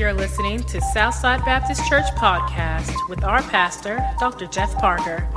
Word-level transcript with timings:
You're 0.00 0.14
listening 0.14 0.62
to 0.62 0.80
Southside 0.80 1.44
Baptist 1.44 1.86
Church 1.86 2.06
podcast 2.16 2.90
with 3.10 3.22
our 3.22 3.42
pastor, 3.42 4.02
Dr. 4.18 4.46
Jeff 4.46 4.74
Parker. 4.78 5.28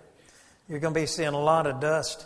You're 0.69 0.79
going 0.79 0.95
to 0.95 1.01
be 1.01 1.07
seeing 1.07 1.35
a 1.35 1.43
lot 1.43 1.67
of 1.67 1.81
dust. 1.81 2.25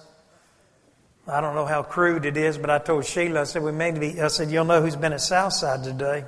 I 1.27 1.41
don't 1.41 1.55
know 1.55 1.65
how 1.65 1.83
crude 1.83 2.27
it 2.27 2.37
is, 2.37 2.59
but 2.59 2.69
I 2.69 2.81
told 2.81 3.07
Sheila, 3.07 3.41
I 3.41 3.45
said, 3.45 3.63
we 3.63 3.73
may 3.73 3.93
be, 3.93 4.21
I 4.21 4.29
said, 4.29 4.51
you'll 4.51 4.67
know 4.67 4.83
who's 4.83 4.95
been 4.95 5.15
at 5.15 5.23
Southside 5.23 5.85
today. 5.85 6.27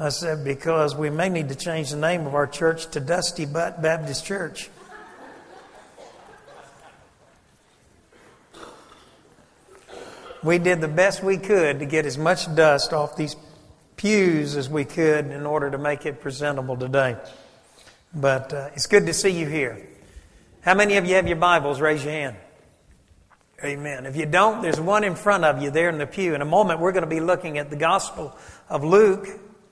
I 0.00 0.10
said, 0.10 0.44
because 0.44 0.94
we 0.94 1.10
may 1.10 1.28
need 1.28 1.48
to 1.48 1.56
change 1.56 1.90
the 1.90 1.96
name 1.96 2.24
of 2.24 2.34
our 2.36 2.46
church 2.46 2.86
to 2.92 3.00
Dusty 3.00 3.46
Butt 3.46 3.82
Baptist 3.82 4.24
Church. 4.24 4.70
We 10.44 10.58
did 10.58 10.80
the 10.80 10.86
best 10.86 11.24
we 11.24 11.36
could 11.36 11.80
to 11.80 11.84
get 11.86 12.06
as 12.06 12.16
much 12.16 12.54
dust 12.54 12.92
off 12.92 13.16
these 13.16 13.34
pews 13.96 14.56
as 14.56 14.70
we 14.70 14.84
could 14.84 15.32
in 15.32 15.44
order 15.44 15.68
to 15.68 15.78
make 15.78 16.06
it 16.06 16.20
presentable 16.20 16.76
today. 16.76 17.16
But 18.14 18.54
uh, 18.54 18.70
it's 18.74 18.86
good 18.86 19.06
to 19.06 19.12
see 19.12 19.30
you 19.30 19.46
here. 19.46 19.84
How 20.60 20.74
many 20.74 20.96
of 20.96 21.06
you 21.06 21.16
have 21.16 21.26
your 21.26 21.38
Bibles? 21.38 21.80
Raise 21.80 22.04
your 22.04 22.12
hand. 22.12 22.36
Amen. 23.64 24.06
If 24.06 24.14
you 24.14 24.26
don't, 24.26 24.62
there's 24.62 24.80
one 24.80 25.02
in 25.02 25.16
front 25.16 25.44
of 25.44 25.60
you 25.60 25.72
there 25.72 25.88
in 25.88 25.98
the 25.98 26.06
pew. 26.06 26.36
In 26.36 26.40
a 26.40 26.44
moment, 26.44 26.78
we're 26.78 26.92
going 26.92 27.02
to 27.02 27.10
be 27.10 27.18
looking 27.18 27.58
at 27.58 27.68
the 27.68 27.76
Gospel 27.76 28.36
of 28.68 28.84
Luke, 28.84 29.26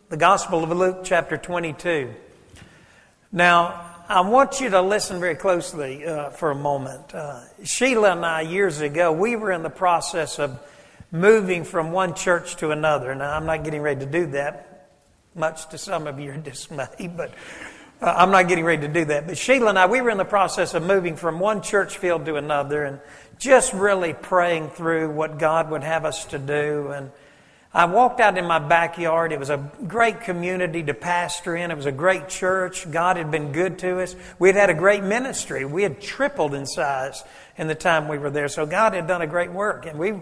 the 0.08 0.16
Gospel 0.16 0.62
of 0.62 0.70
Luke, 0.70 1.00
chapter 1.02 1.36
22. 1.36 2.14
Now, 3.32 3.90
I 4.08 4.20
want 4.20 4.60
you 4.60 4.70
to 4.70 4.80
listen 4.80 5.18
very 5.18 5.34
closely 5.34 6.06
uh, 6.06 6.30
for 6.30 6.52
a 6.52 6.54
moment. 6.54 7.12
Uh, 7.12 7.40
Sheila 7.64 8.12
and 8.12 8.24
I, 8.24 8.42
years 8.42 8.80
ago, 8.80 9.10
we 9.10 9.34
were 9.34 9.50
in 9.50 9.64
the 9.64 9.70
process 9.70 10.38
of 10.38 10.60
moving 11.10 11.64
from 11.64 11.90
one 11.90 12.14
church 12.14 12.54
to 12.58 12.70
another. 12.70 13.16
Now, 13.16 13.32
I'm 13.32 13.46
not 13.46 13.64
getting 13.64 13.82
ready 13.82 13.98
to 13.98 14.06
do 14.06 14.26
that, 14.26 14.90
much 15.34 15.68
to 15.70 15.78
some 15.78 16.06
of 16.06 16.20
your 16.20 16.36
dismay, 16.36 17.10
but 17.16 17.32
uh, 18.00 18.14
I'm 18.16 18.30
not 18.30 18.46
getting 18.46 18.64
ready 18.64 18.86
to 18.86 18.92
do 18.92 19.06
that. 19.06 19.26
But 19.26 19.36
Sheila 19.36 19.70
and 19.70 19.78
I, 19.78 19.86
we 19.86 20.00
were 20.02 20.10
in 20.10 20.18
the 20.18 20.24
process 20.24 20.74
of 20.74 20.84
moving 20.84 21.16
from 21.16 21.40
one 21.40 21.62
church 21.62 21.98
field 21.98 22.26
to 22.26 22.36
another 22.36 22.84
and 22.84 23.00
just 23.40 23.72
really 23.72 24.14
praying 24.14 24.70
through 24.70 25.10
what 25.10 25.40
God 25.40 25.68
would 25.72 25.82
have 25.82 26.04
us 26.04 26.26
to 26.26 26.38
do. 26.38 26.92
And 26.94 27.10
I 27.76 27.84
walked 27.84 28.20
out 28.20 28.38
in 28.38 28.46
my 28.46 28.58
backyard. 28.58 29.32
It 29.32 29.38
was 29.38 29.50
a 29.50 29.70
great 29.86 30.22
community 30.22 30.82
to 30.84 30.94
pastor 30.94 31.54
in. 31.54 31.70
It 31.70 31.76
was 31.76 31.84
a 31.84 31.92
great 31.92 32.26
church. 32.26 32.90
God 32.90 33.18
had 33.18 33.30
been 33.30 33.52
good 33.52 33.80
to 33.80 34.00
us. 34.00 34.16
We 34.38 34.48
had 34.48 34.56
had 34.56 34.70
a 34.70 34.74
great 34.74 35.02
ministry. 35.02 35.66
We 35.66 35.82
had 35.82 36.00
tripled 36.00 36.54
in 36.54 36.64
size 36.64 37.22
in 37.58 37.68
the 37.68 37.74
time 37.74 38.08
we 38.08 38.16
were 38.16 38.30
there. 38.30 38.48
So 38.48 38.64
God 38.64 38.94
had 38.94 39.06
done 39.06 39.20
a 39.20 39.26
great 39.26 39.52
work. 39.52 39.84
And 39.84 39.98
we, 39.98 40.14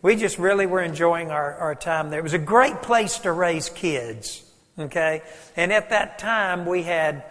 we 0.00 0.16
just 0.16 0.38
really 0.38 0.64
were 0.64 0.80
enjoying 0.80 1.30
our, 1.30 1.54
our 1.56 1.74
time 1.74 2.08
there. 2.08 2.18
It 2.18 2.22
was 2.22 2.32
a 2.32 2.38
great 2.38 2.80
place 2.80 3.18
to 3.18 3.32
raise 3.32 3.68
kids. 3.68 4.42
Okay? 4.78 5.20
And 5.54 5.70
at 5.70 5.90
that 5.90 6.18
time, 6.18 6.64
we 6.64 6.82
had, 6.82 7.24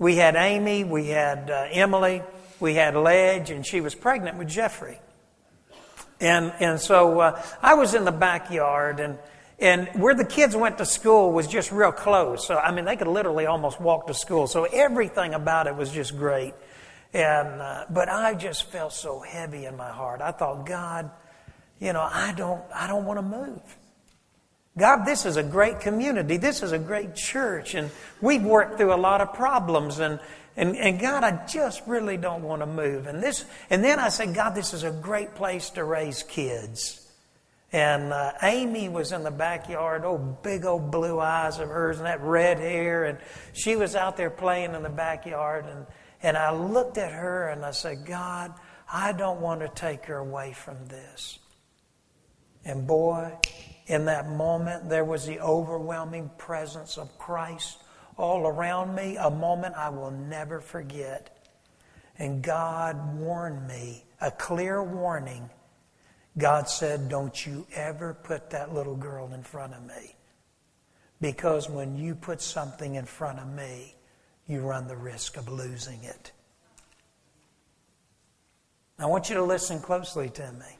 we 0.00 0.16
had 0.16 0.34
Amy, 0.34 0.82
we 0.82 1.06
had 1.06 1.48
uh, 1.48 1.68
Emily, 1.70 2.24
we 2.58 2.74
had 2.74 2.96
Ledge, 2.96 3.50
and 3.52 3.64
she 3.64 3.80
was 3.80 3.94
pregnant 3.94 4.36
with 4.36 4.48
Jeffrey. 4.48 4.98
And, 6.20 6.52
and 6.60 6.80
so 6.80 7.20
uh, 7.20 7.42
I 7.62 7.74
was 7.74 7.94
in 7.94 8.04
the 8.04 8.12
backyard, 8.12 9.00
and, 9.00 9.18
and 9.58 9.88
where 9.94 10.14
the 10.14 10.24
kids 10.24 10.56
went 10.56 10.78
to 10.78 10.86
school 10.86 11.32
was 11.32 11.46
just 11.46 11.70
real 11.70 11.92
close. 11.92 12.46
So, 12.46 12.56
I 12.56 12.72
mean, 12.72 12.84
they 12.84 12.96
could 12.96 13.06
literally 13.06 13.46
almost 13.46 13.80
walk 13.80 14.06
to 14.08 14.14
school. 14.14 14.46
So 14.46 14.64
everything 14.64 15.34
about 15.34 15.66
it 15.66 15.76
was 15.76 15.90
just 15.90 16.16
great. 16.16 16.54
And, 17.14 17.60
uh, 17.60 17.84
but 17.88 18.08
I 18.08 18.34
just 18.34 18.64
felt 18.64 18.92
so 18.92 19.20
heavy 19.20 19.64
in 19.64 19.76
my 19.76 19.90
heart. 19.90 20.20
I 20.20 20.32
thought, 20.32 20.66
God, 20.66 21.10
you 21.80 21.92
know, 21.92 22.02
I 22.02 22.32
don't, 22.36 22.62
I 22.74 22.86
don't 22.86 23.04
want 23.04 23.18
to 23.18 23.22
move. 23.22 23.76
God, 24.76 25.04
this 25.04 25.24
is 25.24 25.36
a 25.36 25.42
great 25.42 25.80
community. 25.80 26.36
This 26.36 26.62
is 26.62 26.72
a 26.72 26.78
great 26.78 27.14
church. 27.14 27.74
And 27.74 27.90
we've 28.20 28.44
worked 28.44 28.76
through 28.76 28.92
a 28.92 28.96
lot 28.96 29.20
of 29.20 29.34
problems. 29.34 29.98
And, 29.98 30.20
and, 30.58 30.76
and 30.76 30.98
God, 30.98 31.22
I 31.22 31.46
just 31.46 31.86
really 31.86 32.16
don't 32.16 32.42
want 32.42 32.62
to 32.62 32.66
move. 32.66 33.06
And 33.06 33.22
this, 33.22 33.44
and 33.70 33.84
then 33.84 34.00
I 34.00 34.08
said, 34.08 34.34
God, 34.34 34.56
this 34.56 34.74
is 34.74 34.82
a 34.82 34.90
great 34.90 35.36
place 35.36 35.70
to 35.70 35.84
raise 35.84 36.24
kids. 36.24 37.08
And 37.70 38.12
uh, 38.12 38.32
Amy 38.42 38.88
was 38.88 39.12
in 39.12 39.22
the 39.22 39.30
backyard, 39.30 40.02
oh, 40.04 40.18
big 40.18 40.64
old 40.64 40.90
blue 40.90 41.20
eyes 41.20 41.60
of 41.60 41.68
hers 41.68 41.98
and 41.98 42.06
that 42.06 42.20
red 42.22 42.58
hair. 42.58 43.04
And 43.04 43.18
she 43.52 43.76
was 43.76 43.94
out 43.94 44.16
there 44.16 44.30
playing 44.30 44.74
in 44.74 44.82
the 44.82 44.88
backyard. 44.88 45.64
And, 45.66 45.86
and 46.24 46.36
I 46.36 46.52
looked 46.52 46.98
at 46.98 47.12
her 47.12 47.50
and 47.50 47.64
I 47.64 47.70
said, 47.70 48.04
God, 48.04 48.52
I 48.92 49.12
don't 49.12 49.40
want 49.40 49.60
to 49.60 49.68
take 49.68 50.06
her 50.06 50.16
away 50.16 50.54
from 50.54 50.88
this. 50.88 51.38
And 52.64 52.84
boy, 52.84 53.32
in 53.86 54.06
that 54.06 54.28
moment, 54.28 54.88
there 54.88 55.04
was 55.04 55.24
the 55.24 55.38
overwhelming 55.38 56.32
presence 56.36 56.98
of 56.98 57.16
Christ 57.16 57.78
all 58.18 58.46
around 58.46 58.94
me, 58.94 59.16
a 59.16 59.30
moment 59.30 59.74
I 59.76 59.88
will 59.88 60.10
never 60.10 60.60
forget. 60.60 61.46
And 62.18 62.42
God 62.42 63.16
warned 63.16 63.66
me, 63.68 64.04
a 64.20 64.30
clear 64.30 64.82
warning. 64.82 65.48
God 66.36 66.68
said, 66.68 67.08
Don't 67.08 67.46
you 67.46 67.66
ever 67.74 68.14
put 68.14 68.50
that 68.50 68.74
little 68.74 68.96
girl 68.96 69.32
in 69.32 69.42
front 69.42 69.72
of 69.72 69.84
me. 69.84 70.16
Because 71.20 71.70
when 71.70 71.96
you 71.96 72.14
put 72.14 72.40
something 72.40 72.96
in 72.96 73.04
front 73.04 73.38
of 73.38 73.48
me, 73.48 73.94
you 74.46 74.60
run 74.60 74.88
the 74.88 74.96
risk 74.96 75.36
of 75.36 75.48
losing 75.48 76.02
it. 76.02 76.32
I 78.98 79.06
want 79.06 79.28
you 79.28 79.36
to 79.36 79.44
listen 79.44 79.80
closely 79.80 80.28
to 80.30 80.52
me. 80.52 80.78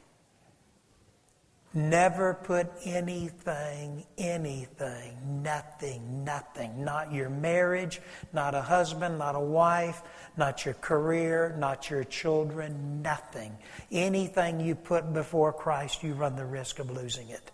Never 1.73 2.33
put 2.33 2.67
anything, 2.83 4.03
anything, 4.17 5.43
nothing, 5.43 6.23
nothing, 6.23 6.83
not 6.83 7.13
your 7.13 7.29
marriage, 7.29 8.01
not 8.33 8.55
a 8.55 8.61
husband, 8.61 9.19
not 9.19 9.35
a 9.35 9.39
wife, 9.39 10.01
not 10.35 10.65
your 10.65 10.73
career, 10.75 11.55
not 11.59 11.91
your 11.91 12.03
children, 12.03 13.03
nothing. 13.03 13.55
Anything 13.91 14.59
you 14.59 14.73
put 14.73 15.13
before 15.13 15.53
Christ, 15.53 16.01
you 16.01 16.15
run 16.15 16.35
the 16.35 16.45
risk 16.45 16.79
of 16.79 16.89
losing 16.89 17.29
it. 17.29 17.51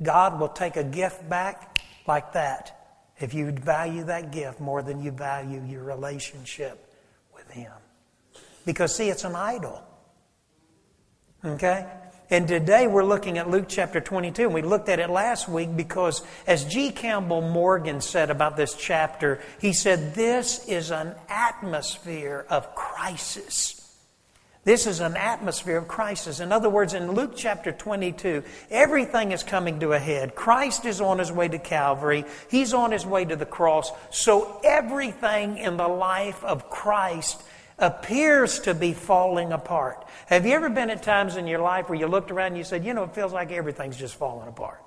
God 0.00 0.38
will 0.38 0.48
take 0.48 0.76
a 0.76 0.84
gift 0.84 1.28
back 1.28 1.78
like 2.06 2.34
that 2.34 3.02
if 3.18 3.34
you 3.34 3.50
value 3.50 4.04
that 4.04 4.30
gift 4.30 4.60
more 4.60 4.82
than 4.82 5.02
you 5.02 5.10
value 5.10 5.62
your 5.64 5.82
relationship 5.82 6.94
with 7.34 7.50
Him. 7.50 7.72
Because, 8.64 8.94
see, 8.94 9.08
it's 9.08 9.24
an 9.24 9.34
idol. 9.34 9.82
Okay? 11.44 11.84
And 12.30 12.48
today 12.48 12.86
we're 12.86 13.04
looking 13.04 13.36
at 13.36 13.50
Luke 13.50 13.66
chapter 13.68 14.00
22, 14.00 14.44
and 14.44 14.54
we 14.54 14.62
looked 14.62 14.88
at 14.88 14.98
it 14.98 15.10
last 15.10 15.46
week 15.46 15.76
because, 15.76 16.22
as 16.46 16.64
G. 16.64 16.90
Campbell 16.90 17.42
Morgan 17.42 18.00
said 18.00 18.30
about 18.30 18.56
this 18.56 18.74
chapter, 18.74 19.40
he 19.60 19.74
said, 19.74 20.14
This 20.14 20.66
is 20.66 20.90
an 20.90 21.14
atmosphere 21.28 22.46
of 22.48 22.74
crisis. 22.74 23.80
This 24.64 24.86
is 24.86 25.00
an 25.00 25.16
atmosphere 25.18 25.76
of 25.76 25.86
crisis. 25.86 26.40
In 26.40 26.50
other 26.50 26.70
words, 26.70 26.94
in 26.94 27.12
Luke 27.12 27.32
chapter 27.36 27.70
22, 27.70 28.42
everything 28.70 29.32
is 29.32 29.42
coming 29.42 29.80
to 29.80 29.92
a 29.92 29.98
head. 29.98 30.34
Christ 30.34 30.86
is 30.86 31.02
on 31.02 31.18
his 31.18 31.30
way 31.30 31.48
to 31.48 31.58
Calvary, 31.58 32.24
he's 32.50 32.72
on 32.72 32.90
his 32.90 33.04
way 33.04 33.26
to 33.26 33.36
the 33.36 33.44
cross. 33.44 33.92
So 34.10 34.60
everything 34.64 35.58
in 35.58 35.76
the 35.76 35.88
life 35.88 36.42
of 36.42 36.70
Christ 36.70 37.42
appears 37.78 38.60
to 38.60 38.74
be 38.74 38.92
falling 38.92 39.52
apart. 39.52 40.04
Have 40.26 40.46
you 40.46 40.52
ever 40.52 40.70
been 40.70 40.90
at 40.90 41.02
times 41.02 41.36
in 41.36 41.46
your 41.46 41.60
life 41.60 41.88
where 41.88 41.98
you 41.98 42.06
looked 42.06 42.30
around 42.30 42.48
and 42.48 42.58
you 42.58 42.64
said, 42.64 42.84
you 42.84 42.94
know, 42.94 43.04
it 43.04 43.14
feels 43.14 43.32
like 43.32 43.50
everything's 43.50 43.96
just 43.96 44.14
falling 44.14 44.48
apart? 44.48 44.80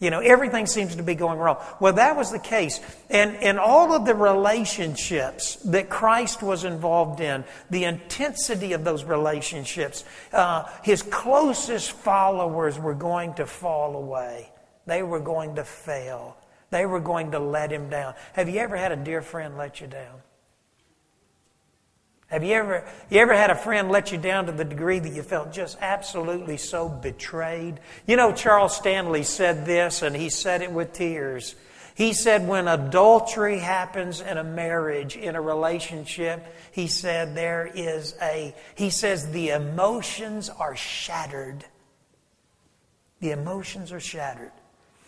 You 0.00 0.10
know, 0.10 0.20
everything 0.20 0.66
seems 0.66 0.94
to 0.94 1.02
be 1.02 1.16
going 1.16 1.40
wrong. 1.40 1.56
Well, 1.80 1.94
that 1.94 2.16
was 2.16 2.30
the 2.30 2.38
case. 2.38 2.80
And, 3.10 3.34
and 3.36 3.58
all 3.58 3.92
of 3.92 4.04
the 4.06 4.14
relationships 4.14 5.56
that 5.64 5.88
Christ 5.88 6.40
was 6.40 6.62
involved 6.62 7.20
in, 7.20 7.44
the 7.68 7.82
intensity 7.82 8.74
of 8.74 8.84
those 8.84 9.02
relationships, 9.02 10.04
uh, 10.32 10.70
his 10.84 11.02
closest 11.02 11.90
followers 11.90 12.78
were 12.78 12.94
going 12.94 13.34
to 13.34 13.46
fall 13.46 13.96
away. 13.96 14.52
They 14.86 15.02
were 15.02 15.20
going 15.20 15.56
to 15.56 15.64
fail. 15.64 16.36
They 16.70 16.86
were 16.86 17.00
going 17.00 17.32
to 17.32 17.40
let 17.40 17.72
him 17.72 17.90
down. 17.90 18.14
Have 18.34 18.48
you 18.48 18.60
ever 18.60 18.76
had 18.76 18.92
a 18.92 18.96
dear 18.96 19.20
friend 19.20 19.56
let 19.58 19.80
you 19.80 19.88
down? 19.88 20.20
Have 22.28 22.44
you 22.44 22.52
ever, 22.54 22.84
you 23.08 23.20
ever 23.20 23.34
had 23.34 23.50
a 23.50 23.54
friend 23.54 23.90
let 23.90 24.12
you 24.12 24.18
down 24.18 24.46
to 24.46 24.52
the 24.52 24.64
degree 24.64 24.98
that 24.98 25.12
you 25.12 25.22
felt 25.22 25.50
just 25.50 25.78
absolutely 25.80 26.58
so 26.58 26.86
betrayed? 26.86 27.80
You 28.06 28.16
know, 28.16 28.32
Charles 28.32 28.76
Stanley 28.76 29.22
said 29.22 29.64
this, 29.64 30.02
and 30.02 30.14
he 30.14 30.28
said 30.28 30.60
it 30.60 30.70
with 30.70 30.92
tears. 30.92 31.54
He 31.94 32.12
said, 32.12 32.46
when 32.46 32.68
adultery 32.68 33.58
happens 33.58 34.20
in 34.20 34.36
a 34.36 34.44
marriage, 34.44 35.16
in 35.16 35.36
a 35.36 35.40
relationship, 35.40 36.46
he 36.70 36.86
said 36.86 37.34
there 37.34 37.68
is 37.74 38.14
a, 38.20 38.54
he 38.74 38.90
says 38.90 39.32
the 39.32 39.48
emotions 39.48 40.50
are 40.50 40.76
shattered. 40.76 41.64
The 43.20 43.30
emotions 43.30 43.90
are 43.90 44.00
shattered. 44.00 44.52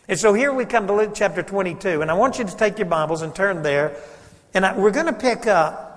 And 0.08 0.18
so 0.18 0.32
here 0.32 0.52
we 0.54 0.64
come 0.64 0.86
to 0.86 0.94
Luke 0.94 1.12
chapter 1.14 1.42
22, 1.42 2.00
and 2.00 2.10
I 2.10 2.14
want 2.14 2.38
you 2.38 2.44
to 2.44 2.56
take 2.56 2.78
your 2.78 2.88
Bibles 2.88 3.20
and 3.22 3.32
turn 3.34 3.62
there 3.62 3.94
And 4.54 4.66
I, 4.66 4.76
we're 4.76 4.90
going 4.90 5.06
to 5.06 5.12
pick 5.12 5.46
up 5.46 5.89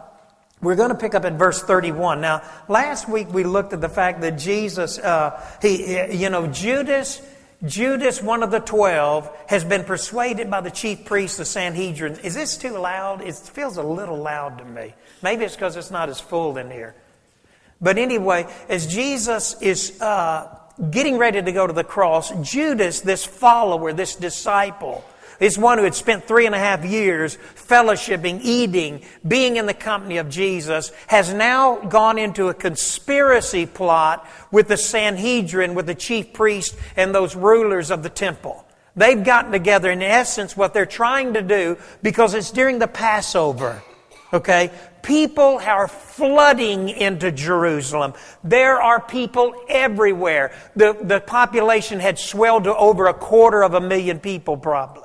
we're 0.64 0.76
going 0.76 0.90
to 0.90 0.96
pick 0.96 1.14
up 1.14 1.26
at 1.26 1.34
verse 1.34 1.62
31. 1.62 2.22
Now, 2.22 2.42
last 2.68 3.08
week 3.08 3.32
we 3.32 3.44
looked 3.44 3.74
at 3.74 3.82
the 3.82 3.90
fact 3.90 4.22
that 4.22 4.38
Jesus, 4.38 4.98
uh, 4.98 5.40
he, 5.62 6.14
you 6.16 6.30
know, 6.30 6.48
Judas, 6.48 7.22
Judas, 7.66 8.22
one 8.22 8.44
of 8.44 8.52
the 8.52 8.60
twelve, 8.60 9.30
has 9.48 9.64
been 9.64 9.86
persuaded 9.86 10.52
by 10.52 10.60
the 10.60 10.72
chief 10.72 11.06
priests, 11.06 11.38
the 11.38 11.46
Sanhedrin. 11.46 12.20
Is 12.20 12.36
this 12.36 12.58
too 12.58 12.78
loud? 12.78 13.22
It 13.22 13.36
feels 13.36 13.78
a 13.78 13.84
little 13.84 14.18
loud 14.18 14.58
to 14.58 14.66
me. 14.66 14.94
Maybe 15.22 15.46
it's 15.46 15.56
because 15.56 15.78
it's 15.78 15.92
not 15.92 16.10
as 16.10 16.20
full 16.20 16.58
in 16.58 16.70
here. 16.70 16.94
But 17.80 17.98
anyway, 17.98 18.48
as 18.68 18.88
Jesus 18.88 19.62
is 19.62 20.02
uh, 20.02 20.58
getting 20.92 21.18
ready 21.18 21.42
to 21.42 21.52
go 21.52 21.66
to 21.66 21.74
the 21.74 21.84
cross, 21.84 22.32
Judas, 22.42 23.02
this 23.02 23.26
follower, 23.26 23.94
this 23.94 24.16
disciple, 24.16 25.04
is 25.40 25.58
one 25.58 25.78
who 25.78 25.84
had 25.84 25.96
spent 25.96 26.26
three 26.26 26.46
and 26.46 26.56
a 26.56 26.60
half 26.60 26.86
years 26.86 27.38
fellowshipping, 27.56 28.40
eating, 28.44 29.02
being 29.28 29.58
in 29.58 29.66
the 29.66 29.74
company 29.74 30.18
of 30.18 30.30
Jesus, 30.30 30.92
has 31.08 31.34
now 31.34 31.78
gone 31.78 32.18
into 32.18 32.50
a 32.50 32.54
conspiracy 32.54 33.66
plot 33.66 34.28
with 34.52 34.68
the 34.68 34.78
Sanhedrin, 34.78 35.76
with 35.76 35.86
the 35.86 35.96
chief 35.96 36.34
priest 36.34 36.76
and 36.96 37.14
those 37.14 37.36
rulers 37.36 37.92
of 37.92 38.04
the 38.04 38.10
temple. 38.10 38.66
They've 38.96 39.24
gotten 39.24 39.52
together, 39.52 39.90
in 39.90 40.02
essence, 40.02 40.56
what 40.56 40.74
they're 40.74 40.86
trying 40.86 41.34
to 41.34 41.42
do, 41.42 41.78
because 42.04 42.34
it's 42.34 42.52
during 42.52 42.80
the 42.80 42.88
Passover. 42.88 43.82
Okay? 44.32 44.72
People 45.02 45.60
are 45.60 45.88
flooding 45.88 46.90
into 46.90 47.32
Jerusalem. 47.32 48.14
There 48.44 48.82
are 48.82 49.02
people 49.02 49.54
everywhere. 49.68 50.54
The, 50.76 50.98
the 51.02 51.20
population 51.20 52.00
had 52.00 52.18
swelled 52.18 52.66
to 52.66 52.76
over 52.76 53.08
a 53.08 53.14
quarter 53.14 53.64
of 53.64 53.74
a 53.74 53.82
million 53.82 54.20
people, 54.20 54.58
probably. 54.58 55.03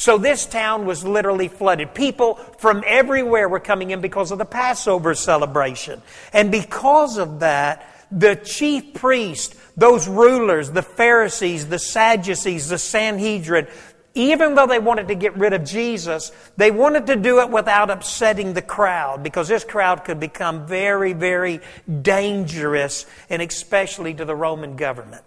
So 0.00 0.16
this 0.16 0.46
town 0.46 0.86
was 0.86 1.04
literally 1.04 1.48
flooded. 1.48 1.92
People 1.92 2.36
from 2.56 2.82
everywhere 2.86 3.50
were 3.50 3.60
coming 3.60 3.90
in 3.90 4.00
because 4.00 4.30
of 4.30 4.38
the 4.38 4.46
Passover 4.46 5.14
celebration. 5.14 6.00
And 6.32 6.50
because 6.50 7.18
of 7.18 7.40
that, 7.40 7.86
the 8.10 8.34
chief 8.34 8.94
priest, 8.94 9.56
those 9.76 10.08
rulers, 10.08 10.70
the 10.70 10.80
Pharisees, 10.80 11.68
the 11.68 11.78
Sadducees, 11.78 12.70
the 12.70 12.78
Sanhedrin, 12.78 13.66
even 14.14 14.54
though 14.54 14.66
they 14.66 14.78
wanted 14.78 15.08
to 15.08 15.14
get 15.14 15.36
rid 15.36 15.52
of 15.52 15.64
Jesus, 15.64 16.32
they 16.56 16.70
wanted 16.70 17.08
to 17.08 17.16
do 17.16 17.40
it 17.40 17.50
without 17.50 17.90
upsetting 17.90 18.54
the 18.54 18.62
crowd 18.62 19.22
because 19.22 19.48
this 19.48 19.64
crowd 19.64 20.06
could 20.06 20.18
become 20.18 20.66
very, 20.66 21.12
very 21.12 21.60
dangerous 22.00 23.04
and 23.28 23.42
especially 23.42 24.14
to 24.14 24.24
the 24.24 24.34
Roman 24.34 24.76
government. 24.76 25.24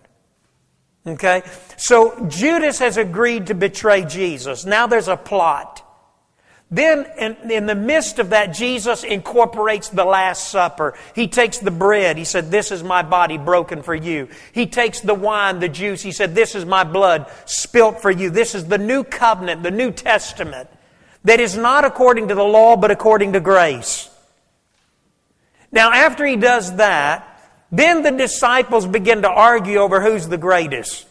Okay? 1.05 1.44
So 1.77 2.27
Judas 2.27 2.79
has 2.79 2.97
agreed 2.97 3.47
to 3.47 3.53
betray 3.53 4.05
Jesus. 4.05 4.65
Now 4.65 4.88
there's 4.88 5.07
a 5.07 5.17
plot. 5.17 5.81
Then, 6.71 7.05
in, 7.19 7.51
in, 7.51 7.65
the 7.67 7.75
midst 7.75 8.17
of 8.17 8.31
that, 8.31 8.47
Jesus 8.47 9.03
incorporates 9.03 9.89
the 9.89 10.05
Last 10.05 10.50
Supper. 10.50 10.97
He 11.13 11.27
takes 11.27 11.59
the 11.59 11.69
bread. 11.69 12.17
He 12.17 12.23
said, 12.23 12.50
This 12.50 12.71
is 12.71 12.81
my 12.81 13.03
body 13.03 13.38
broken 13.38 13.83
for 13.83 13.94
you. 13.94 14.27
He 14.53 14.65
takes 14.65 15.00
the 15.00 15.13
wine, 15.13 15.59
the 15.59 15.69
juice. 15.69 16.01
He 16.01 16.11
said, 16.11 16.33
This 16.33 16.55
is 16.55 16.65
my 16.65 16.83
blood 16.83 17.29
spilt 17.45 18.01
for 18.01 18.09
you. 18.09 18.31
This 18.31 18.55
is 18.55 18.65
the 18.65 18.79
new 18.79 19.03
covenant, 19.03 19.61
the 19.61 19.69
New 19.69 19.91
Testament, 19.91 20.67
that 21.25 21.39
is 21.39 21.55
not 21.55 21.85
according 21.85 22.29
to 22.29 22.35
the 22.35 22.44
law, 22.44 22.75
but 22.75 22.89
according 22.89 23.33
to 23.33 23.39
grace. 23.39 24.09
Now, 25.71 25.91
after 25.91 26.25
he 26.25 26.38
does 26.38 26.77
that, 26.77 27.32
then 27.74 28.04
the 28.04 28.12
disciples 28.12 28.86
begin 28.86 29.24
to 29.24 29.30
argue 29.30 29.80
over 29.80 30.00
who's 30.00 30.28
the 30.28 30.38
greatest. 30.38 31.08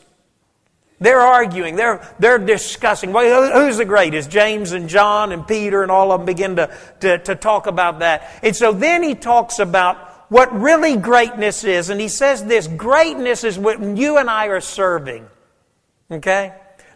They're 1.00 1.20
arguing, 1.20 1.74
they're, 1.74 2.08
they're 2.20 2.38
discussing. 2.38 3.12
Well, 3.12 3.60
who's 3.60 3.78
the 3.78 3.84
greatest? 3.84 4.30
James 4.30 4.70
and 4.70 4.88
John 4.88 5.32
and 5.32 5.44
Peter 5.46 5.82
and 5.82 5.90
all 5.90 6.12
of 6.12 6.20
them 6.20 6.26
begin 6.26 6.56
to, 6.56 6.72
to, 7.00 7.18
to 7.18 7.34
talk 7.34 7.66
about 7.66 7.98
that. 7.98 8.30
And 8.44 8.54
so 8.54 8.72
then 8.72 9.02
he 9.02 9.16
talks 9.16 9.58
about 9.58 10.30
what 10.30 10.52
really 10.52 10.96
greatness 10.96 11.64
is. 11.64 11.90
And 11.90 12.00
he 12.00 12.06
says 12.06 12.44
this 12.44 12.68
greatness 12.68 13.42
is 13.42 13.58
when 13.58 13.96
you 13.96 14.18
and 14.18 14.30
I 14.30 14.46
are 14.46 14.60
serving. 14.60 15.26
Okay? 16.08 16.54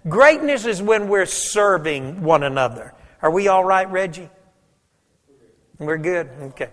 Greatness 0.09 0.65
is 0.65 0.81
when 0.81 1.09
we're 1.09 1.27
serving 1.27 2.23
one 2.23 2.45
another. 2.45 2.95
Are 3.21 3.33
we 3.33 3.49
all 3.49 3.65
right, 3.65 3.91
Reggie? 3.91 4.31
We're 5.81 5.99
good? 5.99 6.31
Okay. 6.41 6.69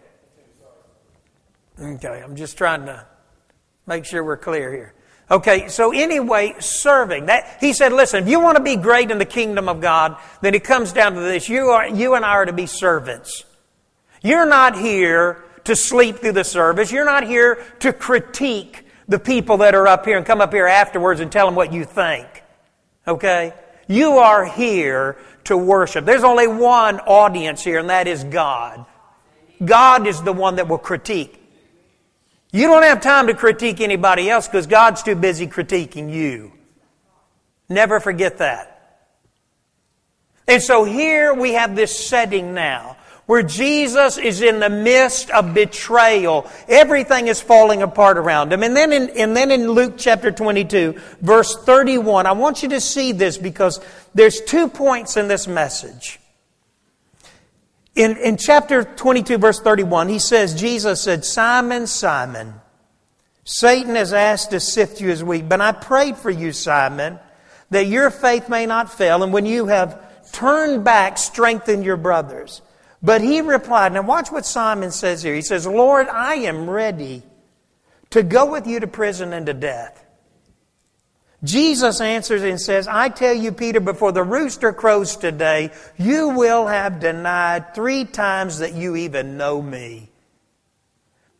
Okay, 1.79 2.21
I'm 2.23 2.35
just 2.35 2.57
trying 2.57 2.85
to 2.85 3.05
make 3.87 4.05
sure 4.05 4.23
we're 4.23 4.37
clear 4.37 4.71
here. 4.71 4.93
Okay, 5.31 5.67
so 5.69 5.91
anyway, 5.91 6.55
serving. 6.59 7.27
That 7.27 7.57
he 7.59 7.73
said, 7.73 7.93
listen, 7.93 8.23
if 8.23 8.29
you 8.29 8.39
want 8.39 8.57
to 8.57 8.63
be 8.63 8.75
great 8.75 9.09
in 9.09 9.17
the 9.17 9.25
kingdom 9.25 9.67
of 9.67 9.81
God, 9.81 10.17
then 10.41 10.53
it 10.53 10.63
comes 10.63 10.93
down 10.93 11.13
to 11.15 11.21
this. 11.21 11.49
You 11.49 11.69
are 11.69 11.87
you 11.87 12.15
and 12.15 12.23
I 12.23 12.29
are 12.29 12.45
to 12.45 12.53
be 12.53 12.65
servants. 12.65 13.43
You're 14.21 14.45
not 14.45 14.77
here 14.77 15.43
to 15.63 15.75
sleep 15.75 16.17
through 16.17 16.33
the 16.33 16.43
service. 16.43 16.91
You're 16.91 17.05
not 17.05 17.25
here 17.25 17.63
to 17.79 17.93
critique 17.93 18.85
the 19.07 19.19
people 19.19 19.57
that 19.57 19.75
are 19.75 19.87
up 19.87 20.05
here 20.05 20.17
and 20.17 20.25
come 20.25 20.41
up 20.41 20.53
here 20.53 20.67
afterwards 20.67 21.19
and 21.19 21.31
tell 21.31 21.45
them 21.45 21.55
what 21.55 21.73
you 21.73 21.83
think. 21.85 22.27
Okay? 23.07 23.53
You 23.87 24.17
are 24.19 24.45
here 24.45 25.17
to 25.45 25.57
worship. 25.57 26.05
There's 26.05 26.23
only 26.23 26.47
one 26.47 26.99
audience 26.99 27.63
here, 27.63 27.79
and 27.79 27.89
that 27.89 28.07
is 28.07 28.23
God. 28.23 28.85
God 29.63 30.07
is 30.07 30.21
the 30.21 30.33
one 30.33 30.55
that 30.55 30.67
will 30.67 30.77
critique. 30.77 31.42
You 32.53 32.67
don't 32.67 32.83
have 32.83 33.01
time 33.01 33.27
to 33.27 33.33
critique 33.33 33.81
anybody 33.81 34.29
else 34.29 34.47
because 34.47 34.67
God's 34.67 35.01
too 35.01 35.15
busy 35.15 35.47
critiquing 35.47 36.13
you. 36.13 36.53
Never 37.67 37.99
forget 37.99 38.37
that. 38.37 38.69
And 40.47 40.61
so 40.61 40.83
here 40.83 41.33
we 41.33 41.53
have 41.53 41.75
this 41.75 41.97
setting 41.97 42.53
now 42.53 42.97
where 43.25 43.41
Jesus 43.41 44.19
is 44.19 44.43
in 44.43 44.59
the 44.59 44.69
midst 44.69 45.31
of 45.31 45.55
betrayal. 45.55 46.47
Everything 46.67 47.27
is 47.27 47.41
falling 47.41 47.81
apart 47.81 48.19
around 48.19 48.53
him. 48.53 48.61
And 48.61 48.75
then 48.75 48.93
in, 48.93 49.09
and 49.17 49.35
then 49.35 49.49
in 49.49 49.71
Luke 49.71 49.95
chapter 49.97 50.31
22, 50.31 50.99
verse 51.21 51.55
31, 51.55 52.27
I 52.27 52.33
want 52.33 52.61
you 52.61 52.69
to 52.69 52.81
see 52.81 53.13
this 53.13 53.35
because 53.35 53.79
there's 54.13 54.41
two 54.41 54.67
points 54.67 55.17
in 55.17 55.27
this 55.27 55.47
message. 55.47 56.19
In, 57.95 58.17
in 58.17 58.37
chapter 58.37 58.83
22, 58.83 59.37
verse 59.37 59.59
31, 59.59 60.09
he 60.09 60.19
says, 60.19 60.59
Jesus 60.59 61.01
said, 61.01 61.23
Simon, 61.23 61.85
Simon, 61.85 62.55
Satan 63.43 63.95
has 63.95 64.13
asked 64.13 64.51
to 64.51 64.59
sift 64.59 64.99
you 64.99 65.11
as 65.11 65.23
wheat, 65.23 65.47
but 65.47 65.61
I 65.61 65.73
prayed 65.73 66.17
for 66.17 66.31
you, 66.31 66.53
Simon, 66.53 67.19
that 67.69 67.85
your 67.85 68.09
faith 68.09 68.49
may 68.49 68.65
not 68.65 68.91
fail, 68.91 69.21
and 69.21 69.31
when 69.31 69.45
you 69.45 69.67
have 69.67 70.31
turned 70.31 70.83
back, 70.83 71.17
strengthen 71.17 71.83
your 71.83 71.97
brothers. 71.97 72.61
But 73.03 73.21
he 73.21 73.41
replied, 73.41 73.93
now 73.93 74.01
watch 74.01 74.31
what 74.31 74.45
Simon 74.45 74.91
says 74.91 75.21
here. 75.21 75.35
He 75.35 75.41
says, 75.41 75.67
Lord, 75.67 76.07
I 76.07 76.35
am 76.35 76.69
ready 76.69 77.21
to 78.11 78.23
go 78.23 78.49
with 78.49 78.65
you 78.65 78.79
to 78.79 78.87
prison 78.87 79.33
and 79.33 79.45
to 79.45 79.53
death. 79.53 80.02
Jesus 81.43 81.99
answers 81.99 82.41
and 82.41 82.59
says, 82.59 82.87
I 82.87 83.09
tell 83.09 83.33
you, 83.33 83.51
Peter, 83.51 83.81
before 83.81 84.13
the 84.13 84.23
rooster 84.23 84.71
crows 84.71 85.17
today, 85.17 85.71
you 85.97 86.29
will 86.29 86.67
have 86.67 87.01
denied 87.01 87.75
three 87.75 88.05
times 88.05 88.59
that 88.59 88.73
you 88.73 88.95
even 88.95 89.35
know 89.37 89.61
me. 89.61 90.09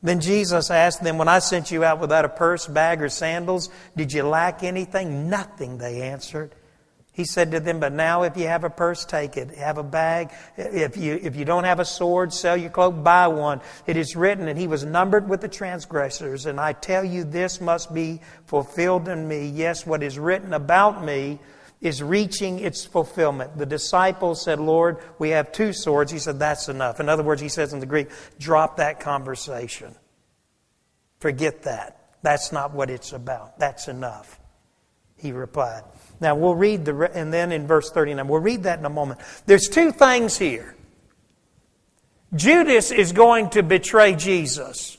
Then 0.02 0.20
Jesus 0.20 0.70
asked 0.70 1.02
them, 1.02 1.18
When 1.18 1.30
I 1.30 1.40
sent 1.40 1.72
you 1.72 1.86
out 1.86 2.02
without 2.02 2.26
a 2.26 2.30
purse, 2.30 2.68
bag, 2.68 3.02
or 3.02 3.08
sandals, 3.08 3.70
did 3.96 4.12
you 4.12 4.24
lack 4.24 4.62
anything? 4.62 5.30
Nothing, 5.30 5.78
they 5.78 6.02
answered. 6.02 6.52
He 7.14 7.26
said 7.26 7.52
to 7.52 7.60
them, 7.60 7.80
But 7.80 7.94
now 7.94 8.24
if 8.24 8.36
you 8.36 8.48
have 8.48 8.64
a 8.64 8.72
purse, 8.72 9.06
take 9.06 9.38
it. 9.38 9.52
Have 9.56 9.78
a 9.78 9.84
bag. 9.84 10.32
If 10.58 10.98
you, 10.98 11.20
if 11.22 11.36
you 11.36 11.46
don't 11.46 11.64
have 11.64 11.80
a 11.80 11.86
sword, 11.86 12.34
sell 12.34 12.58
your 12.58 12.72
cloak, 12.72 13.04
buy 13.04 13.28
one. 13.28 13.62
It 13.86 13.98
is 13.98 14.16
written, 14.16 14.48
and 14.48 14.58
he 14.58 14.68
was 14.68 14.84
numbered 14.84 15.30
with 15.30 15.40
the 15.40 15.48
transgressors. 15.48 16.48
And 16.48 16.60
I 16.60 16.74
tell 16.74 17.06
you, 17.06 17.24
this 17.24 17.62
must 17.62 17.94
be 17.94 18.20
fulfilled 18.48 19.08
in 19.08 19.28
me. 19.28 19.48
Yes, 19.48 19.86
what 19.86 20.02
is 20.02 20.18
written 20.18 20.54
about 20.54 21.06
me 21.06 21.40
is 21.82 22.02
reaching 22.02 22.60
its 22.60 22.84
fulfillment. 22.84 23.58
The 23.58 23.68
disciples 23.68 24.44
said, 24.44 24.60
Lord, 24.60 24.98
we 25.20 25.30
have 25.30 25.52
two 25.52 25.72
swords. 25.72 26.12
He 26.12 26.18
said, 26.18 26.40
That's 26.40 26.68
enough. 26.68 27.00
In 27.00 27.10
other 27.10 27.24
words, 27.24 27.42
he 27.42 27.50
says 27.50 27.74
in 27.74 27.80
the 27.80 27.86
Greek, 27.86 28.10
drop 28.40 28.78
that 28.78 29.00
conversation. 29.00 29.94
Forget 31.20 31.64
that. 31.64 32.16
That's 32.24 32.52
not 32.52 32.74
what 32.74 32.90
it's 32.90 33.14
about. 33.14 33.60
That's 33.60 33.88
enough. 33.88 34.40
He 35.18 35.32
replied. 35.32 35.84
Now 36.24 36.36
we'll 36.36 36.56
read 36.56 36.86
the, 36.86 37.12
and 37.14 37.34
then 37.34 37.52
in 37.52 37.68
verse 37.68 37.92
39, 37.92 38.28
we'll 38.30 38.40
read 38.40 38.64
that 38.64 38.80
in 38.80 38.86
a 38.86 38.90
moment. 38.90 39.20
There's 39.46 39.68
two 39.68 39.92
things 39.92 40.38
here. 40.38 40.74
Judas 42.34 42.92
is 42.92 43.12
going 43.12 43.50
to 43.52 43.62
betray 43.62 44.16
Jesus. 44.16 44.98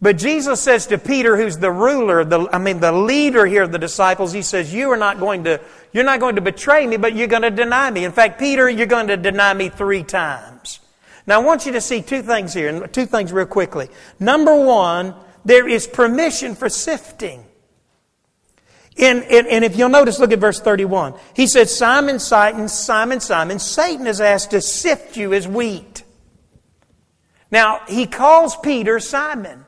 But 0.00 0.18
Jesus 0.18 0.60
says 0.60 0.86
to 0.86 0.98
Peter, 0.98 1.36
who's 1.36 1.58
the 1.58 1.72
ruler, 1.72 2.24
the, 2.24 2.48
I 2.52 2.58
mean 2.58 2.78
the 2.78 2.92
leader 2.92 3.44
here 3.44 3.64
of 3.64 3.72
the 3.72 3.78
disciples, 3.78 4.32
he 4.32 4.42
says, 4.42 4.72
You 4.72 4.90
are 4.92 4.96
not 4.96 5.18
going 5.18 5.44
to, 5.44 5.60
you're 5.92 6.04
not 6.04 6.20
going 6.20 6.36
to 6.36 6.40
betray 6.40 6.86
me, 6.86 6.96
but 6.96 7.16
you're 7.16 7.26
going 7.26 7.42
to 7.42 7.50
deny 7.50 7.90
me. 7.90 8.04
In 8.04 8.12
fact, 8.12 8.38
Peter, 8.38 8.70
you're 8.70 8.86
going 8.86 9.08
to 9.08 9.16
deny 9.16 9.52
me 9.52 9.68
three 9.68 10.04
times. 10.04 10.78
Now 11.26 11.40
I 11.40 11.44
want 11.44 11.66
you 11.66 11.72
to 11.72 11.80
see 11.80 12.02
two 12.02 12.22
things 12.22 12.54
here, 12.54 12.68
and 12.68 12.92
two 12.92 13.06
things 13.06 13.32
real 13.32 13.46
quickly. 13.46 13.88
Number 14.20 14.54
one, 14.54 15.14
there 15.44 15.68
is 15.68 15.88
permission 15.88 16.54
for 16.54 16.68
sifting. 16.68 17.44
And, 18.98 19.22
and, 19.24 19.46
and, 19.46 19.64
if 19.64 19.76
you'll 19.76 19.88
notice, 19.88 20.18
look 20.18 20.32
at 20.32 20.38
verse 20.38 20.60
31. 20.60 21.14
He 21.34 21.46
said, 21.46 21.70
Simon, 21.70 22.18
Simon, 22.18 22.68
Simon, 22.68 23.20
Simon, 23.20 23.58
Satan 23.58 24.04
has 24.04 24.20
asked 24.20 24.50
to 24.50 24.60
sift 24.60 25.16
you 25.16 25.32
as 25.32 25.48
wheat. 25.48 26.04
Now, 27.50 27.80
he 27.88 28.06
calls 28.06 28.54
Peter 28.56 29.00
Simon. 29.00 29.64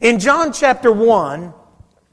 In 0.00 0.18
John 0.18 0.52
chapter 0.52 0.90
1, 0.90 1.52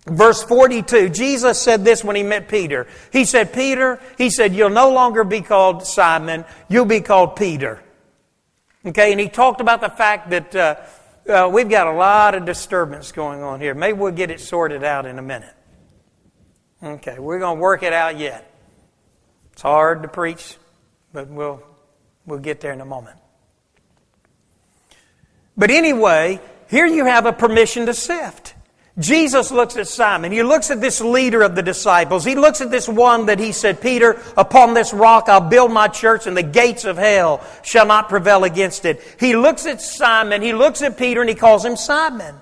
verse 0.08 0.44
42, 0.44 1.10
Jesus 1.10 1.62
said 1.62 1.86
this 1.86 2.04
when 2.04 2.18
he 2.18 2.24
met 2.24 2.50
Peter. 2.50 2.88
He 3.14 3.24
said, 3.24 3.54
Peter, 3.54 4.02
he 4.18 4.30
said, 4.30 4.54
you'll 4.54 4.70
no 4.70 4.92
longer 4.92 5.24
be 5.24 5.42
called 5.42 5.86
Simon, 5.86 6.44
you'll 6.68 6.86
be 6.86 7.02
called 7.02 7.38
Peter. 7.38 7.82
Okay, 8.86 9.12
and 9.12 9.20
he 9.20 9.28
talked 9.28 9.62
about 9.62 9.82
the 9.82 9.90
fact 9.90 10.30
that 10.30 10.56
uh, 10.56 10.76
uh, 11.30 11.50
we've 11.52 11.70
got 11.70 11.88
a 11.88 11.92
lot 11.92 12.36
of 12.36 12.46
disturbance 12.46 13.12
going 13.12 13.42
on 13.42 13.60
here. 13.60 13.74
Maybe 13.74 13.98
we'll 13.98 14.12
get 14.12 14.32
it 14.32 14.40
sorted 14.40 14.84
out 14.84 15.06
in 15.06 15.20
a 15.20 15.22
minute. 15.22 15.54
Okay, 16.82 17.18
we're 17.20 17.40
going 17.40 17.58
to 17.58 17.62
work 17.62 17.84
it 17.84 17.94
out 17.94 18.18
yet. 18.18 18.52
It's 19.54 19.62
hard 19.64 20.04
to 20.04 20.08
preach, 20.08 20.56
but 21.12 21.28
we'll, 21.28 21.64
we'll 22.26 22.40
get 22.40 22.62
there 22.62 22.72
in 22.72 22.82
a 22.82 22.86
moment. 22.86 23.20
But 25.58 25.72
anyway, 25.72 26.40
here 26.70 26.86
you 26.86 27.06
have 27.06 27.26
a 27.26 27.34
permission 27.34 27.88
to 27.88 27.94
sift. 27.94 28.54
Jesus 29.00 29.52
looks 29.52 29.78
at 29.78 29.88
Simon. 29.88 30.32
He 30.32 30.42
looks 30.42 30.72
at 30.72 30.82
this 30.82 31.02
leader 31.02 31.44
of 31.44 31.56
the 31.56 31.62
disciples. 31.62 32.26
He 32.26 32.34
looks 32.34 32.62
at 32.62 32.72
this 32.72 32.90
one 32.90 33.28
that 33.28 33.40
he 33.40 33.52
said, 33.52 33.80
Peter, 33.80 34.20
upon 34.36 34.74
this 34.74 34.92
rock 34.92 35.30
I'll 35.30 35.40
build 35.40 35.72
my 35.72 35.88
church 35.88 36.26
and 36.26 36.36
the 36.36 36.44
gates 36.44 36.84
of 36.84 36.98
hell 36.98 37.46
shall 37.64 37.86
not 37.86 38.10
prevail 38.10 38.44
against 38.44 38.86
it. 38.86 39.02
He 39.20 39.36
looks 39.36 39.68
at 39.68 39.82
Simon, 39.82 40.42
he 40.42 40.52
looks 40.54 40.82
at 40.82 40.98
Peter 40.98 41.22
and 41.22 41.30
he 41.30 41.36
calls 41.36 41.64
him 41.64 41.76
Simon. 41.76 42.36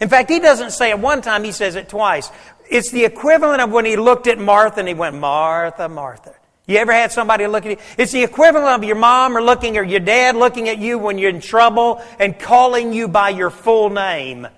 In 0.00 0.08
fact, 0.08 0.30
he 0.30 0.40
doesn't 0.40 0.70
say 0.70 0.90
it 0.90 0.98
one 0.98 1.20
time, 1.20 1.44
he 1.44 1.52
says 1.52 1.76
it 1.76 1.90
twice. 1.90 2.30
It's 2.70 2.90
the 2.90 3.04
equivalent 3.04 3.60
of 3.60 3.70
when 3.70 3.84
he 3.84 3.96
looked 3.96 4.26
at 4.26 4.38
Martha 4.38 4.80
and 4.80 4.88
he 4.88 4.94
went, 4.94 5.16
Martha, 5.16 5.90
Martha. 5.90 6.34
You 6.66 6.78
ever 6.78 6.92
had 6.92 7.12
somebody 7.12 7.46
look 7.46 7.66
at 7.66 7.72
you? 7.72 7.84
It's 7.98 8.12
the 8.12 8.22
equivalent 8.22 8.68
of 8.68 8.84
your 8.84 8.96
mom 8.96 9.36
or 9.36 9.42
looking 9.42 9.76
or 9.76 9.82
your 9.82 10.00
dad 10.00 10.36
looking 10.36 10.70
at 10.70 10.78
you 10.78 10.96
when 10.96 11.18
you're 11.18 11.28
in 11.28 11.40
trouble 11.40 12.02
and 12.18 12.38
calling 12.38 12.94
you 12.94 13.08
by 13.08 13.28
your 13.28 13.50
full 13.50 13.90
name. 13.90 14.48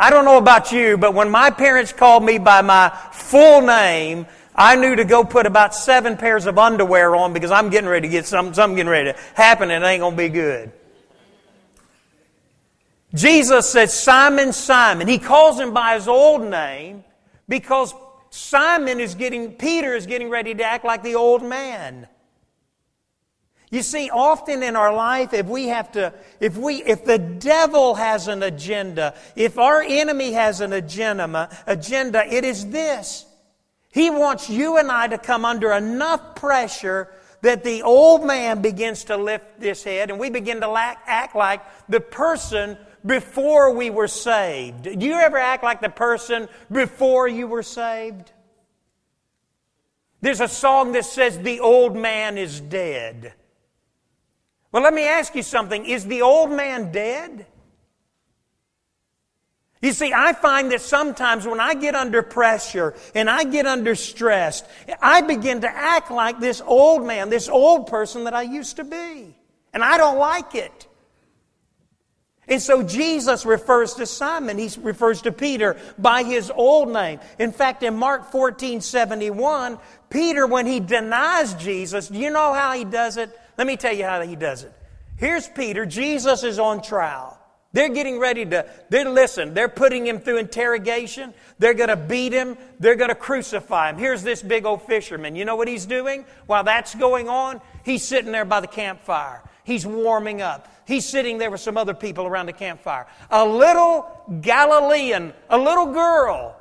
I 0.00 0.08
don't 0.08 0.24
know 0.24 0.38
about 0.38 0.72
you, 0.72 0.96
but 0.96 1.12
when 1.12 1.28
my 1.28 1.50
parents 1.50 1.92
called 1.92 2.24
me 2.24 2.38
by 2.38 2.62
my 2.62 2.88
full 3.12 3.60
name, 3.60 4.26
I 4.54 4.74
knew 4.74 4.96
to 4.96 5.04
go 5.04 5.24
put 5.24 5.44
about 5.44 5.74
seven 5.74 6.16
pairs 6.16 6.46
of 6.46 6.58
underwear 6.58 7.14
on 7.14 7.34
because 7.34 7.50
I'm 7.50 7.68
getting 7.68 7.90
ready 7.90 8.08
to 8.08 8.10
get 8.10 8.24
something, 8.24 8.54
something 8.54 8.76
getting 8.76 8.90
ready 8.90 9.12
to 9.12 9.18
happen 9.34 9.70
and 9.70 9.84
it 9.84 9.86
ain't 9.86 10.00
going 10.00 10.12
to 10.12 10.16
be 10.16 10.30
good. 10.30 10.72
Jesus 13.12 13.68
said, 13.68 13.90
Simon, 13.90 14.54
Simon. 14.54 15.06
He 15.06 15.18
calls 15.18 15.60
him 15.60 15.74
by 15.74 15.96
his 15.96 16.08
old 16.08 16.44
name 16.44 17.04
because 17.46 17.92
Simon 18.30 19.00
is 19.00 19.14
getting, 19.14 19.52
Peter 19.52 19.94
is 19.94 20.06
getting 20.06 20.30
ready 20.30 20.54
to 20.54 20.64
act 20.64 20.82
like 20.82 21.02
the 21.02 21.14
old 21.16 21.42
man. 21.42 22.08
You 23.70 23.82
see, 23.82 24.10
often 24.10 24.64
in 24.64 24.74
our 24.74 24.92
life, 24.92 25.32
if 25.32 25.46
we 25.46 25.68
have 25.68 25.92
to, 25.92 26.12
if 26.40 26.56
we, 26.56 26.82
if 26.82 27.04
the 27.04 27.18
devil 27.18 27.94
has 27.94 28.26
an 28.26 28.42
agenda, 28.42 29.14
if 29.36 29.58
our 29.58 29.80
enemy 29.80 30.32
has 30.32 30.60
an 30.60 30.72
agenda, 30.72 31.48
agenda, 31.68 32.26
it 32.26 32.44
is 32.44 32.66
this. 32.66 33.26
He 33.92 34.10
wants 34.10 34.50
you 34.50 34.76
and 34.76 34.90
I 34.90 35.06
to 35.06 35.18
come 35.18 35.44
under 35.44 35.70
enough 35.70 36.34
pressure 36.34 37.12
that 37.42 37.62
the 37.62 37.82
old 37.82 38.24
man 38.24 38.60
begins 38.60 39.04
to 39.04 39.16
lift 39.16 39.60
this 39.60 39.84
head 39.84 40.10
and 40.10 40.18
we 40.18 40.30
begin 40.30 40.60
to 40.60 40.74
act 40.76 41.36
like 41.36 41.62
the 41.88 42.00
person 42.00 42.76
before 43.06 43.72
we 43.72 43.88
were 43.88 44.08
saved. 44.08 44.82
Do 44.82 45.06
you 45.06 45.14
ever 45.14 45.38
act 45.38 45.62
like 45.62 45.80
the 45.80 45.88
person 45.88 46.48
before 46.70 47.28
you 47.28 47.46
were 47.46 47.62
saved? 47.62 48.32
There's 50.20 50.40
a 50.40 50.48
song 50.48 50.92
that 50.92 51.04
says, 51.04 51.38
The 51.38 51.60
old 51.60 51.96
man 51.96 52.36
is 52.36 52.60
dead. 52.60 53.34
Well, 54.72 54.82
let 54.82 54.94
me 54.94 55.06
ask 55.06 55.34
you 55.34 55.42
something. 55.42 55.84
Is 55.84 56.06
the 56.06 56.22
old 56.22 56.50
man 56.50 56.92
dead? 56.92 57.46
You 59.82 59.92
see, 59.92 60.12
I 60.12 60.34
find 60.34 60.70
that 60.72 60.82
sometimes 60.82 61.46
when 61.46 61.58
I 61.58 61.74
get 61.74 61.94
under 61.94 62.22
pressure 62.22 62.94
and 63.14 63.30
I 63.30 63.44
get 63.44 63.66
under 63.66 63.94
stress, 63.94 64.62
I 65.00 65.22
begin 65.22 65.62
to 65.62 65.68
act 65.68 66.10
like 66.10 66.38
this 66.38 66.60
old 66.60 67.06
man, 67.06 67.30
this 67.30 67.48
old 67.48 67.86
person 67.86 68.24
that 68.24 68.34
I 68.34 68.42
used 68.42 68.76
to 68.76 68.84
be. 68.84 69.34
And 69.72 69.82
I 69.82 69.96
don't 69.96 70.18
like 70.18 70.54
it. 70.54 70.86
And 72.46 72.60
so 72.60 72.82
Jesus 72.82 73.46
refers 73.46 73.94
to 73.94 74.06
Simon, 74.06 74.58
he 74.58 74.68
refers 74.80 75.22
to 75.22 75.32
Peter 75.32 75.76
by 75.98 76.24
his 76.24 76.50
old 76.50 76.92
name. 76.92 77.20
In 77.38 77.52
fact, 77.52 77.82
in 77.84 77.94
Mark 77.96 78.32
14 78.32 78.80
71, 78.80 79.78
Peter, 80.10 80.46
when 80.46 80.66
he 80.66 80.80
denies 80.80 81.54
Jesus, 81.54 82.08
do 82.08 82.18
you 82.18 82.30
know 82.30 82.52
how 82.52 82.72
he 82.72 82.84
does 82.84 83.16
it? 83.16 83.38
Let 83.60 83.66
me 83.66 83.76
tell 83.76 83.92
you 83.92 84.04
how 84.04 84.22
he 84.22 84.36
does 84.36 84.64
it. 84.64 84.72
Here's 85.18 85.46
Peter. 85.46 85.84
Jesus 85.84 86.44
is 86.44 86.58
on 86.58 86.80
trial. 86.80 87.38
They're 87.74 87.90
getting 87.90 88.18
ready 88.18 88.46
to, 88.46 88.64
they're, 88.88 89.06
listen, 89.06 89.52
they're 89.52 89.68
putting 89.68 90.06
him 90.06 90.18
through 90.18 90.38
interrogation. 90.38 91.34
They're 91.58 91.74
going 91.74 91.90
to 91.90 91.96
beat 91.96 92.32
him. 92.32 92.56
They're 92.78 92.94
going 92.94 93.10
to 93.10 93.14
crucify 93.14 93.90
him. 93.90 93.98
Here's 93.98 94.22
this 94.22 94.40
big 94.40 94.64
old 94.64 94.80
fisherman. 94.84 95.36
You 95.36 95.44
know 95.44 95.56
what 95.56 95.68
he's 95.68 95.84
doing? 95.84 96.24
While 96.46 96.64
that's 96.64 96.94
going 96.94 97.28
on, 97.28 97.60
he's 97.84 98.02
sitting 98.02 98.32
there 98.32 98.46
by 98.46 98.60
the 98.60 98.66
campfire. 98.66 99.42
He's 99.64 99.84
warming 99.84 100.40
up. 100.40 100.66
He's 100.86 101.04
sitting 101.04 101.36
there 101.36 101.50
with 101.50 101.60
some 101.60 101.76
other 101.76 101.92
people 101.92 102.26
around 102.26 102.46
the 102.46 102.54
campfire. 102.54 103.08
A 103.30 103.44
little 103.44 104.08
Galilean, 104.40 105.34
a 105.50 105.58
little 105.58 105.92
girl, 105.92 106.56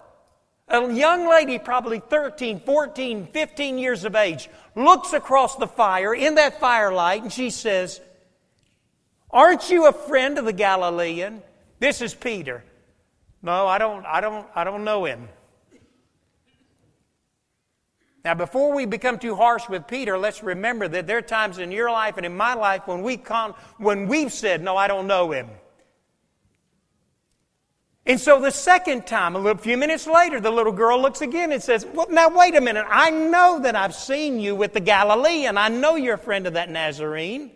a 0.70 0.94
young 0.94 1.28
lady, 1.28 1.58
probably 1.58 2.00
13, 2.00 2.60
14, 2.60 3.28
15 3.34 3.78
years 3.80 4.06
of 4.06 4.16
age, 4.16 4.50
looks 4.76 5.14
across 5.14 5.56
the 5.56 5.68
fire 5.68 6.14
in 6.14 6.36
that 6.36 6.60
firelight 6.60 7.24
and 7.24 7.32
she 7.32 7.50
says, 7.50 8.02
Aren't 9.32 9.70
you 9.70 9.88
a 9.88 9.94
friend 9.94 10.38
of 10.38 10.46
the 10.46 10.54
Galilean? 10.54 11.42
This 11.80 12.02
is 12.02 12.14
Peter. 12.14 12.64
No, 13.42 13.68
I 13.68 13.78
don't, 13.78 14.06
I 14.06 14.22
don't, 14.22 14.48
I 14.56 14.64
don't 14.64 14.84
know 14.84 15.06
him. 15.06 15.30
Now, 18.26 18.34
before 18.34 18.74
we 18.76 18.86
become 18.86 19.18
too 19.18 19.36
harsh 19.36 19.70
with 19.70 19.88
Peter, 19.88 20.18
let's 20.18 20.44
remember 20.44 20.88
that 20.90 21.08
there 21.08 21.18
are 21.18 21.22
times 21.22 21.58
in 21.58 21.72
your 21.72 21.90
life 21.90 22.18
and 22.18 22.26
in 22.26 22.36
my 22.36 22.54
life 22.54 22.86
when, 22.86 23.02
we 23.02 23.16
con- 23.16 23.54
when 23.78 24.08
we've 24.08 24.34
said, 24.34 24.62
No, 24.62 24.76
I 24.76 24.88
don't 24.88 25.08
know 25.08 25.32
him. 25.32 25.48
And 28.06 28.20
so 28.20 28.42
the 28.42 28.52
second 28.52 29.06
time, 29.06 29.36
a 29.36 29.40
little, 29.40 29.62
few 29.62 29.78
minutes 29.78 30.08
later, 30.08 30.40
the 30.40 30.52
little 30.52 30.72
girl 30.72 31.02
looks 31.02 31.22
again 31.22 31.52
and 31.52 31.62
says, 31.62 31.86
Well, 31.86 32.08
now 32.10 32.30
wait 32.30 32.56
a 32.56 32.62
minute. 32.62 32.86
I 32.90 33.12
know 33.12 33.60
that 33.60 33.76
I've 33.76 33.94
seen 33.94 34.40
you 34.40 34.56
with 34.56 34.74
the 34.74 34.80
Galilean. 34.80 35.58
I 35.58 35.68
know 35.68 35.96
you're 35.96 36.16
a 36.16 36.18
friend 36.18 36.48
of 36.48 36.54
that 36.54 36.70
Nazarene. 36.70 37.52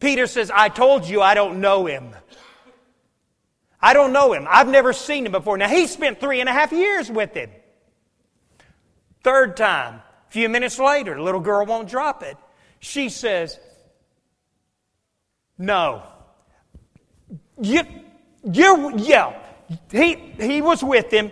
Peter 0.00 0.26
says, 0.26 0.50
I 0.52 0.68
told 0.68 1.06
you 1.06 1.20
I 1.20 1.34
don't 1.34 1.60
know 1.60 1.86
him. 1.86 2.14
I 3.80 3.94
don't 3.94 4.12
know 4.12 4.32
him. 4.32 4.46
I've 4.48 4.68
never 4.68 4.92
seen 4.92 5.26
him 5.26 5.32
before. 5.32 5.56
Now, 5.56 5.68
he 5.68 5.86
spent 5.86 6.20
three 6.20 6.40
and 6.40 6.48
a 6.48 6.52
half 6.52 6.72
years 6.72 7.10
with 7.10 7.34
him. 7.34 7.50
Third 9.22 9.56
time, 9.56 9.94
a 9.96 10.30
few 10.30 10.48
minutes 10.48 10.78
later, 10.78 11.14
the 11.14 11.22
little 11.22 11.40
girl 11.40 11.64
won't 11.66 11.88
drop 11.88 12.22
it. 12.22 12.36
She 12.80 13.08
says, 13.08 13.58
No. 15.56 16.02
You, 17.60 17.82
you, 18.44 18.96
yeah, 18.96 19.38
he, 19.90 20.14
he 20.38 20.62
was 20.62 20.82
with 20.82 21.10
him. 21.10 21.30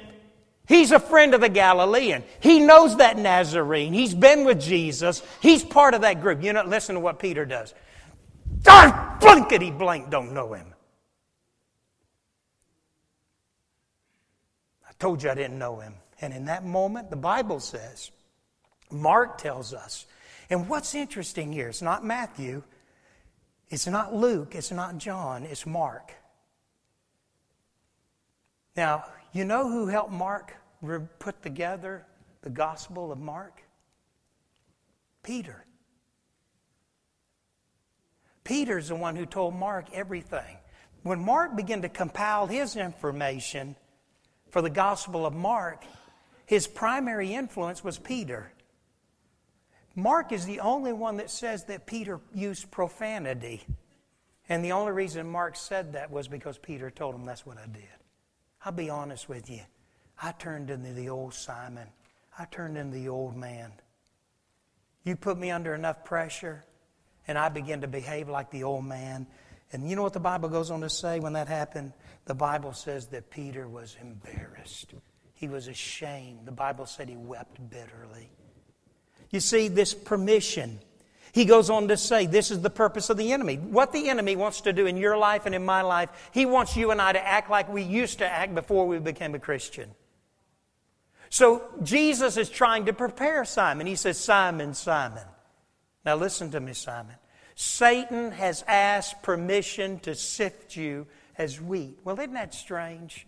He's 0.66 0.90
a 0.90 0.98
friend 0.98 1.32
of 1.34 1.40
the 1.40 1.48
Galilean. 1.48 2.25
He 2.40 2.58
knows 2.58 2.96
that 2.96 3.18
Nazarene. 3.18 3.92
He's 3.92 4.14
been 4.14 4.44
with 4.44 4.60
Jesus. 4.60 5.22
He's 5.40 5.62
part 5.62 5.94
of 5.94 6.00
that 6.00 6.20
group. 6.20 6.42
You 6.42 6.52
know, 6.52 6.64
listen 6.64 6.96
to 6.96 7.00
what 7.00 7.18
Peter 7.20 7.44
does. 7.44 7.72
I 8.66 9.16
blankety 9.20 9.70
blank 9.70 10.10
don't 10.10 10.32
know 10.32 10.52
him. 10.54 10.75
I 14.88 14.92
told 14.98 15.22
you 15.22 15.30
I 15.30 15.34
didn't 15.34 15.58
know 15.58 15.78
him. 15.78 15.94
And 16.20 16.32
in 16.32 16.46
that 16.46 16.64
moment, 16.64 17.10
the 17.10 17.16
Bible 17.16 17.60
says, 17.60 18.10
Mark 18.90 19.38
tells 19.38 19.72
us, 19.72 20.06
and 20.48 20.68
what's 20.68 20.94
interesting 20.94 21.52
here, 21.52 21.68
it's 21.68 21.82
not 21.82 22.04
Matthew, 22.04 22.62
it's 23.68 23.86
not 23.86 24.14
Luke, 24.14 24.54
it's 24.54 24.70
not 24.70 24.96
John, 24.96 25.44
it's 25.44 25.66
Mark. 25.66 26.12
Now, 28.76 29.04
you 29.33 29.45
know 29.45 29.68
who 29.68 29.87
helped 29.87 30.12
Mark 30.12 30.54
put 31.18 31.42
together 31.42 32.04
the 32.42 32.50
Gospel 32.50 33.11
of 33.11 33.18
Mark? 33.18 33.62
Peter. 35.23 35.64
Peter's 38.45 38.88
the 38.88 38.95
one 38.95 39.16
who 39.16 39.26
told 39.26 39.54
Mark 39.54 39.87
everything. 39.92 40.59
When 41.02 41.25
Mark 41.25 41.56
began 41.56 41.83
to 41.83 41.88
compile 41.88 42.47
his 42.47 42.76
information 42.76 43.76
for 44.50 44.62
the 44.62 44.71
Gospel 44.71 45.26
of 45.26 45.35
Mark, 45.35 45.85
his 46.45 46.66
primary 46.66 47.35
influence 47.35 47.83
was 47.83 47.99
Peter. 47.99 48.52
Mark 49.97 50.30
is 50.30 50.45
the 50.47 50.61
only 50.61 50.92
one 50.92 51.16
that 51.16 51.30
says 51.30 51.64
that 51.64 51.87
Peter 51.87 52.21
used 52.35 52.71
profanity. 52.71 53.64
And 54.49 54.64
the 54.64 54.73
only 54.73 54.92
reason 54.92 55.28
Mark 55.28 55.56
said 55.56 55.95
that 55.95 56.11
was 56.11 56.28
because 56.28 56.59
Peter 56.59 56.90
told 56.90 57.14
him 57.14 57.25
that's 57.25 57.47
what 57.47 57.59
I 57.59 57.66
did. 57.66 57.83
I'll 58.66 58.73
be 58.73 58.90
honest 58.90 59.28
with 59.28 59.49
you. 59.49 59.61
I 60.20 60.32
turned 60.32 60.70
into 60.70 60.92
the 60.92 61.08
old 61.08 61.35
Simon. 61.35 61.87
I 62.37 62.46
turned 62.46 62.76
into 62.76 62.99
the 62.99 63.08
old 63.08 63.37
man. 63.37 63.70
You 65.04 65.14
put 65.14 65.38
me 65.38 65.52
under 65.52 65.73
enough 65.73 66.04
pressure, 66.04 66.64
and 67.28 67.38
I 67.38 67.49
began 67.49 67.82
to 67.82 67.87
behave 67.87 68.28
like 68.28 68.50
the 68.50 68.64
old 68.64 68.85
man. 68.85 69.28
And 69.70 69.88
you 69.88 69.94
know 69.94 70.02
what 70.02 70.14
the 70.14 70.20
Bible 70.20 70.49
goes 70.49 70.73
on 70.73 70.80
to 70.80 70.90
say 70.90 71.20
when 71.20 71.35
that 71.35 71.46
happened? 71.46 71.92
The 72.25 72.35
Bible 72.35 72.73
says 72.73 73.06
that 73.08 73.30
Peter 73.30 73.68
was 73.68 73.96
embarrassed. 74.00 74.94
He 75.35 75.46
was 75.46 75.68
ashamed. 75.68 76.40
The 76.44 76.50
Bible 76.50 76.87
said 76.87 77.08
he 77.08 77.16
wept 77.16 77.61
bitterly. 77.70 78.30
You 79.30 79.38
see, 79.38 79.68
this 79.68 79.94
permission. 79.94 80.80
He 81.37 81.45
goes 81.45 81.69
on 81.69 81.88
to 81.88 81.99
say, 81.99 82.25
This 82.25 82.50
is 82.50 82.62
the 82.62 82.71
purpose 82.71 83.11
of 83.11 83.19
the 83.19 83.35
enemy. 83.35 83.57
What 83.57 83.93
the 83.93 84.09
enemy 84.09 84.37
wants 84.37 84.62
to 84.62 84.73
do 84.73 84.87
in 84.87 84.97
your 84.97 85.19
life 85.19 85.45
and 85.45 85.55
in 85.55 85.66
my 85.66 85.83
life, 85.83 86.31
he 86.33 86.47
wants 86.47 86.78
you 86.78 86.93
and 86.93 86.99
I 86.99 87.12
to 87.12 87.23
act 87.23 87.50
like 87.50 87.71
we 87.71 87.83
used 87.83 88.21
to 88.21 88.26
act 88.26 88.55
before 88.55 88.87
we 88.87 88.99
became 89.00 89.35
a 89.35 89.38
Christian. 89.38 89.90
So 91.28 91.62
Jesus 91.83 92.38
is 92.38 92.49
trying 92.49 92.87
to 92.87 92.95
prepare 92.95 93.45
Simon. 93.45 93.87
He 93.87 93.97
says, 93.97 94.19
Simon, 94.19 94.73
Simon. 94.73 95.25
Now 96.07 96.16
listen 96.16 96.52
to 96.52 96.61
me, 96.61 96.73
Simon. 96.73 97.16
Satan 97.55 98.33
has 98.33 98.64
asked 98.66 99.23
permission 99.23 99.99
to 100.00 100.14
sift 100.14 100.75
you 100.75 101.07
as 101.37 101.61
wheat. 101.61 101.99
Well, 102.02 102.19
isn't 102.19 102.33
that 102.33 102.55
strange? 102.55 103.26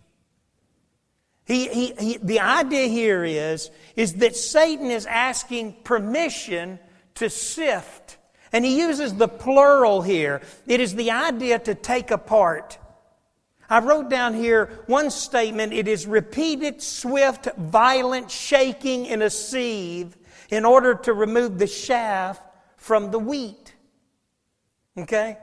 He, 1.45 1.67
he, 1.67 1.93
he, 1.99 2.17
the 2.17 2.39
idea 2.39 2.87
here 2.87 3.23
is, 3.23 3.69
is 3.95 4.15
that 4.15 4.35
Satan 4.35 4.89
is 4.89 5.05
asking 5.05 5.73
permission 5.83 6.79
to 7.15 7.29
sift. 7.29 8.17
And 8.51 8.65
he 8.65 8.79
uses 8.79 9.15
the 9.15 9.27
plural 9.27 10.01
here. 10.01 10.41
It 10.65 10.79
is 10.79 10.95
the 10.95 11.11
idea 11.11 11.59
to 11.59 11.75
take 11.75 12.11
apart. 12.11 12.77
I 13.69 13.79
wrote 13.79 14.09
down 14.09 14.33
here 14.33 14.83
one 14.87 15.11
statement. 15.11 15.73
It 15.73 15.87
is 15.87 16.07
repeated, 16.07 16.81
swift, 16.81 17.47
violent 17.57 18.31
shaking 18.31 19.05
in 19.05 19.21
a 19.21 19.29
sieve 19.29 20.17
in 20.49 20.65
order 20.65 20.95
to 20.95 21.13
remove 21.13 21.59
the 21.59 21.67
chaff 21.67 22.39
from 22.77 23.11
the 23.11 23.19
wheat. 23.19 23.75
Okay? 24.97 25.37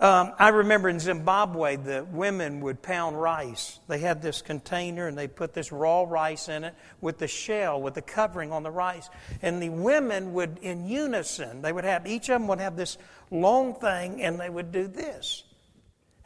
Um, 0.00 0.32
I 0.38 0.50
remember 0.50 0.88
in 0.88 1.00
Zimbabwe, 1.00 1.74
the 1.74 2.04
women 2.04 2.60
would 2.60 2.82
pound 2.82 3.20
rice. 3.20 3.80
They 3.88 3.98
had 3.98 4.22
this 4.22 4.42
container 4.42 5.08
and 5.08 5.18
they 5.18 5.26
put 5.26 5.54
this 5.54 5.72
raw 5.72 6.04
rice 6.06 6.48
in 6.48 6.62
it 6.62 6.74
with 7.00 7.18
the 7.18 7.26
shell, 7.26 7.82
with 7.82 7.94
the 7.94 8.02
covering 8.02 8.52
on 8.52 8.62
the 8.62 8.70
rice. 8.70 9.10
And 9.42 9.60
the 9.60 9.70
women 9.70 10.34
would, 10.34 10.58
in 10.62 10.86
unison, 10.86 11.62
they 11.62 11.72
would 11.72 11.82
have, 11.82 12.06
each 12.06 12.28
of 12.28 12.40
them 12.40 12.46
would 12.46 12.60
have 12.60 12.76
this 12.76 12.96
long 13.32 13.74
thing 13.74 14.22
and 14.22 14.38
they 14.38 14.48
would 14.48 14.70
do 14.70 14.86
this. 14.86 15.42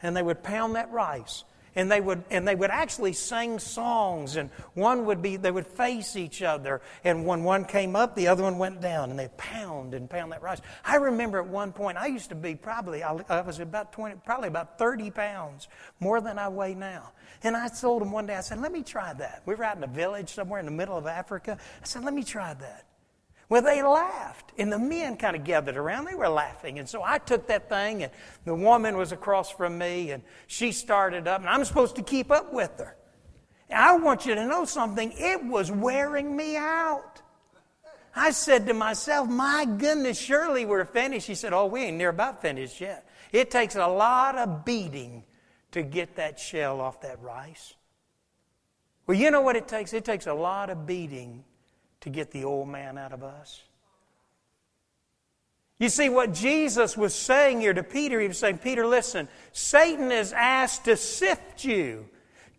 And 0.03 0.15
they 0.15 0.21
would 0.21 0.43
pound 0.43 0.75
that 0.75 0.91
rice 0.91 1.43
and 1.75 1.91
they 1.91 2.01
would 2.01 2.23
and 2.29 2.47
they 2.47 2.55
would 2.55 2.69
actually 2.69 3.13
sing 3.13 3.59
songs 3.59 4.35
and 4.35 4.49
one 4.73 5.05
would 5.05 5.21
be 5.21 5.37
they 5.37 5.51
would 5.51 5.67
face 5.67 6.15
each 6.15 6.41
other 6.41 6.81
and 7.03 7.25
when 7.25 7.43
one 7.43 7.65
came 7.65 7.95
up 7.95 8.15
the 8.15 8.27
other 8.27 8.43
one 8.43 8.57
went 8.57 8.81
down 8.81 9.09
and 9.09 9.19
they 9.19 9.29
pound 9.37 9.93
and 9.93 10.09
pound 10.09 10.31
that 10.31 10.41
rice. 10.41 10.61
I 10.85 10.95
remember 10.95 11.39
at 11.39 11.47
one 11.47 11.71
point 11.71 11.97
i 11.97 12.07
used 12.07 12.29
to 12.29 12.35
be 12.35 12.55
probably 12.55 13.03
i 13.03 13.41
was 13.41 13.59
about 13.59 13.91
20 13.91 14.15
probably 14.25 14.47
about 14.47 14.77
30 14.77 15.11
pounds 15.11 15.67
more 15.99 16.21
than 16.21 16.37
i 16.37 16.47
weigh 16.47 16.75
now. 16.75 17.11
And 17.43 17.55
i 17.57 17.67
told 17.67 18.01
them 18.01 18.11
one 18.11 18.25
day 18.25 18.35
i 18.35 18.41
said 18.41 18.59
let 18.59 18.71
me 18.71 18.83
try 18.83 19.13
that. 19.13 19.41
We 19.45 19.55
were 19.55 19.63
out 19.63 19.77
in 19.77 19.83
a 19.83 19.87
village 19.87 20.33
somewhere 20.33 20.59
in 20.59 20.65
the 20.65 20.71
middle 20.71 20.97
of 20.97 21.07
africa. 21.07 21.57
I 21.81 21.85
said 21.85 22.03
let 22.03 22.13
me 22.13 22.23
try 22.23 22.53
that 22.53 22.85
well, 23.53 23.61
they 23.61 23.83
laughed, 23.83 24.51
and 24.57 24.73
the 24.73 24.79
men 24.79 25.15
kind 25.15 25.35
of 25.35 25.43
gathered 25.43 25.77
around. 25.77 26.05
They 26.05 26.15
were 26.15 26.27
laughing. 26.27 26.79
And 26.79 26.89
so 26.89 27.03
I 27.03 27.19
took 27.19 27.45
that 27.49 27.69
thing, 27.69 28.01
and 28.01 28.11
the 28.45 28.55
woman 28.55 28.97
was 28.97 29.11
across 29.11 29.51
from 29.51 29.77
me, 29.77 30.09
and 30.09 30.23
she 30.47 30.71
started 30.71 31.27
up, 31.27 31.39
and 31.39 31.47
I'm 31.47 31.63
supposed 31.63 31.97
to 31.97 32.01
keep 32.01 32.31
up 32.31 32.51
with 32.51 32.71
her. 32.79 32.97
And 33.69 33.77
I 33.77 33.95
want 33.97 34.25
you 34.25 34.33
to 34.33 34.47
know 34.47 34.65
something. 34.65 35.13
It 35.15 35.43
was 35.43 35.71
wearing 35.71 36.35
me 36.35 36.57
out. 36.57 37.21
I 38.15 38.31
said 38.31 38.65
to 38.65 38.73
myself, 38.73 39.29
My 39.29 39.65
goodness, 39.65 40.17
surely 40.17 40.65
we're 40.65 40.85
finished. 40.85 41.27
She 41.27 41.35
said, 41.35 41.53
Oh, 41.53 41.67
we 41.67 41.83
ain't 41.83 41.97
near 41.97 42.09
about 42.09 42.41
finished 42.41 42.81
yet. 42.81 43.07
It 43.31 43.51
takes 43.51 43.75
a 43.75 43.85
lot 43.85 44.35
of 44.35 44.65
beating 44.65 45.25
to 45.73 45.83
get 45.83 46.15
that 46.15 46.39
shell 46.39 46.81
off 46.81 47.01
that 47.01 47.21
rice. 47.21 47.75
Well, 49.05 49.15
you 49.15 49.29
know 49.29 49.41
what 49.41 49.55
it 49.55 49.67
takes? 49.67 49.93
It 49.93 50.05
takes 50.05 50.25
a 50.25 50.33
lot 50.33 50.71
of 50.71 50.87
beating 50.87 51.43
to 52.03 52.09
get 52.09 52.31
the 52.31 52.43
old 52.43 52.67
man 52.67 52.97
out 52.97 53.13
of 53.13 53.23
us. 53.23 53.61
You 55.79 55.87
see, 55.89 56.09
what 56.09 56.33
Jesus 56.33 56.97
was 56.97 57.15
saying 57.15 57.61
here 57.61 57.73
to 57.73 57.83
Peter, 57.83 58.19
he 58.19 58.27
was 58.27 58.37
saying, 58.37 58.57
Peter, 58.59 58.85
listen, 58.85 59.27
Satan 59.53 60.11
is 60.11 60.33
asked 60.33 60.85
to 60.85 60.97
sift 60.97 61.63
you, 61.63 62.05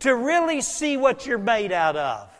to 0.00 0.14
really 0.14 0.62
see 0.62 0.96
what 0.96 1.26
you're 1.26 1.38
made 1.38 1.72
out 1.72 1.96
of. 1.96 2.30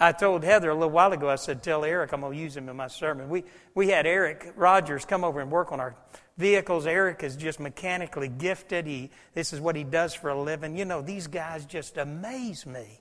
I 0.00 0.12
told 0.12 0.42
Heather 0.42 0.70
a 0.70 0.74
little 0.74 0.90
while 0.90 1.12
ago, 1.12 1.28
I 1.28 1.36
said, 1.36 1.62
Tell 1.62 1.84
Eric 1.84 2.12
I'm 2.12 2.22
going 2.22 2.32
to 2.32 2.42
use 2.42 2.56
him 2.56 2.68
in 2.68 2.76
my 2.76 2.88
sermon. 2.88 3.28
We, 3.28 3.44
we 3.74 3.88
had 3.88 4.06
Eric 4.06 4.52
Rogers 4.56 5.04
come 5.04 5.24
over 5.24 5.40
and 5.40 5.50
work 5.50 5.72
on 5.72 5.78
our 5.78 5.94
vehicles. 6.38 6.86
Eric 6.86 7.22
is 7.22 7.36
just 7.36 7.60
mechanically 7.60 8.28
gifted. 8.28 8.86
He, 8.86 9.10
this 9.34 9.52
is 9.52 9.60
what 9.60 9.76
he 9.76 9.84
does 9.84 10.14
for 10.14 10.30
a 10.30 10.40
living. 10.40 10.76
You 10.76 10.86
know, 10.86 11.02
these 11.02 11.26
guys 11.26 11.66
just 11.66 11.98
amaze 11.98 12.66
me. 12.66 13.00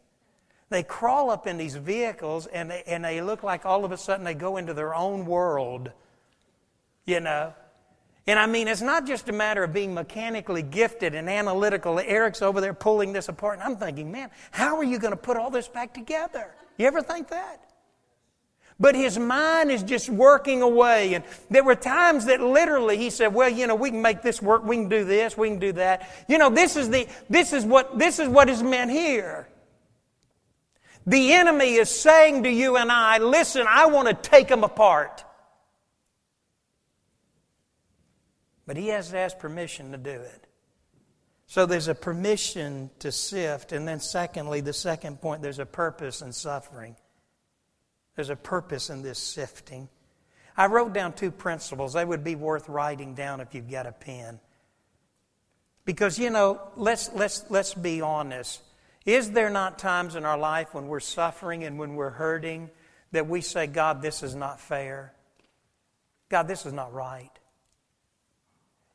They 0.69 0.83
crawl 0.83 1.31
up 1.31 1.47
in 1.47 1.57
these 1.57 1.75
vehicles 1.75 2.45
and 2.45 2.69
they, 2.69 2.83
and 2.85 3.03
they 3.03 3.21
look 3.21 3.43
like 3.43 3.65
all 3.65 3.85
of 3.85 3.91
a 3.91 3.97
sudden 3.97 4.23
they 4.23 4.35
go 4.35 4.57
into 4.57 4.73
their 4.73 4.93
own 4.93 5.25
world, 5.25 5.91
you 7.05 7.19
know. 7.19 7.53
And 8.27 8.37
I 8.37 8.45
mean, 8.45 8.67
it's 8.67 8.81
not 8.81 9.07
just 9.07 9.27
a 9.29 9.31
matter 9.31 9.63
of 9.63 9.73
being 9.73 9.95
mechanically 9.95 10.61
gifted 10.61 11.15
and 11.15 11.27
analytical. 11.27 11.97
Eric's 11.99 12.43
over 12.43 12.61
there 12.61 12.75
pulling 12.75 13.11
this 13.11 13.27
apart, 13.27 13.57
and 13.57 13.63
I'm 13.63 13.77
thinking, 13.77 14.11
man, 14.11 14.29
how 14.51 14.77
are 14.77 14.83
you 14.83 14.99
going 14.99 15.13
to 15.13 15.17
put 15.17 15.35
all 15.35 15.49
this 15.49 15.67
back 15.67 15.95
together? 15.95 16.53
You 16.77 16.85
ever 16.85 17.01
think 17.01 17.29
that? 17.29 17.69
But 18.79 18.95
his 18.95 19.19
mind 19.19 19.71
is 19.71 19.83
just 19.83 20.09
working 20.09 20.61
away. 20.61 21.15
And 21.15 21.25
there 21.49 21.63
were 21.63 21.75
times 21.75 22.25
that 22.25 22.39
literally 22.39 22.97
he 22.97 23.09
said, 23.09 23.33
well, 23.33 23.49
you 23.49 23.67
know, 23.67 23.75
we 23.75 23.89
can 23.89 24.01
make 24.01 24.21
this 24.21 24.41
work. 24.41 24.63
We 24.63 24.77
can 24.77 24.87
do 24.87 25.03
this. 25.03 25.35
We 25.35 25.49
can 25.49 25.59
do 25.59 25.73
that. 25.73 26.09
You 26.29 26.37
know, 26.37 26.49
this 26.49 26.77
is 26.77 26.89
the, 26.89 27.05
this 27.29 27.51
is 27.51 27.65
what, 27.65 27.99
this 27.99 28.19
is 28.19 28.29
what 28.29 28.47
is 28.47 28.63
meant 28.63 28.89
here. 28.89 29.48
The 31.05 31.33
enemy 31.33 31.75
is 31.75 31.89
saying 31.89 32.43
to 32.43 32.49
you 32.49 32.77
and 32.77 32.91
I, 32.91 33.17
listen, 33.17 33.65
I 33.67 33.87
want 33.87 34.07
to 34.07 34.13
take 34.13 34.47
them 34.47 34.63
apart. 34.63 35.23
But 38.67 38.77
he 38.77 38.89
has 38.89 39.09
to 39.09 39.17
ask 39.17 39.39
permission 39.39 39.91
to 39.93 39.97
do 39.97 40.11
it. 40.11 40.45
So 41.47 41.65
there's 41.65 41.87
a 41.87 41.95
permission 41.95 42.91
to 42.99 43.11
sift. 43.11 43.71
And 43.71 43.87
then, 43.87 43.99
secondly, 43.99 44.61
the 44.61 44.73
second 44.73 45.19
point, 45.19 45.41
there's 45.41 45.57
a 45.57 45.65
purpose 45.65 46.21
in 46.21 46.31
suffering. 46.31 46.95
There's 48.15 48.29
a 48.29 48.35
purpose 48.35 48.91
in 48.91 49.01
this 49.01 49.17
sifting. 49.17 49.89
I 50.55 50.67
wrote 50.67 50.93
down 50.93 51.13
two 51.13 51.31
principles. 51.31 51.93
They 51.93 52.05
would 52.05 52.23
be 52.23 52.35
worth 52.35 52.69
writing 52.69 53.15
down 53.15 53.41
if 53.41 53.55
you've 53.55 53.71
got 53.71 53.87
a 53.87 53.91
pen. 53.91 54.39
Because, 55.85 56.19
you 56.19 56.29
know, 56.29 56.61
let's, 56.75 57.11
let's, 57.13 57.45
let's 57.49 57.73
be 57.73 58.01
honest. 58.01 58.61
Is 59.05 59.31
there 59.31 59.49
not 59.49 59.79
times 59.79 60.15
in 60.15 60.25
our 60.25 60.37
life 60.37 60.73
when 60.73 60.87
we're 60.87 60.99
suffering 60.99 61.63
and 61.63 61.79
when 61.79 61.95
we're 61.95 62.09
hurting 62.09 62.69
that 63.11 63.27
we 63.27 63.41
say, 63.41 63.67
God, 63.67 64.01
this 64.01 64.23
is 64.23 64.35
not 64.35 64.59
fair? 64.59 65.13
God, 66.29 66.47
this 66.47 66.65
is 66.65 66.73
not 66.73 66.93
right. 66.93 67.31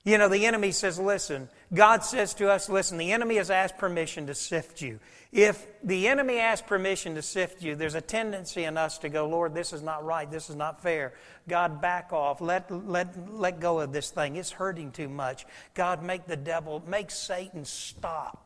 You 0.04 0.18
know, 0.18 0.28
the 0.28 0.44
enemy 0.44 0.70
says, 0.70 0.98
listen, 0.98 1.48
God 1.72 2.04
says 2.04 2.34
to 2.34 2.50
us, 2.50 2.68
listen, 2.68 2.98
the 2.98 3.12
enemy 3.12 3.36
has 3.36 3.50
asked 3.50 3.78
permission 3.78 4.26
to 4.26 4.34
sift 4.34 4.82
you. 4.82 5.00
If 5.32 5.66
the 5.82 6.08
enemy 6.08 6.38
asks 6.38 6.68
permission 6.68 7.14
to 7.14 7.22
sift 7.22 7.62
you, 7.62 7.74
there's 7.74 7.94
a 7.94 8.02
tendency 8.02 8.64
in 8.64 8.76
us 8.76 8.98
to 8.98 9.08
go, 9.08 9.26
Lord, 9.26 9.54
this 9.54 9.72
is 9.72 9.80
not 9.82 10.04
right. 10.04 10.30
This 10.30 10.50
is 10.50 10.56
not 10.56 10.82
fair. 10.82 11.14
God, 11.48 11.80
back 11.80 12.12
off. 12.12 12.42
Let, 12.42 12.70
let, 12.70 13.32
let 13.32 13.60
go 13.60 13.80
of 13.80 13.94
this 13.94 14.10
thing. 14.10 14.36
It's 14.36 14.50
hurting 14.50 14.92
too 14.92 15.08
much. 15.08 15.46
God, 15.72 16.02
make 16.02 16.26
the 16.26 16.36
devil, 16.36 16.82
make 16.86 17.10
Satan 17.10 17.64
stop 17.64 18.43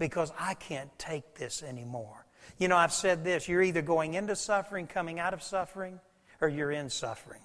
because 0.00 0.32
I 0.40 0.54
can't 0.54 0.90
take 0.98 1.34
this 1.34 1.62
anymore. 1.62 2.26
You 2.58 2.66
know, 2.66 2.76
I've 2.76 2.92
said 2.92 3.22
this 3.22 3.46
you're 3.46 3.62
either 3.62 3.82
going 3.82 4.14
into 4.14 4.34
suffering, 4.34 4.88
coming 4.88 5.20
out 5.20 5.34
of 5.34 5.42
suffering, 5.44 6.00
or 6.40 6.48
you're 6.48 6.72
in 6.72 6.90
suffering. 6.90 7.42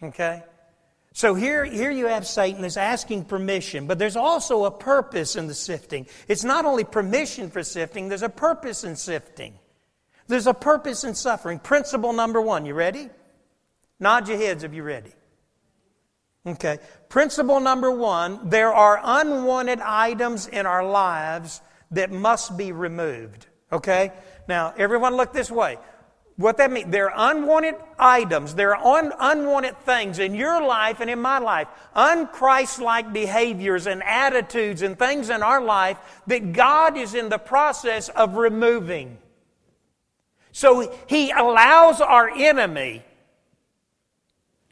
Okay? 0.00 0.44
So 1.14 1.34
here, 1.34 1.64
here 1.64 1.90
you 1.90 2.06
have 2.06 2.26
Satan 2.26 2.62
is 2.62 2.76
asking 2.76 3.24
permission, 3.24 3.86
but 3.86 3.98
there's 3.98 4.16
also 4.16 4.66
a 4.66 4.70
purpose 4.70 5.34
in 5.34 5.46
the 5.46 5.54
sifting. 5.54 6.06
It's 6.28 6.44
not 6.44 6.66
only 6.66 6.84
permission 6.84 7.50
for 7.50 7.62
sifting, 7.62 8.10
there's 8.10 8.22
a 8.22 8.28
purpose 8.28 8.84
in 8.84 8.96
sifting. 8.96 9.58
There's 10.28 10.46
a 10.46 10.54
purpose 10.54 11.04
in 11.04 11.14
suffering. 11.14 11.58
Principle 11.58 12.12
number 12.12 12.40
one, 12.40 12.66
you 12.66 12.74
ready? 12.74 13.08
Nod 13.98 14.28
your 14.28 14.36
heads 14.36 14.62
if 14.62 14.74
you're 14.74 14.84
ready. 14.84 15.12
Okay. 16.46 16.78
Principle 17.08 17.60
number 17.60 17.90
one 17.90 18.48
there 18.48 18.72
are 18.72 19.00
unwanted 19.02 19.80
items 19.80 20.46
in 20.46 20.64
our 20.66 20.84
lives 20.84 21.60
that 21.90 22.10
must 22.10 22.56
be 22.56 22.72
removed. 22.72 23.46
Okay? 23.72 24.12
Now, 24.48 24.74
everyone 24.76 25.16
look 25.16 25.32
this 25.32 25.50
way. 25.50 25.78
What 26.36 26.58
that 26.58 26.70
means, 26.70 26.90
there 26.90 27.10
are 27.10 27.30
unwanted 27.32 27.76
items, 27.98 28.54
there 28.54 28.76
are 28.76 28.98
un- 28.98 29.12
unwanted 29.18 29.78
things 29.78 30.18
in 30.18 30.34
your 30.34 30.62
life 30.62 31.00
and 31.00 31.08
in 31.08 31.18
my 31.18 31.38
life, 31.38 31.66
unchristlike 31.96 33.12
behaviors 33.12 33.86
and 33.86 34.02
attitudes 34.02 34.82
and 34.82 34.98
things 34.98 35.30
in 35.30 35.42
our 35.42 35.62
life 35.62 35.96
that 36.26 36.52
God 36.52 36.98
is 36.98 37.14
in 37.14 37.30
the 37.30 37.38
process 37.38 38.10
of 38.10 38.36
removing. 38.36 39.16
So 40.52 40.94
He 41.06 41.30
allows 41.30 42.02
our 42.02 42.28
enemy 42.28 43.02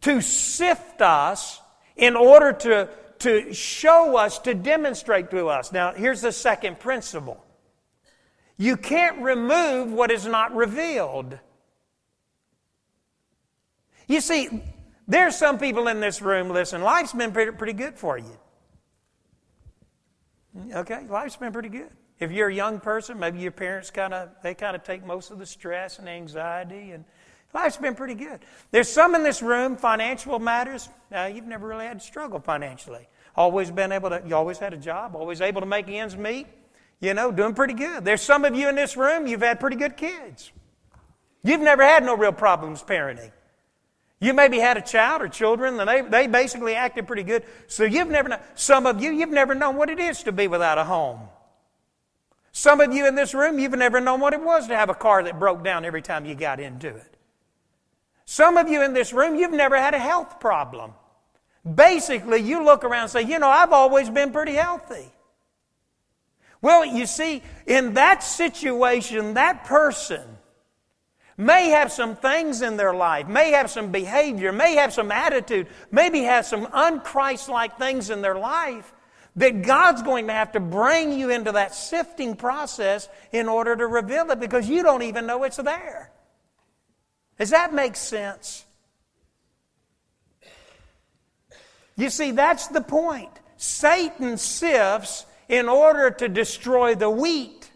to 0.03 0.21
sift 0.21 1.01
us 1.01 1.63
in 1.97 2.17
order 2.17 2.53
to, 2.53 2.89
to 3.21 3.53
show 3.53 4.17
us, 4.17 4.39
to 4.41 4.55
demonstrate 4.55 5.31
to 5.31 5.49
us. 5.49 5.73
Now, 5.73 5.93
here's 5.93 6.21
the 6.21 6.33
second 6.33 6.81
principle 6.81 7.45
you 8.57 8.77
can't 8.77 9.21
remove 9.21 9.93
what 9.93 10.11
is 10.11 10.27
not 10.27 10.55
revealed. 10.55 11.39
You 14.07 14.21
see, 14.21 14.63
there's 15.09 15.37
some 15.37 15.59
people 15.59 15.89
in 15.89 16.01
this 16.01 16.23
room, 16.23 16.51
listen, 16.51 16.83
life's 16.83 17.13
been 17.13 17.33
pretty, 17.33 17.73
good 17.73 17.99
for 17.99 18.19
you. 18.19 18.39
Okay, 20.73 21.07
life's 21.09 21.37
been 21.37 21.53
pretty 21.53 21.69
good. 21.69 21.91
If 22.21 22.31
you're 22.31 22.49
a 22.49 22.55
young 22.55 22.79
person, 22.79 23.19
maybe 23.19 23.41
your 23.41 23.51
parents 23.51 23.91
kind 23.91 24.15
of 24.15 24.31
they 24.43 24.55
kind 24.55 24.77
of 24.77 24.85
take 24.85 25.05
most 25.05 25.33
of 25.33 25.39
the 25.41 25.47
stress 25.47 25.99
and 25.99 26.09
anxiety, 26.09 26.93
and 26.93 27.05
life's 27.55 27.77
been 27.77 27.95
pretty 27.95 28.15
good. 28.15 28.41
There's 28.71 28.89
some 28.89 29.15
in 29.15 29.23
this 29.23 29.41
room, 29.41 29.77
financial 29.77 30.39
matters. 30.39 30.89
Uh, 31.15 31.31
you've 31.33 31.47
never 31.47 31.67
really 31.67 31.87
had 31.87 32.01
to 32.01 32.05
struggle 32.05 32.41
financially. 32.41 33.09
Always 33.37 33.71
been 33.71 33.93
able 33.93 34.11
to. 34.11 34.23
You 34.27 34.37
always 34.37 34.59
had 34.59 34.75
a 34.75 34.77
job. 34.77 35.17
Always 35.17 35.41
able 35.41 35.61
to 35.61 35.67
make 35.67 35.89
ends 35.89 36.17
meet. 36.17 36.47
You 37.01 37.15
know, 37.15 37.33
doing 37.33 37.55
pretty 37.55 37.75
good. 37.75 38.05
There's 38.05 38.23
some 38.23 38.45
of 38.45 38.55
you 38.55 38.69
in 38.69 38.75
this 38.75 38.97
room. 38.97 39.27
You've 39.27 39.43
had 39.43 39.61
pretty 39.61 39.77
good 39.77 39.97
kids. 39.97 40.53
You've 41.43 41.61
never 41.61 41.83
had 41.83 42.05
no 42.05 42.17
real 42.17 42.33
problems 42.33 42.83
parenting. 42.83 43.31
You 44.21 44.33
maybe 44.33 44.59
had 44.59 44.79
a 44.79 44.81
child 44.81 45.21
or 45.21 45.29
children, 45.29 45.79
and 45.79 45.89
they, 45.89 46.01
they 46.01 46.27
basically 46.27 46.75
acted 46.75 47.07
pretty 47.07 47.25
good. 47.25 47.45
So 47.67 47.85
you've 47.85 48.09
never 48.09 48.31
known, 48.31 48.41
some 48.55 48.87
of 48.87 49.03
you, 49.03 49.13
you've 49.13 49.29
never 49.29 49.55
known 49.55 49.77
what 49.77 49.91
it 49.91 50.01
is 50.01 50.23
to 50.23 50.33
be 50.33 50.49
without 50.49 50.79
a 50.79 50.85
home. 50.85 51.21
Some 52.53 52.81
of 52.81 52.95
you 52.95 53.07
in 53.07 53.17
this 53.17 53.35
room, 53.35 53.59
you've 53.59 53.73
never 53.73 54.01
known 54.01 54.21
what 54.21 54.33
it 54.33 54.41
was 54.41 54.69
to 54.69 54.77
have 54.77 54.89
a 54.89 54.95
car 54.95 55.23
that 55.25 55.39
broke 55.39 55.63
down 55.63 55.85
every 55.85 56.01
time 56.01 56.25
you 56.25 56.35
got 56.35 56.61
into 56.61 56.89
it. 56.89 57.14
Some 58.25 58.57
of 58.57 58.69
you 58.69 58.83
in 58.83 58.95
this 58.95 59.13
room, 59.13 59.37
you've 59.37 59.53
never 59.53 59.77
had 59.77 59.95
a 59.95 59.99
health 59.99 60.41
problem. 60.41 60.93
Basically, 61.73 62.41
you 62.41 62.65
look 62.65 62.85
around 62.85 63.03
and 63.03 63.11
say, 63.11 63.23
you 63.23 63.39
know, 63.39 63.49
I've 63.49 63.73
always 63.73 64.11
been 64.11 64.33
pretty 64.33 64.55
healthy. 64.55 65.11
Well, 66.61 66.85
you 66.85 67.07
see, 67.07 67.43
in 67.67 67.95
that 67.95 68.23
situation, 68.23 69.35
that 69.35 69.65
person 69.65 70.23
may 71.37 71.71
have 71.71 71.93
some 71.93 72.17
things 72.17 72.63
in 72.63 72.77
their 72.77 72.95
life, 72.95 73.29
may 73.29 73.51
have 73.51 73.71
some 73.71 73.93
behavior, 73.93 74.53
may 74.53 74.77
have 74.77 74.93
some 74.93 75.11
attitude, 75.11 75.67
maybe 75.91 76.21
have 76.21 76.47
some 76.47 76.67
unchristlike 76.67 77.77
things 77.77 78.09
in 78.11 78.23
their 78.23 78.39
life 78.39 78.93
that 79.37 79.63
God's 79.63 80.03
going 80.03 80.29
to 80.29 80.33
have 80.33 80.53
to 80.53 80.61
bring 80.61 81.13
you 81.13 81.31
into 81.31 81.53
that 81.53 81.75
sifting 81.75 82.37
process 82.37 83.09
in 83.33 83.49
order 83.49 83.75
to 83.75 83.87
reveal 83.87 84.31
it 84.31 84.41
because 84.41 84.69
you 84.69 84.83
don't 84.83 85.03
even 85.03 85.27
know 85.27 85.43
it's 85.45 85.57
there. 85.57 86.14
Does 87.39 87.51
that 87.51 87.75
make 87.75 87.97
sense? 87.97 88.65
You 91.97 92.11
see, 92.11 92.33
that's 92.33 92.69
the 92.69 92.81
point. 92.81 93.31
Satan 93.57 94.37
sifts 94.37 95.27
in 95.49 95.69
order 95.69 96.11
to 96.11 96.29
destroy 96.29 96.95
the 96.95 97.11
wheat. 97.11 97.71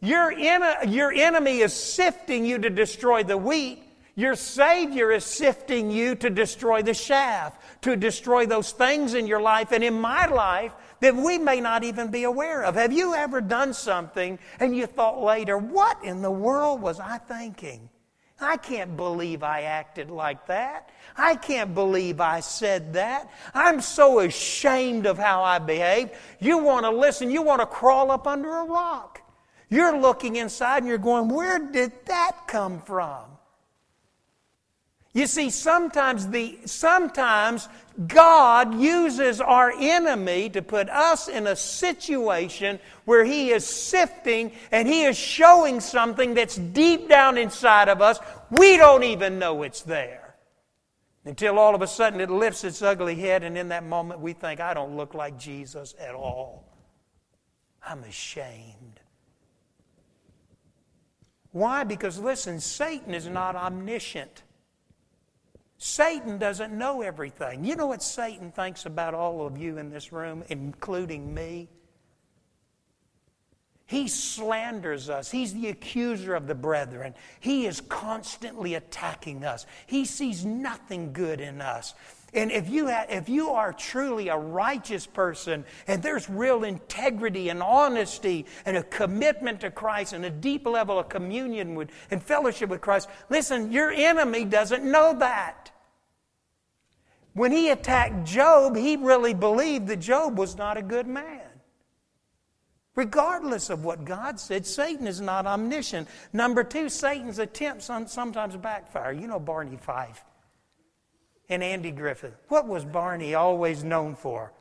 Your, 0.00 0.32
your 0.32 1.12
enemy 1.12 1.58
is 1.58 1.72
sifting 1.72 2.44
you 2.44 2.58
to 2.58 2.70
destroy 2.70 3.22
the 3.22 3.38
wheat. 3.38 3.82
Your 4.14 4.34
Savior 4.34 5.10
is 5.10 5.24
sifting 5.24 5.90
you 5.90 6.14
to 6.16 6.28
destroy 6.28 6.82
the 6.82 6.92
chaff, 6.92 7.56
to 7.82 7.96
destroy 7.96 8.44
those 8.44 8.72
things 8.72 9.14
in 9.14 9.26
your 9.26 9.40
life 9.40 9.72
and 9.72 9.82
in 9.82 9.98
my 9.98 10.26
life 10.26 10.72
that 11.00 11.16
we 11.16 11.38
may 11.38 11.60
not 11.60 11.82
even 11.82 12.10
be 12.10 12.24
aware 12.24 12.62
of. 12.62 12.74
Have 12.74 12.92
you 12.92 13.14
ever 13.14 13.40
done 13.40 13.72
something 13.72 14.38
and 14.60 14.76
you 14.76 14.86
thought 14.86 15.22
later, 15.22 15.56
what 15.56 16.02
in 16.04 16.20
the 16.20 16.30
world 16.30 16.82
was 16.82 17.00
I 17.00 17.18
thinking? 17.18 17.88
I 18.42 18.56
can't 18.56 18.96
believe 18.96 19.42
I 19.42 19.62
acted 19.62 20.10
like 20.10 20.46
that. 20.46 20.90
I 21.16 21.36
can't 21.36 21.74
believe 21.74 22.20
I 22.20 22.40
said 22.40 22.94
that. 22.94 23.30
I'm 23.54 23.80
so 23.80 24.20
ashamed 24.20 25.06
of 25.06 25.18
how 25.18 25.42
I 25.42 25.58
behaved. 25.58 26.12
You 26.40 26.58
want 26.58 26.84
to 26.84 26.90
listen, 26.90 27.30
you 27.30 27.42
want 27.42 27.60
to 27.60 27.66
crawl 27.66 28.10
up 28.10 28.26
under 28.26 28.50
a 28.50 28.64
rock. 28.64 29.20
You're 29.68 29.98
looking 29.98 30.36
inside 30.36 30.78
and 30.78 30.86
you're 30.86 30.98
going, 30.98 31.28
where 31.28 31.58
did 31.58 31.92
that 32.06 32.46
come 32.46 32.82
from? 32.82 33.24
You 35.14 35.26
see, 35.26 35.50
sometimes 35.50 36.28
the 36.28 36.58
sometimes 36.64 37.68
God 38.06 38.80
uses 38.80 39.40
our 39.40 39.72
enemy 39.76 40.48
to 40.50 40.62
put 40.62 40.88
us 40.88 41.28
in 41.28 41.46
a 41.46 41.56
situation 41.56 42.78
where 43.04 43.24
he 43.24 43.50
is 43.50 43.66
sifting 43.66 44.52
and 44.70 44.88
he 44.88 45.02
is 45.04 45.16
showing 45.16 45.80
something 45.80 46.34
that's 46.34 46.56
deep 46.56 47.08
down 47.08 47.36
inside 47.36 47.88
of 47.88 48.00
us. 48.00 48.18
We 48.50 48.76
don't 48.76 49.04
even 49.04 49.38
know 49.38 49.62
it's 49.62 49.82
there. 49.82 50.36
Until 51.24 51.58
all 51.58 51.74
of 51.74 51.82
a 51.82 51.86
sudden 51.86 52.20
it 52.20 52.30
lifts 52.30 52.64
its 52.64 52.82
ugly 52.82 53.14
head, 53.14 53.44
and 53.44 53.56
in 53.56 53.68
that 53.68 53.84
moment 53.84 54.20
we 54.20 54.32
think, 54.32 54.58
I 54.60 54.74
don't 54.74 54.96
look 54.96 55.14
like 55.14 55.38
Jesus 55.38 55.94
at 56.00 56.14
all. 56.14 56.64
I'm 57.86 58.02
ashamed. 58.04 59.00
Why? 61.52 61.84
Because 61.84 62.18
listen, 62.18 62.58
Satan 62.58 63.14
is 63.14 63.28
not 63.28 63.54
omniscient. 63.54 64.42
Satan 65.84 66.38
doesn't 66.38 66.72
know 66.72 67.02
everything. 67.02 67.64
You 67.64 67.74
know 67.74 67.88
what 67.88 68.04
Satan 68.04 68.52
thinks 68.52 68.86
about 68.86 69.14
all 69.14 69.44
of 69.44 69.58
you 69.58 69.78
in 69.78 69.90
this 69.90 70.12
room, 70.12 70.44
including 70.48 71.34
me? 71.34 71.68
He 73.86 74.06
slanders 74.06 75.10
us. 75.10 75.28
He's 75.28 75.52
the 75.52 75.70
accuser 75.70 76.36
of 76.36 76.46
the 76.46 76.54
brethren. 76.54 77.16
He 77.40 77.66
is 77.66 77.80
constantly 77.80 78.74
attacking 78.74 79.44
us. 79.44 79.66
He 79.86 80.04
sees 80.04 80.44
nothing 80.44 81.12
good 81.12 81.40
in 81.40 81.60
us. 81.60 81.94
And 82.32 82.52
if 82.52 82.70
you, 82.70 82.86
have, 82.86 83.10
if 83.10 83.28
you 83.28 83.50
are 83.50 83.72
truly 83.72 84.28
a 84.28 84.38
righteous 84.38 85.04
person 85.04 85.64
and 85.88 86.00
there's 86.00 86.30
real 86.30 86.62
integrity 86.62 87.48
and 87.48 87.60
honesty 87.60 88.46
and 88.64 88.76
a 88.76 88.84
commitment 88.84 89.62
to 89.62 89.70
Christ 89.72 90.12
and 90.12 90.24
a 90.24 90.30
deep 90.30 90.64
level 90.64 91.00
of 91.00 91.08
communion 91.08 91.74
with, 91.74 91.90
and 92.12 92.22
fellowship 92.22 92.70
with 92.70 92.80
Christ, 92.80 93.08
listen, 93.30 93.72
your 93.72 93.90
enemy 93.90 94.44
doesn't 94.44 94.84
know 94.88 95.12
that. 95.18 95.71
When 97.34 97.52
he 97.52 97.70
attacked 97.70 98.24
Job, 98.24 98.76
he 98.76 98.96
really 98.96 99.34
believed 99.34 99.86
that 99.88 100.00
Job 100.00 100.38
was 100.38 100.56
not 100.56 100.76
a 100.76 100.82
good 100.82 101.06
man. 101.06 101.40
Regardless 102.94 103.70
of 103.70 103.84
what 103.84 104.04
God 104.04 104.38
said, 104.38 104.66
Satan 104.66 105.06
is 105.06 105.20
not 105.20 105.46
omniscient. 105.46 106.08
Number 106.32 106.62
two, 106.62 106.90
Satan's 106.90 107.38
attempts 107.38 107.86
sometimes 107.86 108.56
backfire. 108.56 109.12
You 109.12 109.26
know 109.26 109.40
Barney 109.40 109.78
Fife 109.78 110.22
and 111.48 111.62
Andy 111.62 111.90
Griffith. 111.90 112.36
What 112.48 112.68
was 112.68 112.84
Barney 112.84 113.34
always 113.34 113.82
known 113.82 114.14
for? 114.14 114.52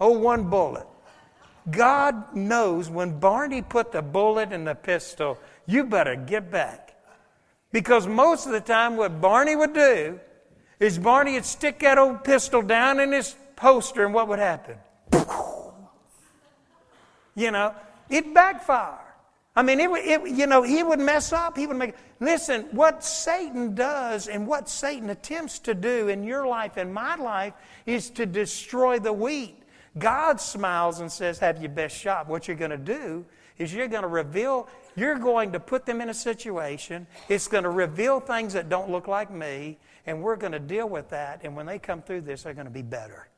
Oh, 0.00 0.18
one 0.18 0.48
bullet. 0.48 0.86
God 1.70 2.34
knows 2.34 2.88
when 2.88 3.18
Barney 3.18 3.60
put 3.60 3.92
the 3.92 4.00
bullet 4.00 4.52
in 4.52 4.64
the 4.64 4.74
pistol, 4.74 5.38
you 5.66 5.84
better 5.84 6.16
get 6.16 6.50
back. 6.50 6.96
Because 7.70 8.06
most 8.06 8.46
of 8.46 8.52
the 8.52 8.60
time, 8.60 8.96
what 8.96 9.20
Barney 9.20 9.54
would 9.54 9.74
do 9.74 10.18
is 10.80 10.98
Barney 10.98 11.34
would 11.34 11.44
stick 11.44 11.80
that 11.80 11.98
old 11.98 12.24
pistol 12.24 12.62
down 12.62 13.00
in 13.00 13.12
his 13.12 13.34
poster, 13.56 14.04
and 14.04 14.14
what 14.14 14.28
would 14.28 14.38
happen? 14.38 14.76
You 17.34 17.50
know, 17.52 17.74
it 18.10 18.34
backfired. 18.34 18.98
I 19.54 19.62
mean, 19.62 19.80
it, 19.80 19.90
it, 19.90 20.28
you 20.36 20.46
know, 20.46 20.62
he 20.62 20.82
would 20.82 21.00
mess 21.00 21.32
up. 21.32 21.56
He 21.56 21.66
would 21.66 21.76
make. 21.76 21.94
Listen, 22.20 22.62
what 22.70 23.02
Satan 23.02 23.74
does 23.74 24.28
and 24.28 24.46
what 24.46 24.68
Satan 24.68 25.10
attempts 25.10 25.58
to 25.60 25.74
do 25.74 26.08
in 26.08 26.22
your 26.22 26.46
life 26.46 26.76
and 26.76 26.94
my 26.94 27.16
life 27.16 27.54
is 27.86 28.10
to 28.10 28.26
destroy 28.26 28.98
the 28.98 29.12
wheat. 29.12 29.56
God 29.98 30.40
smiles 30.40 31.00
and 31.00 31.10
says, 31.10 31.38
Have 31.40 31.60
your 31.60 31.70
best 31.70 31.96
shot. 31.96 32.28
What 32.28 32.46
you're 32.46 32.56
going 32.56 32.70
to 32.70 32.76
do 32.76 33.24
is 33.58 33.74
you're 33.74 33.88
going 33.88 34.02
to 34.02 34.08
reveal, 34.08 34.68
you're 34.94 35.18
going 35.18 35.52
to 35.52 35.60
put 35.60 35.86
them 35.86 36.00
in 36.00 36.08
a 36.08 36.14
situation. 36.14 37.06
It's 37.28 37.48
going 37.48 37.64
to 37.64 37.70
reveal 37.70 38.20
things 38.20 38.52
that 38.52 38.68
don't 38.68 38.90
look 38.90 39.08
like 39.08 39.30
me, 39.30 39.78
and 40.08 40.22
we're 40.22 40.36
going 40.36 40.52
to 40.52 40.58
deal 40.58 40.88
with 40.88 41.10
that. 41.10 41.42
And 41.44 41.54
when 41.54 41.66
they 41.66 41.78
come 41.78 42.00
through 42.00 42.22
this, 42.22 42.42
they're 42.42 42.54
going 42.54 42.64
to 42.64 42.72
be 42.72 42.80
better. 42.80 43.28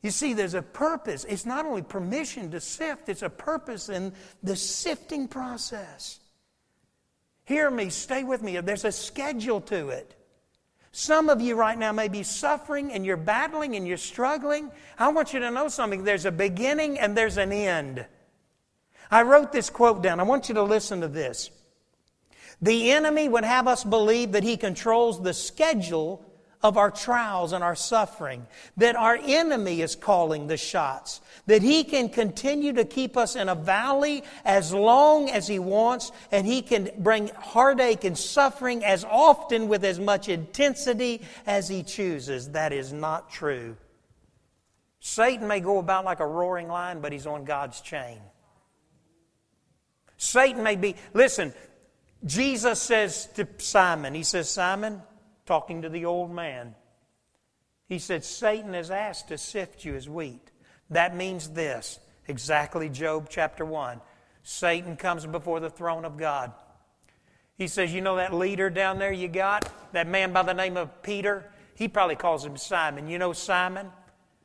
You 0.00 0.10
see, 0.10 0.32
there's 0.32 0.54
a 0.54 0.62
purpose. 0.62 1.24
It's 1.24 1.44
not 1.44 1.66
only 1.66 1.82
permission 1.82 2.50
to 2.52 2.60
sift, 2.60 3.10
it's 3.10 3.20
a 3.20 3.28
purpose 3.28 3.90
in 3.90 4.14
the 4.42 4.56
sifting 4.56 5.28
process. 5.28 6.20
Hear 7.44 7.70
me, 7.70 7.90
stay 7.90 8.24
with 8.24 8.42
me. 8.42 8.58
There's 8.60 8.86
a 8.86 8.92
schedule 8.92 9.60
to 9.62 9.90
it. 9.90 10.14
Some 10.90 11.28
of 11.28 11.42
you 11.42 11.54
right 11.54 11.76
now 11.76 11.92
may 11.92 12.08
be 12.08 12.22
suffering 12.22 12.92
and 12.92 13.04
you're 13.04 13.18
battling 13.18 13.76
and 13.76 13.86
you're 13.86 13.98
struggling. 13.98 14.70
I 14.98 15.08
want 15.08 15.34
you 15.34 15.40
to 15.40 15.50
know 15.50 15.68
something. 15.68 16.02
There's 16.02 16.24
a 16.24 16.32
beginning 16.32 16.98
and 16.98 17.14
there's 17.14 17.36
an 17.36 17.52
end. 17.52 18.06
I 19.10 19.20
wrote 19.20 19.52
this 19.52 19.68
quote 19.68 20.02
down. 20.02 20.18
I 20.18 20.22
want 20.22 20.48
you 20.48 20.54
to 20.54 20.62
listen 20.62 21.02
to 21.02 21.08
this. 21.08 21.50
The 22.62 22.92
enemy 22.92 23.28
would 23.28 23.44
have 23.44 23.68
us 23.68 23.84
believe 23.84 24.32
that 24.32 24.42
he 24.42 24.56
controls 24.56 25.22
the 25.22 25.34
schedule 25.34 26.24
of 26.62 26.76
our 26.76 26.90
trials 26.90 27.52
and 27.52 27.62
our 27.62 27.76
suffering, 27.76 28.46
that 28.76 28.96
our 28.96 29.18
enemy 29.22 29.82
is 29.82 29.94
calling 29.94 30.46
the 30.46 30.56
shots, 30.56 31.20
that 31.46 31.62
he 31.62 31.84
can 31.84 32.08
continue 32.08 32.72
to 32.72 32.84
keep 32.84 33.16
us 33.16 33.36
in 33.36 33.48
a 33.48 33.54
valley 33.54 34.24
as 34.44 34.72
long 34.72 35.30
as 35.30 35.46
he 35.46 35.58
wants, 35.58 36.10
and 36.32 36.46
he 36.46 36.62
can 36.62 36.90
bring 36.98 37.28
heartache 37.36 38.04
and 38.04 38.16
suffering 38.16 38.84
as 38.84 39.04
often 39.04 39.68
with 39.68 39.84
as 39.84 40.00
much 40.00 40.28
intensity 40.28 41.22
as 41.46 41.68
he 41.68 41.82
chooses. 41.82 42.50
That 42.50 42.72
is 42.72 42.92
not 42.92 43.30
true. 43.30 43.76
Satan 44.98 45.46
may 45.46 45.60
go 45.60 45.78
about 45.78 46.04
like 46.04 46.20
a 46.20 46.26
roaring 46.26 46.68
lion, 46.68 47.00
but 47.00 47.12
he's 47.12 47.26
on 47.26 47.44
God's 47.44 47.80
chain. 47.80 48.18
Satan 50.16 50.62
may 50.62 50.74
be, 50.74 50.96
listen, 51.12 51.52
Jesus 52.24 52.80
says 52.80 53.26
to 53.34 53.46
Simon, 53.58 54.14
He 54.14 54.22
says, 54.22 54.48
Simon, 54.48 55.02
talking 55.44 55.82
to 55.82 55.88
the 55.88 56.04
old 56.04 56.30
man. 56.30 56.74
He 57.88 57.98
said, 57.98 58.24
Satan 58.24 58.74
has 58.74 58.90
asked 58.90 59.28
to 59.28 59.38
sift 59.38 59.84
you 59.84 59.94
as 59.94 60.08
wheat. 60.08 60.50
That 60.90 61.16
means 61.16 61.50
this 61.50 62.00
exactly 62.26 62.88
Job 62.88 63.28
chapter 63.30 63.64
1. 63.64 64.00
Satan 64.42 64.96
comes 64.96 65.26
before 65.26 65.60
the 65.60 65.70
throne 65.70 66.04
of 66.04 66.16
God. 66.16 66.52
He 67.56 67.68
says, 67.68 67.92
You 67.92 68.00
know 68.00 68.16
that 68.16 68.34
leader 68.34 68.70
down 68.70 68.98
there 68.98 69.12
you 69.12 69.28
got? 69.28 69.70
That 69.92 70.08
man 70.08 70.32
by 70.32 70.42
the 70.42 70.54
name 70.54 70.76
of 70.76 71.02
Peter? 71.02 71.50
He 71.74 71.88
probably 71.88 72.16
calls 72.16 72.44
him 72.44 72.56
Simon. 72.56 73.08
You 73.08 73.18
know 73.18 73.32
Simon? 73.32 73.90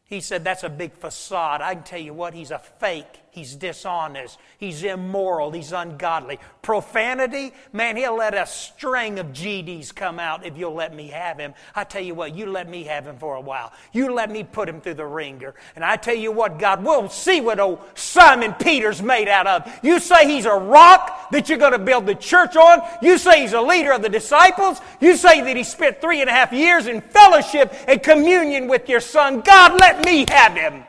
He 0.05 0.21
said, 0.21 0.43
That's 0.43 0.63
a 0.63 0.69
big 0.69 0.93
facade. 0.93 1.61
I 1.61 1.75
can 1.75 1.83
tell 1.83 1.99
you 1.99 2.13
what, 2.13 2.33
he's 2.33 2.51
a 2.51 2.59
fake. 2.59 3.19
He's 3.31 3.55
dishonest. 3.55 4.37
He's 4.57 4.83
immoral. 4.83 5.51
He's 5.51 5.71
ungodly. 5.71 6.37
Profanity, 6.61 7.53
man, 7.71 7.95
he'll 7.95 8.17
let 8.17 8.33
a 8.33 8.45
string 8.45 9.19
of 9.19 9.27
GDs 9.27 9.95
come 9.95 10.19
out 10.19 10.45
if 10.45 10.57
you'll 10.57 10.73
let 10.73 10.93
me 10.93 11.07
have 11.07 11.39
him. 11.39 11.53
I 11.73 11.85
tell 11.85 12.01
you 12.01 12.13
what, 12.13 12.35
you 12.35 12.47
let 12.47 12.67
me 12.69 12.83
have 12.83 13.07
him 13.07 13.17
for 13.17 13.35
a 13.35 13.41
while. 13.41 13.71
You 13.93 14.13
let 14.13 14.29
me 14.29 14.43
put 14.43 14.67
him 14.67 14.81
through 14.81 14.95
the 14.95 15.05
wringer. 15.05 15.55
And 15.77 15.85
I 15.85 15.95
tell 15.95 16.15
you 16.15 16.33
what, 16.33 16.59
God, 16.59 16.83
we'll 16.83 17.07
see 17.07 17.39
what 17.39 17.61
old 17.61 17.79
Simon 17.95 18.53
Peter's 18.53 19.01
made 19.01 19.29
out 19.29 19.47
of. 19.47 19.79
You 19.81 20.01
say 20.01 20.27
he's 20.27 20.45
a 20.45 20.53
rock 20.53 21.31
that 21.31 21.47
you're 21.47 21.57
going 21.57 21.71
to 21.71 21.79
build 21.79 22.05
the 22.05 22.15
church 22.15 22.57
on. 22.57 22.81
You 23.01 23.17
say 23.17 23.43
he's 23.43 23.53
a 23.53 23.61
leader 23.61 23.93
of 23.93 24.01
the 24.01 24.09
disciples. 24.09 24.81
You 24.99 25.15
say 25.15 25.39
that 25.39 25.55
he 25.55 25.63
spent 25.63 26.01
three 26.01 26.19
and 26.19 26.29
a 26.29 26.33
half 26.33 26.51
years 26.51 26.87
in 26.87 26.99
fellowship 26.99 27.73
and 27.87 28.03
communion 28.03 28.67
with 28.67 28.89
your 28.89 28.99
son. 28.99 29.39
God, 29.39 29.79
let 29.79 30.03
me 30.03 30.25
have 30.29 30.53
him. 30.53 30.83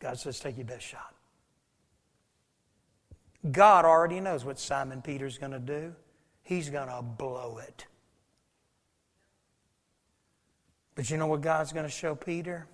God 0.00 0.18
says, 0.18 0.40
take 0.40 0.56
your 0.56 0.66
best 0.66 0.84
shot. 0.84 1.14
God 3.50 3.84
already 3.84 4.20
knows 4.20 4.44
what 4.44 4.58
Simon 4.58 5.02
Peter's 5.02 5.38
going 5.38 5.52
to 5.52 5.58
do. 5.58 5.94
He's 6.42 6.68
going 6.68 6.88
to 6.88 7.02
blow 7.02 7.58
it. 7.58 7.86
But 10.94 11.08
you 11.08 11.16
know 11.16 11.26
what 11.26 11.40
God's 11.40 11.72
going 11.72 11.86
to 11.86 11.90
show 11.90 12.14
Peter? 12.14 12.66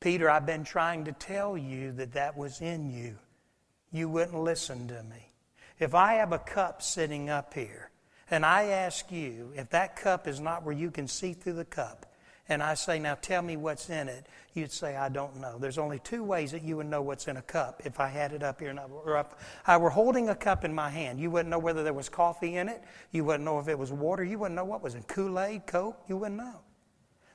Peter, 0.00 0.28
I've 0.30 0.46
been 0.46 0.64
trying 0.64 1.04
to 1.06 1.12
tell 1.12 1.56
you 1.56 1.92
that 1.92 2.12
that 2.12 2.36
was 2.36 2.60
in 2.60 2.90
you. 2.90 3.16
You 3.90 4.08
wouldn't 4.08 4.38
listen 4.38 4.86
to 4.88 5.02
me. 5.04 5.32
If 5.78 5.94
I 5.94 6.14
have 6.14 6.32
a 6.32 6.38
cup 6.38 6.82
sitting 6.82 7.30
up 7.30 7.54
here, 7.54 7.90
and 8.30 8.44
I 8.44 8.64
ask 8.64 9.10
you 9.10 9.52
if 9.56 9.70
that 9.70 9.96
cup 9.96 10.26
is 10.26 10.40
not 10.40 10.64
where 10.64 10.74
you 10.74 10.90
can 10.90 11.08
see 11.08 11.32
through 11.32 11.54
the 11.54 11.64
cup, 11.64 12.05
and 12.48 12.62
I 12.62 12.74
say, 12.74 12.98
Now 12.98 13.16
tell 13.20 13.42
me 13.42 13.56
what's 13.56 13.90
in 13.90 14.08
it, 14.08 14.26
you'd 14.54 14.72
say, 14.72 14.96
I 14.96 15.08
don't 15.08 15.36
know. 15.40 15.58
There's 15.58 15.78
only 15.78 15.98
two 15.98 16.22
ways 16.22 16.52
that 16.52 16.62
you 16.62 16.76
would 16.76 16.86
know 16.86 17.02
what's 17.02 17.28
in 17.28 17.36
a 17.36 17.42
cup 17.42 17.82
if 17.84 18.00
I 18.00 18.08
had 18.08 18.32
it 18.32 18.42
up 18.42 18.60
here 18.60 18.70
and 18.70 18.80
I 18.80 18.86
were, 18.86 19.16
up, 19.16 19.38
I 19.66 19.76
were 19.76 19.90
holding 19.90 20.28
a 20.28 20.34
cup 20.34 20.64
in 20.64 20.74
my 20.74 20.90
hand. 20.90 21.20
You 21.20 21.30
wouldn't 21.30 21.50
know 21.50 21.58
whether 21.58 21.82
there 21.82 21.92
was 21.92 22.08
coffee 22.08 22.56
in 22.56 22.68
it. 22.68 22.82
You 23.10 23.24
wouldn't 23.24 23.44
know 23.44 23.58
if 23.58 23.68
it 23.68 23.78
was 23.78 23.92
water. 23.92 24.24
You 24.24 24.38
wouldn't 24.38 24.56
know 24.56 24.64
what 24.64 24.82
was 24.82 24.94
in 24.94 25.02
Kool 25.04 25.40
Aid, 25.40 25.66
Coke. 25.66 26.00
You 26.08 26.16
wouldn't 26.16 26.38
know. 26.38 26.60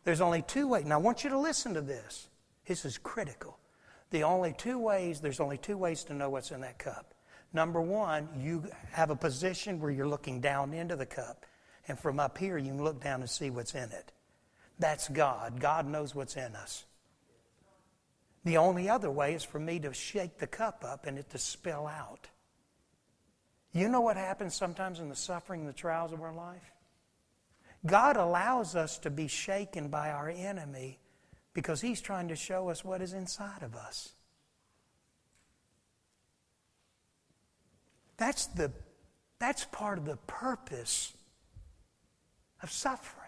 There's 0.04 0.22
only 0.22 0.42
two 0.42 0.68
ways. 0.68 0.86
Now 0.86 0.96
I 0.96 1.02
want 1.02 1.24
you 1.24 1.30
to 1.30 1.40
listen 1.40 1.74
to 1.76 1.82
this. 1.82 2.28
This 2.66 2.86
is 2.86 2.98
critical. 2.98 3.58
The 4.12 4.24
only 4.24 4.54
two 4.58 4.78
ways, 4.78 5.22
there's 5.22 5.40
only 5.40 5.58
two 5.58 5.78
ways 5.78 6.04
to 6.06 6.14
know 6.14 6.30
what's 6.30 6.52
in 6.52 6.62
that 6.62 6.80
cup. 6.80 7.14
Number 7.54 7.82
one, 7.82 8.30
you 8.38 8.66
have 8.92 9.10
a 9.10 9.16
position 9.16 9.80
where 9.80 9.92
you're 9.92 10.08
looking 10.08 10.40
down 10.40 10.74
into 10.74 10.96
the 10.96 11.06
cup. 11.06 11.46
And 11.88 12.00
from 12.00 12.20
up 12.20 12.38
here, 12.38 12.58
you 12.58 12.70
can 12.70 12.84
look 12.84 13.04
down 13.04 13.22
and 13.22 13.30
see 13.30 13.50
what's 13.50 13.74
in 13.74 13.92
it. 13.92 14.12
That's 14.82 15.08
God. 15.10 15.60
God 15.60 15.86
knows 15.86 16.16
what's 16.16 16.36
in 16.36 16.56
us. 16.56 16.86
The 18.44 18.58
only 18.58 18.90
other 18.90 19.12
way 19.12 19.36
is 19.36 19.44
for 19.44 19.60
me 19.60 19.80
to 19.80 19.94
shake 19.94 20.40
the 20.40 20.48
cup 20.48 20.84
up 20.84 21.06
and 21.06 21.20
it 21.20 21.30
to 21.30 21.38
spill 21.38 21.86
out. 21.86 22.28
You 23.74 23.88
know 23.90 24.02
what 24.02 24.18
happens 24.18 24.56
sometimes 24.56 25.00
in 25.00 25.08
the 25.08 25.16
suffering 25.16 25.68
the 25.68 25.72
trials 25.72 26.12
of 26.12 26.22
our 26.24 26.34
life? 26.34 26.72
God 27.86 28.18
allows 28.18 28.76
us 28.76 28.98
to 29.00 29.12
be 29.12 29.28
shaken 29.28 29.90
by 29.90 30.10
our 30.10 30.30
enemy 30.30 30.98
because 31.54 31.80
he's 31.80 32.02
trying 32.02 32.30
to 32.30 32.36
show 32.36 32.70
us 32.70 32.84
what 32.84 33.04
is 33.04 33.14
inside 33.14 33.62
of 33.62 33.76
us. 33.76 34.14
That's, 38.18 38.48
the, 38.48 38.72
that's 39.38 39.66
part 39.66 40.00
of 40.00 40.06
the 40.06 40.18
purpose 40.26 41.14
of 42.64 42.72
suffering. 42.72 43.21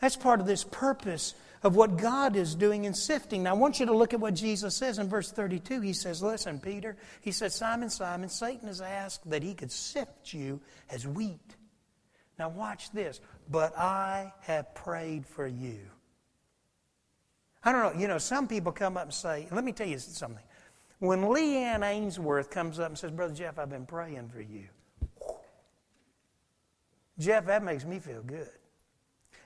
That's 0.00 0.16
part 0.16 0.40
of 0.40 0.46
this 0.46 0.64
purpose 0.64 1.34
of 1.62 1.74
what 1.74 1.96
God 1.96 2.36
is 2.36 2.54
doing 2.54 2.84
in 2.84 2.94
sifting. 2.94 3.42
Now, 3.42 3.50
I 3.50 3.54
want 3.54 3.80
you 3.80 3.86
to 3.86 3.96
look 3.96 4.14
at 4.14 4.20
what 4.20 4.34
Jesus 4.34 4.76
says 4.76 4.98
in 4.98 5.08
verse 5.08 5.30
32. 5.32 5.80
He 5.80 5.92
says, 5.92 6.22
Listen, 6.22 6.60
Peter, 6.60 6.96
he 7.22 7.32
says, 7.32 7.54
Simon, 7.54 7.90
Simon, 7.90 8.28
Satan 8.28 8.68
has 8.68 8.80
asked 8.80 9.28
that 9.30 9.42
he 9.42 9.54
could 9.54 9.72
sift 9.72 10.32
you 10.32 10.60
as 10.90 11.06
wheat. 11.06 11.56
Now, 12.38 12.50
watch 12.50 12.90
this. 12.92 13.20
But 13.50 13.76
I 13.78 14.32
have 14.42 14.74
prayed 14.74 15.26
for 15.26 15.46
you. 15.46 15.78
I 17.64 17.72
don't 17.72 17.94
know, 17.94 18.00
you 18.00 18.06
know, 18.06 18.18
some 18.18 18.46
people 18.46 18.70
come 18.70 18.96
up 18.96 19.04
and 19.04 19.14
say, 19.14 19.48
let 19.50 19.64
me 19.64 19.72
tell 19.72 19.88
you 19.88 19.98
something. 19.98 20.44
When 21.00 21.22
Leanne 21.22 21.84
Ainsworth 21.84 22.48
comes 22.48 22.78
up 22.78 22.88
and 22.88 22.98
says, 22.98 23.10
Brother 23.10 23.34
Jeff, 23.34 23.58
I've 23.58 23.70
been 23.70 23.86
praying 23.86 24.28
for 24.28 24.40
you. 24.40 24.68
Jeff, 27.18 27.46
that 27.46 27.64
makes 27.64 27.84
me 27.84 27.98
feel 27.98 28.22
good. 28.22 28.50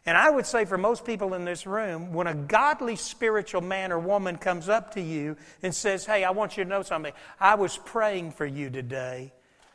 And 0.06 0.16
I 0.16 0.30
would 0.30 0.46
say 0.46 0.64
for 0.64 0.78
most 0.78 1.04
people 1.04 1.34
in 1.34 1.44
this 1.44 1.66
room, 1.66 2.12
when 2.12 2.26
a 2.26 2.34
godly 2.34 2.96
spiritual 2.96 3.60
man 3.60 3.92
or 3.92 3.98
woman 3.98 4.38
comes 4.38 4.68
up 4.68 4.94
to 4.94 5.00
you 5.00 5.36
and 5.62 5.74
says, 5.74 6.06
Hey, 6.06 6.24
I 6.24 6.30
want 6.30 6.56
you 6.56 6.64
to 6.64 6.70
know 6.70 6.82
something. 6.82 7.12
I 7.38 7.56
was 7.56 7.76
praying 7.76 8.32
for 8.32 8.46
you 8.46 8.70
today. 8.70 9.32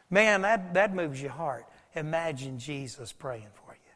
Man, 0.09 0.41
that, 0.41 0.73
that 0.73 0.95
moves 0.95 1.21
your 1.21 1.31
heart. 1.31 1.65
Imagine 1.95 2.59
Jesus 2.59 3.11
praying 3.11 3.47
for 3.65 3.73
you. 3.73 3.91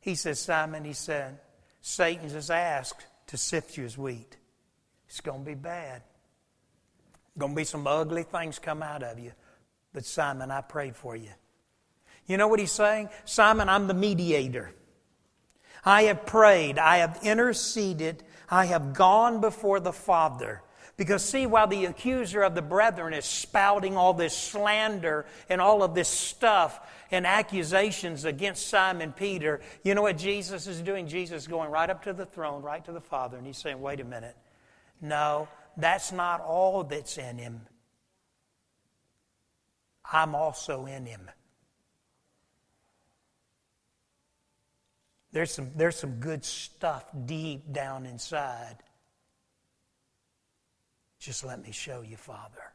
He 0.00 0.14
says, 0.14 0.38
Simon, 0.38 0.84
he 0.84 0.92
said, 0.92 1.38
Satan's 1.80 2.34
has 2.34 2.50
asked 2.50 3.06
to 3.28 3.36
sift 3.36 3.76
you 3.76 3.84
as 3.84 3.96
wheat. 3.96 4.36
It's 5.08 5.20
going 5.20 5.40
to 5.40 5.46
be 5.46 5.54
bad. 5.54 6.02
Going 7.38 7.52
to 7.52 7.56
be 7.56 7.64
some 7.64 7.86
ugly 7.86 8.22
things 8.22 8.58
come 8.58 8.82
out 8.82 9.02
of 9.02 9.18
you. 9.18 9.32
But 9.92 10.04
Simon, 10.04 10.50
I 10.50 10.60
prayed 10.60 10.94
for 10.94 11.16
you. 11.16 11.30
You 12.26 12.36
know 12.36 12.48
what 12.48 12.60
he's 12.60 12.72
saying? 12.72 13.10
Simon, 13.24 13.68
I'm 13.68 13.86
the 13.86 13.94
mediator. 13.94 14.72
I 15.84 16.04
have 16.04 16.24
prayed. 16.24 16.78
I 16.78 16.98
have 16.98 17.20
interceded. 17.22 18.22
I 18.48 18.66
have 18.66 18.94
gone 18.94 19.40
before 19.40 19.80
the 19.80 19.92
Father. 19.92 20.62
Because, 20.96 21.24
see, 21.24 21.44
while 21.46 21.66
the 21.66 21.86
accuser 21.86 22.42
of 22.42 22.54
the 22.54 22.62
brethren 22.62 23.14
is 23.14 23.24
spouting 23.24 23.96
all 23.96 24.14
this 24.14 24.36
slander 24.36 25.26
and 25.48 25.60
all 25.60 25.82
of 25.82 25.94
this 25.94 26.08
stuff 26.08 26.80
and 27.10 27.26
accusations 27.26 28.24
against 28.24 28.68
Simon 28.68 29.12
Peter, 29.12 29.60
you 29.82 29.94
know 29.94 30.02
what 30.02 30.16
Jesus 30.16 30.68
is 30.68 30.80
doing? 30.80 31.08
Jesus 31.08 31.42
is 31.42 31.48
going 31.48 31.70
right 31.70 31.90
up 31.90 32.04
to 32.04 32.12
the 32.12 32.24
throne, 32.24 32.62
right 32.62 32.84
to 32.84 32.92
the 32.92 33.00
Father, 33.00 33.36
and 33.36 33.46
he's 33.46 33.58
saying, 33.58 33.80
wait 33.80 33.98
a 33.98 34.04
minute. 34.04 34.36
No, 35.00 35.48
that's 35.76 36.12
not 36.12 36.40
all 36.40 36.84
that's 36.84 37.18
in 37.18 37.38
him. 37.38 37.62
I'm 40.10 40.36
also 40.36 40.86
in 40.86 41.06
him. 41.06 41.28
There's 45.34 45.50
some, 45.50 45.72
there's 45.74 45.96
some 45.96 46.20
good 46.20 46.44
stuff 46.44 47.04
deep 47.26 47.72
down 47.72 48.06
inside. 48.06 48.76
Just 51.18 51.44
let 51.44 51.60
me 51.60 51.72
show 51.72 52.02
you, 52.02 52.16
Father. 52.16 52.72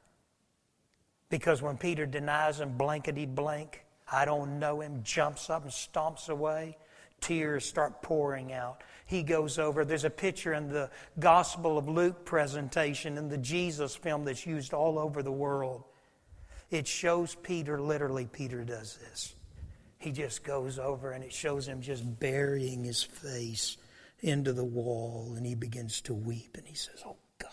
Because 1.30 1.62
when 1.62 1.78
Peter 1.78 2.06
denies 2.06 2.60
him 2.60 2.78
blankety 2.78 3.26
blank, 3.26 3.86
I 4.12 4.26
don't 4.26 4.60
know 4.60 4.82
him, 4.82 5.04
jumps 5.04 5.50
up 5.50 5.63
and 5.63 5.72
stomps 5.72 6.28
away, 6.28 6.76
tears 7.22 7.65
start 7.65 8.02
pouring 8.02 8.52
out. 8.52 8.84
He 9.06 9.24
goes 9.24 9.58
over. 9.58 9.86
There's 9.86 10.04
a 10.04 10.10
picture 10.10 10.54
in 10.54 10.67
the 10.67 10.89
Gospel 11.17 11.78
of 11.78 11.88
Luke 11.88 12.26
presentation 12.26 13.17
in 13.17 13.30
the 13.30 13.38
Jesus 13.38 13.95
film 13.95 14.26
that's 14.26 14.45
used 14.45 14.74
all 14.74 15.00
over 15.00 15.24
the 15.24 15.32
world. 15.32 15.86
It 16.72 16.88
shows 16.89 17.36
Peter, 17.36 17.80
literally, 17.80 18.26
Peter 18.26 18.65
does 18.65 18.98
this 18.98 19.34
he 19.99 20.12
just 20.13 20.43
goes 20.43 20.79
over 20.79 21.12
and 21.12 21.23
it 21.23 21.33
shows 21.33 21.67
him 21.67 21.81
just 21.81 22.19
burying 22.19 22.83
his 22.85 23.03
face 23.03 23.77
into 24.21 24.53
the 24.53 24.63
wall 24.63 25.33
and 25.35 25.45
he 25.45 25.55
begins 25.55 26.01
to 26.01 26.13
weep 26.13 26.55
and 26.57 26.65
he 26.65 26.75
says, 26.75 27.03
Oh 27.05 27.17
God, 27.38 27.51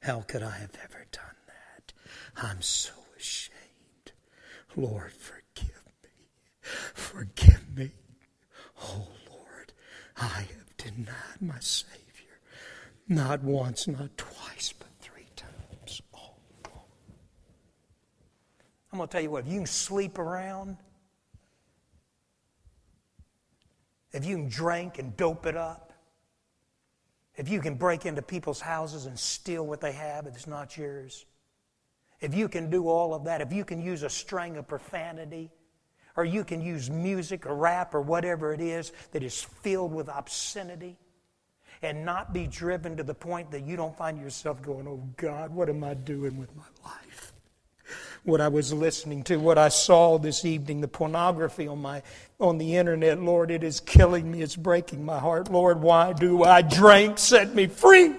How 0.00 0.20
could 0.20 0.42
I 0.42 0.50
have 0.58 0.76
ever 0.82 1.04
done 1.10 1.36
that? 1.46 1.92
I'm 2.36 2.62
so 2.62 2.92
ashamed. 3.18 4.12
Lord, 4.76 5.12
forgive 5.12 5.82
me. 6.02 6.10
Forgive 6.94 7.76
me. 7.76 7.90
Oh, 8.82 9.08
Lord, 9.28 9.72
I 10.16 10.26
have 10.26 10.76
denied 10.76 11.40
my 11.40 11.58
Savior. 11.58 11.96
Not 13.08 13.42
once, 13.42 13.88
not 13.88 14.16
twice, 14.16 14.72
but 14.78 14.88
three 15.00 15.26
times. 15.34 16.00
Oh, 16.14 16.34
Lord. 16.64 16.84
I'm 18.92 18.98
going 18.98 19.08
to 19.08 19.12
tell 19.12 19.22
you 19.22 19.30
what, 19.30 19.46
if 19.46 19.52
you 19.52 19.58
can 19.58 19.66
sleep 19.66 20.18
around, 20.18 20.76
if 24.12 24.24
you 24.24 24.36
can 24.36 24.48
drink 24.48 24.98
and 24.98 25.16
dope 25.16 25.46
it 25.46 25.56
up, 25.56 25.92
if 27.36 27.48
you 27.48 27.60
can 27.60 27.74
break 27.74 28.06
into 28.06 28.22
people's 28.22 28.60
houses 28.60 29.06
and 29.06 29.18
steal 29.18 29.66
what 29.66 29.80
they 29.80 29.92
have 29.92 30.26
if 30.26 30.34
it's 30.34 30.46
not 30.46 30.76
yours, 30.76 31.24
if 32.20 32.34
you 32.34 32.48
can 32.48 32.68
do 32.68 32.88
all 32.88 33.14
of 33.14 33.24
that, 33.24 33.40
if 33.40 33.52
you 33.52 33.64
can 33.64 33.80
use 33.80 34.02
a 34.02 34.10
string 34.10 34.56
of 34.56 34.68
profanity, 34.68 35.50
or 36.16 36.24
you 36.24 36.44
can 36.44 36.60
use 36.60 36.90
music 36.90 37.46
or 37.46 37.54
rap 37.54 37.94
or 37.94 38.00
whatever 38.00 38.52
it 38.52 38.60
is 38.60 38.92
that 39.12 39.22
is 39.22 39.42
filled 39.42 39.92
with 39.92 40.08
obscenity, 40.08 40.98
and 41.82 42.04
not 42.04 42.34
be 42.34 42.46
driven 42.46 42.96
to 42.96 43.02
the 43.02 43.14
point 43.14 43.50
that 43.50 43.62
you 43.62 43.74
don't 43.74 43.96
find 43.96 44.18
yourself 44.18 44.60
going, 44.60 44.86
Oh 44.86 45.02
God, 45.16 45.50
what 45.50 45.70
am 45.70 45.82
I 45.82 45.94
doing 45.94 46.36
with 46.36 46.54
my 46.54 46.64
life? 46.84 47.09
What 48.24 48.40
I 48.40 48.48
was 48.48 48.72
listening 48.72 49.22
to, 49.24 49.36
what 49.38 49.56
I 49.56 49.68
saw 49.68 50.18
this 50.18 50.44
evening, 50.44 50.80
the 50.80 50.88
pornography 50.88 51.66
on 51.66 51.80
my 51.80 52.02
on 52.38 52.58
the 52.58 52.76
internet, 52.76 53.20
Lord, 53.20 53.50
it 53.50 53.64
is 53.64 53.80
killing 53.80 54.30
me, 54.30 54.42
it's 54.42 54.56
breaking 54.56 55.04
my 55.04 55.18
heart. 55.18 55.50
Lord, 55.50 55.80
why 55.80 56.12
do 56.12 56.44
I 56.44 56.62
drink? 56.62 57.18
Set 57.18 57.54
me 57.54 57.66
free. 57.66 58.14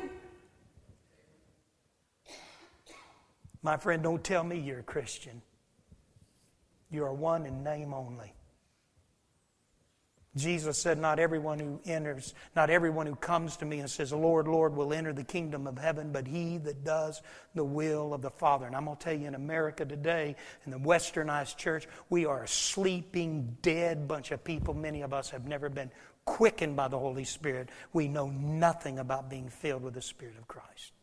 My 3.64 3.78
friend, 3.78 4.02
don't 4.02 4.24
tell 4.24 4.44
me 4.44 4.58
you're 4.58 4.80
a 4.80 4.84
Christian. 4.84 5.42
You 6.90 7.06
are 7.06 7.14
one 7.14 7.46
in 7.46 7.64
name 7.64 7.94
only. 7.94 8.34
Jesus 10.36 10.78
said, 10.78 10.98
Not 10.98 11.20
everyone 11.20 11.60
who 11.60 11.82
enters, 11.84 12.34
not 12.56 12.70
everyone 12.70 13.06
who 13.06 13.16
comes 13.16 13.58
to 13.58 13.66
me 13.66 13.80
and 13.80 13.90
says, 13.90 14.14
Lord, 14.14 14.48
Lord, 14.48 14.76
will 14.76 14.94
enter 14.94 15.12
the 15.12 15.26
kingdom 15.26 15.68
of 15.68 15.78
heaven, 15.78 16.14
but 16.14 16.26
he 16.26 16.58
that 16.60 16.86
does 16.86 17.22
the 17.54 17.66
will 17.66 18.14
of 18.14 18.22
the 18.22 18.30
Father. 18.30 18.66
And 18.66 18.74
I'm 18.74 18.86
going 18.86 18.96
to 18.96 19.04
tell 19.04 19.14
you, 19.14 19.28
in 19.28 19.36
America 19.36 19.84
today, 19.84 20.38
in 20.66 20.72
the 20.72 20.80
westernized 20.80 21.58
church, 21.58 21.86
we 22.10 22.26
are 22.26 22.44
a 22.44 22.48
sleeping, 22.48 23.58
dead 23.62 24.08
bunch 24.08 24.32
of 24.32 24.42
people. 24.42 24.74
Many 24.74 25.02
of 25.02 25.14
us 25.14 25.30
have 25.32 25.48
never 25.48 25.68
been 25.68 25.92
quickened 26.24 26.78
by 26.78 26.88
the 26.88 27.00
Holy 27.00 27.26
Spirit. 27.26 27.68
We 27.92 28.08
know 28.08 28.28
nothing 28.28 29.00
about 29.00 29.30
being 29.30 29.50
filled 29.50 29.84
with 29.84 29.96
the 29.96 30.02
Spirit 30.02 30.38
of 30.38 30.48
Christ. 30.48 30.94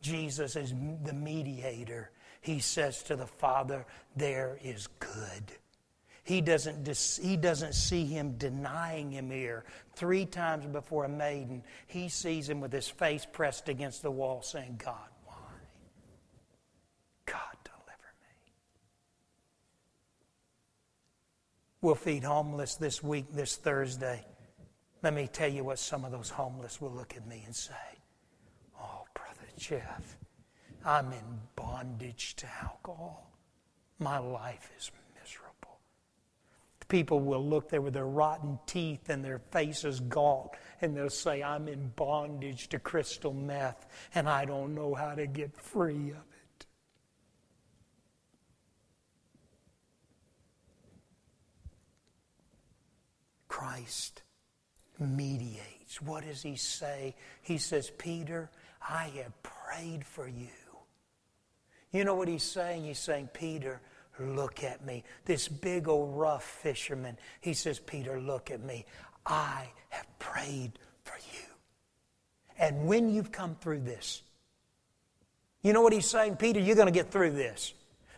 Jesus 0.00 0.56
is 0.56 0.72
the 1.04 1.12
mediator. 1.12 2.10
He 2.40 2.60
says 2.60 3.02
to 3.04 3.16
the 3.16 3.26
Father, 3.26 3.84
There 4.16 4.58
is 4.62 4.86
good. 5.00 5.52
He 6.24 6.40
doesn't, 6.40 6.88
he 7.22 7.36
doesn't 7.36 7.74
see 7.74 8.06
him 8.06 8.36
denying 8.38 9.10
him 9.10 9.30
here. 9.30 9.64
Three 9.94 10.24
times 10.24 10.64
before 10.64 11.04
a 11.04 11.08
maiden, 11.08 11.62
he 11.86 12.08
sees 12.08 12.48
him 12.48 12.62
with 12.62 12.72
his 12.72 12.88
face 12.88 13.26
pressed 13.30 13.68
against 13.68 14.00
the 14.02 14.10
wall 14.10 14.40
saying, 14.40 14.80
God, 14.82 15.08
why? 15.26 15.34
God, 17.26 17.56
deliver 17.62 18.14
me. 18.22 18.52
We'll 21.82 21.94
feed 21.94 22.24
homeless 22.24 22.76
this 22.76 23.02
week, 23.02 23.26
this 23.30 23.56
Thursday. 23.56 24.24
Let 25.02 25.12
me 25.12 25.28
tell 25.30 25.50
you 25.50 25.62
what 25.62 25.78
some 25.78 26.06
of 26.06 26.10
those 26.12 26.30
homeless 26.30 26.80
will 26.80 26.92
look 26.92 27.14
at 27.18 27.26
me 27.26 27.42
and 27.44 27.54
say. 27.54 27.74
Oh, 28.80 29.04
Brother 29.12 29.52
Jeff, 29.58 30.16
I'm 30.86 31.12
in 31.12 31.40
bondage 31.54 32.34
to 32.36 32.46
alcohol. 32.62 33.30
My 33.98 34.16
life 34.16 34.70
is 34.78 34.90
People 36.88 37.20
will 37.20 37.44
look 37.44 37.70
there 37.70 37.80
with 37.80 37.94
their 37.94 38.06
rotten 38.06 38.58
teeth 38.66 39.08
and 39.08 39.24
their 39.24 39.38
faces 39.38 40.00
gaunt, 40.00 40.50
and 40.80 40.96
they'll 40.96 41.08
say, 41.08 41.42
I'm 41.42 41.66
in 41.66 41.92
bondage 41.96 42.68
to 42.68 42.78
crystal 42.78 43.32
meth, 43.32 43.86
and 44.14 44.28
I 44.28 44.44
don't 44.44 44.74
know 44.74 44.94
how 44.94 45.14
to 45.14 45.26
get 45.26 45.56
free 45.56 46.10
of 46.10 46.16
it. 46.16 46.66
Christ 53.48 54.22
mediates. 54.98 56.02
What 56.02 56.24
does 56.24 56.42
he 56.42 56.56
say? 56.56 57.14
He 57.42 57.58
says, 57.58 57.90
Peter, 57.98 58.50
I 58.86 59.12
have 59.22 59.42
prayed 59.42 60.04
for 60.04 60.28
you. 60.28 60.48
You 61.92 62.04
know 62.04 62.14
what 62.14 62.28
he's 62.28 62.42
saying? 62.42 62.84
He's 62.84 62.98
saying, 62.98 63.28
Peter, 63.32 63.80
Look 64.18 64.62
at 64.62 64.84
me. 64.84 65.02
This 65.24 65.48
big 65.48 65.88
old 65.88 66.16
rough 66.16 66.44
fisherman, 66.44 67.18
he 67.40 67.52
says, 67.52 67.80
Peter, 67.80 68.20
look 68.20 68.50
at 68.50 68.62
me. 68.62 68.86
I 69.26 69.68
have 69.88 70.06
prayed 70.18 70.78
for 71.02 71.16
you. 71.32 71.44
And 72.58 72.86
when 72.86 73.08
you've 73.08 73.32
come 73.32 73.56
through 73.56 73.80
this, 73.80 74.22
you 75.62 75.72
know 75.72 75.82
what 75.82 75.92
he's 75.92 76.06
saying? 76.06 76.36
Peter, 76.36 76.60
you're 76.60 76.76
going 76.76 76.86
to 76.86 76.92
get 76.92 77.10
through 77.10 77.32
this. 77.32 77.74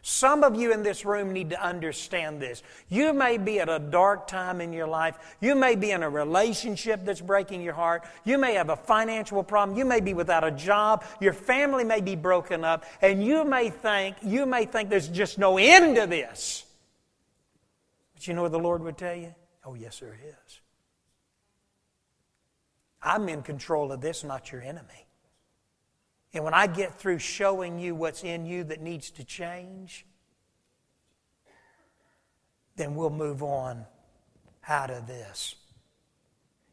Some 0.08 0.44
of 0.44 0.54
you 0.54 0.72
in 0.72 0.84
this 0.84 1.04
room 1.04 1.32
need 1.32 1.50
to 1.50 1.60
understand 1.60 2.40
this. 2.40 2.62
You 2.88 3.12
may 3.12 3.38
be 3.38 3.58
at 3.58 3.68
a 3.68 3.80
dark 3.80 4.28
time 4.28 4.60
in 4.60 4.72
your 4.72 4.86
life. 4.86 5.18
You 5.40 5.56
may 5.56 5.74
be 5.74 5.90
in 5.90 6.04
a 6.04 6.08
relationship 6.08 7.04
that's 7.04 7.20
breaking 7.20 7.60
your 7.60 7.72
heart. 7.72 8.04
You 8.22 8.38
may 8.38 8.54
have 8.54 8.70
a 8.70 8.76
financial 8.76 9.42
problem. 9.42 9.76
You 9.76 9.84
may 9.84 9.98
be 9.98 10.14
without 10.14 10.44
a 10.44 10.52
job. 10.52 11.04
Your 11.20 11.32
family 11.32 11.82
may 11.82 12.00
be 12.00 12.14
broken 12.14 12.62
up. 12.62 12.84
And 13.02 13.20
you 13.20 13.44
may 13.44 13.70
think, 13.70 14.18
you 14.22 14.46
may 14.46 14.64
think 14.64 14.90
there's 14.90 15.08
just 15.08 15.38
no 15.38 15.58
end 15.58 15.96
to 15.96 16.06
this. 16.06 16.64
But 18.14 18.28
you 18.28 18.34
know 18.34 18.42
what 18.42 18.52
the 18.52 18.60
Lord 18.60 18.84
would 18.84 18.96
tell 18.96 19.16
you? 19.16 19.34
Oh, 19.64 19.74
yes, 19.74 19.98
there 19.98 20.14
is. 20.14 20.60
I'm 23.02 23.28
in 23.28 23.42
control 23.42 23.90
of 23.90 24.00
this, 24.00 24.22
not 24.22 24.52
your 24.52 24.62
enemy. 24.62 25.05
And 26.36 26.44
when 26.44 26.52
I 26.52 26.66
get 26.66 26.98
through 26.98 27.18
showing 27.18 27.78
you 27.78 27.94
what's 27.94 28.22
in 28.22 28.44
you 28.44 28.64
that 28.64 28.82
needs 28.82 29.10
to 29.12 29.24
change, 29.24 30.04
then 32.76 32.94
we'll 32.94 33.08
move 33.08 33.42
on 33.42 33.86
out 34.68 34.90
of 34.90 35.06
this. 35.06 35.54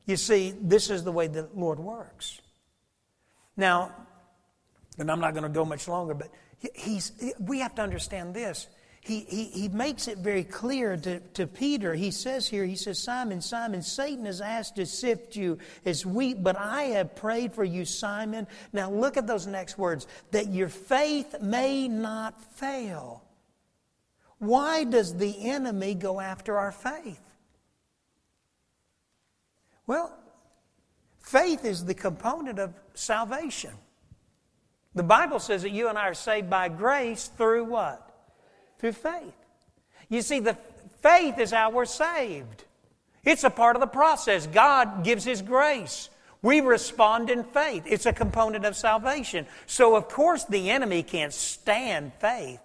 You 0.06 0.17
see, 0.17 0.54
this 0.62 0.89
is 0.89 1.06
the 1.06 1.13
way 1.13 1.28
the 1.28 1.47
Lord 1.56 1.80
works. 1.80 2.41
Now, 3.56 3.95
and 4.97 5.10
I'm 5.10 5.21
not 5.21 5.34
going 5.34 5.43
to 5.43 5.49
go 5.49 5.63
much 5.63 5.88
longer, 5.88 6.13
but 6.13 6.30
he's, 6.73 7.13
we 7.39 7.60
have 7.60 7.73
to 7.76 7.82
understand 7.82 8.34
this 8.34 8.67
he, 9.06 9.20
he, 9.20 9.44
he 9.46 9.68
makes 9.68 10.08
it 10.08 10.20
very 10.20 10.46
clear 10.46 10.96
to, 10.96 11.20
to 11.20 11.46
Peter. 11.46 11.94
He 11.94 12.10
says 12.10 12.48
here, 12.48 12.63
he 12.63 12.78
says, 12.78 12.98
Simon, 12.98 13.42
Simon, 13.42 13.82
Satan 13.82 14.26
has 14.26 14.39
asked 14.39 14.78
to 14.78 14.86
sift 14.86 15.36
you 15.36 15.58
as 15.86 16.06
wheat, 16.06 16.42
but 16.42 16.58
I 16.58 16.84
have 16.84 17.13
prayed 17.13 17.54
for 17.54 17.66
you, 17.66 17.84
Simon. 17.84 18.48
Now 18.72 18.89
look 18.89 19.18
at 19.18 19.28
those 19.28 19.46
next 19.46 19.78
words 19.78 20.08
that 20.32 20.48
your 20.54 20.70
faith 20.70 21.42
may 21.42 21.89
not 21.89 22.42
fail. 22.56 23.26
Why 24.39 24.86
does 24.86 25.18
the 25.18 25.50
enemy 25.50 25.96
go 25.96 26.22
after 26.22 26.58
our 26.58 26.72
faith? 26.72 27.22
Well, 29.86 30.18
faith 31.20 31.66
is 31.66 31.84
the 31.84 31.94
component 31.94 32.58
of 32.58 32.74
salvation. 32.94 33.72
The 34.96 35.04
Bible 35.04 35.39
says 35.39 35.63
that 35.63 35.72
you 35.72 35.89
and 35.89 35.98
I 35.98 36.08
are 36.08 36.13
saved 36.13 36.50
by 36.50 36.70
grace 36.70 37.28
through 37.28 37.66
what? 37.66 38.12
Through 38.84 38.91
faith. 38.91 39.34
You 40.10 40.22
see, 40.22 40.41
the 40.41 40.58
faith 41.02 41.39
is 41.39 41.52
how 41.52 41.69
we're 41.69 41.86
saved. 41.86 42.65
It's 43.24 43.46
a 43.46 43.50
part 43.50 43.78
of 43.78 43.80
the 43.80 43.88
process. 43.88 44.46
God 44.46 45.06
gives 45.06 45.24
His 45.24 45.41
grace. 45.41 46.10
We 46.41 46.60
respond 46.60 47.30
in 47.30 47.46
faith. 47.46 47.84
It's 47.86 48.06
a 48.06 48.12
component 48.12 48.65
of 48.65 48.76
salvation. 48.76 49.48
So, 49.67 49.96
of 49.96 50.10
course, 50.10 50.43
the 50.43 50.69
enemy 50.69 51.02
can't 51.02 51.32
stand 51.32 52.12
faith. 52.15 52.60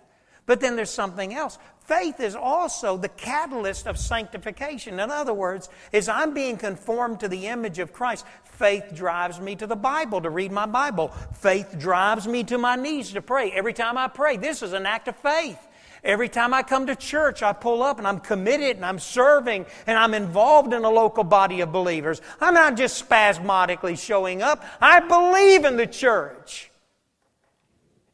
But 0.44 0.60
then 0.60 0.74
there's 0.74 0.90
something 0.90 1.34
else. 1.34 1.56
Faith 1.84 2.18
is 2.18 2.34
also 2.34 2.96
the 2.96 3.10
catalyst 3.10 3.86
of 3.86 3.96
sanctification. 3.96 4.98
In 4.98 5.12
other 5.12 5.32
words, 5.32 5.68
as 5.92 6.08
I'm 6.08 6.34
being 6.34 6.56
conformed 6.56 7.20
to 7.20 7.28
the 7.28 7.46
image 7.46 7.78
of 7.78 7.92
Christ, 7.92 8.26
faith 8.42 8.92
drives 8.92 9.38
me 9.38 9.54
to 9.54 9.68
the 9.68 9.76
Bible 9.76 10.20
to 10.22 10.30
read 10.30 10.50
my 10.50 10.66
Bible. 10.66 11.08
Faith 11.34 11.78
drives 11.78 12.26
me 12.26 12.42
to 12.44 12.58
my 12.58 12.74
knees 12.74 13.12
to 13.12 13.22
pray. 13.22 13.52
Every 13.52 13.72
time 13.72 13.96
I 13.96 14.08
pray, 14.08 14.36
this 14.36 14.64
is 14.64 14.72
an 14.72 14.84
act 14.84 15.06
of 15.06 15.14
faith. 15.14 15.67
Every 16.04 16.28
time 16.28 16.54
I 16.54 16.62
come 16.62 16.86
to 16.86 16.96
church, 16.96 17.42
I 17.42 17.52
pull 17.52 17.82
up 17.82 17.98
and 17.98 18.06
I'm 18.06 18.20
committed 18.20 18.76
and 18.76 18.84
I'm 18.84 18.98
serving 18.98 19.66
and 19.86 19.98
I'm 19.98 20.14
involved 20.14 20.72
in 20.72 20.84
a 20.84 20.90
local 20.90 21.24
body 21.24 21.60
of 21.60 21.72
believers. 21.72 22.20
I'm 22.40 22.54
not 22.54 22.76
just 22.76 22.96
spasmodically 22.96 23.96
showing 23.96 24.42
up. 24.42 24.64
I 24.80 25.00
believe 25.00 25.64
in 25.64 25.76
the 25.76 25.86
church. 25.86 26.70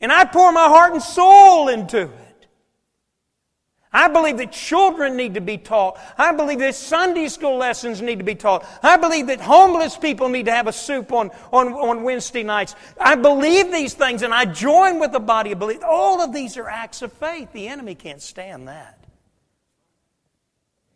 And 0.00 0.10
I 0.12 0.24
pour 0.24 0.52
my 0.52 0.68
heart 0.68 0.92
and 0.92 1.02
soul 1.02 1.68
into 1.68 2.02
it. 2.02 2.23
I 3.94 4.08
believe 4.08 4.38
that 4.38 4.50
children 4.50 5.16
need 5.16 5.34
to 5.34 5.40
be 5.40 5.56
taught. 5.56 6.00
I 6.18 6.32
believe 6.32 6.58
that 6.58 6.74
Sunday 6.74 7.28
school 7.28 7.56
lessons 7.56 8.02
need 8.02 8.18
to 8.18 8.24
be 8.24 8.34
taught. 8.34 8.66
I 8.82 8.96
believe 8.96 9.28
that 9.28 9.40
homeless 9.40 9.96
people 9.96 10.28
need 10.28 10.46
to 10.46 10.52
have 10.52 10.66
a 10.66 10.72
soup 10.72 11.12
on, 11.12 11.30
on, 11.52 11.72
on 11.72 12.02
Wednesday 12.02 12.42
nights. 12.42 12.74
I 13.00 13.14
believe 13.14 13.70
these 13.70 13.94
things 13.94 14.22
and 14.22 14.34
I 14.34 14.46
join 14.46 14.98
with 14.98 15.12
the 15.12 15.20
body 15.20 15.52
of 15.52 15.60
belief. 15.60 15.78
All 15.84 16.20
of 16.20 16.32
these 16.32 16.56
are 16.56 16.68
acts 16.68 17.02
of 17.02 17.12
faith. 17.12 17.52
The 17.52 17.68
enemy 17.68 17.94
can't 17.94 18.20
stand 18.20 18.66
that. 18.66 18.98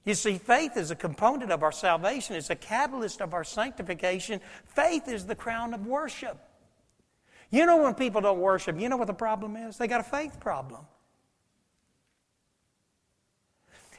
You 0.04 0.14
see, 0.14 0.38
faith 0.38 0.76
is 0.76 0.90
a 0.90 0.96
component 0.96 1.52
of 1.52 1.62
our 1.62 1.70
salvation, 1.70 2.34
it's 2.34 2.50
a 2.50 2.56
catalyst 2.56 3.20
of 3.20 3.32
our 3.32 3.44
sanctification. 3.44 4.40
Faith 4.64 5.06
is 5.06 5.24
the 5.24 5.36
crown 5.36 5.72
of 5.72 5.86
worship. 5.86 6.36
You 7.50 7.64
know, 7.64 7.76
when 7.82 7.94
people 7.94 8.20
don't 8.20 8.40
worship, 8.40 8.80
you 8.80 8.88
know 8.88 8.96
what 8.96 9.06
the 9.06 9.14
problem 9.14 9.56
is? 9.56 9.78
They 9.78 9.86
got 9.86 10.00
a 10.00 10.04
faith 10.04 10.40
problem. 10.40 10.80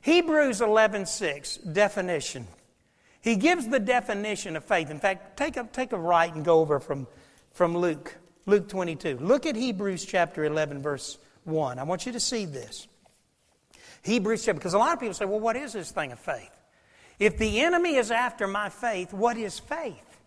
Hebrews 0.02 0.62
11:6 0.62 1.74
definition. 1.74 2.48
He 3.22 3.36
gives 3.36 3.68
the 3.68 3.80
definition 3.80 4.56
of 4.56 4.64
faith. 4.64 4.90
In 4.90 5.00
fact, 5.00 5.38
take 5.38 5.58
a, 5.58 5.66
take 5.66 5.92
a 5.92 5.98
right 5.98 6.34
and 6.34 6.46
go 6.46 6.60
over 6.60 6.80
from, 6.80 7.06
from 7.52 7.78
Luke, 7.78 8.16
Luke 8.46 8.70
22. 8.70 9.18
Look 9.18 9.46
at 9.46 9.56
Hebrews 9.56 10.06
chapter 10.06 10.46
11, 10.46 10.82
verse 10.82 11.18
1. 11.44 11.80
I 11.80 11.84
want 11.84 12.06
you 12.06 12.14
to 12.14 12.20
see 12.20 12.46
this. 12.46 12.88
Hebrews 14.04 14.46
chapter, 14.46 14.60
because 14.60 14.74
a 14.74 14.78
lot 14.78 14.94
of 14.94 15.00
people 15.00 15.14
say, 15.14 15.26
well, 15.26 15.42
what 15.42 15.58
is 15.58 15.74
this 15.74 15.92
thing 15.92 16.14
of 16.14 16.20
faith? 16.20 16.50
If 17.20 17.38
the 17.38 17.60
enemy 17.60 17.96
is 17.96 18.12
after 18.12 18.48
my 18.48 18.70
faith, 18.70 19.14
what 19.14 19.36
is 19.36 19.60
faith? 19.60 20.22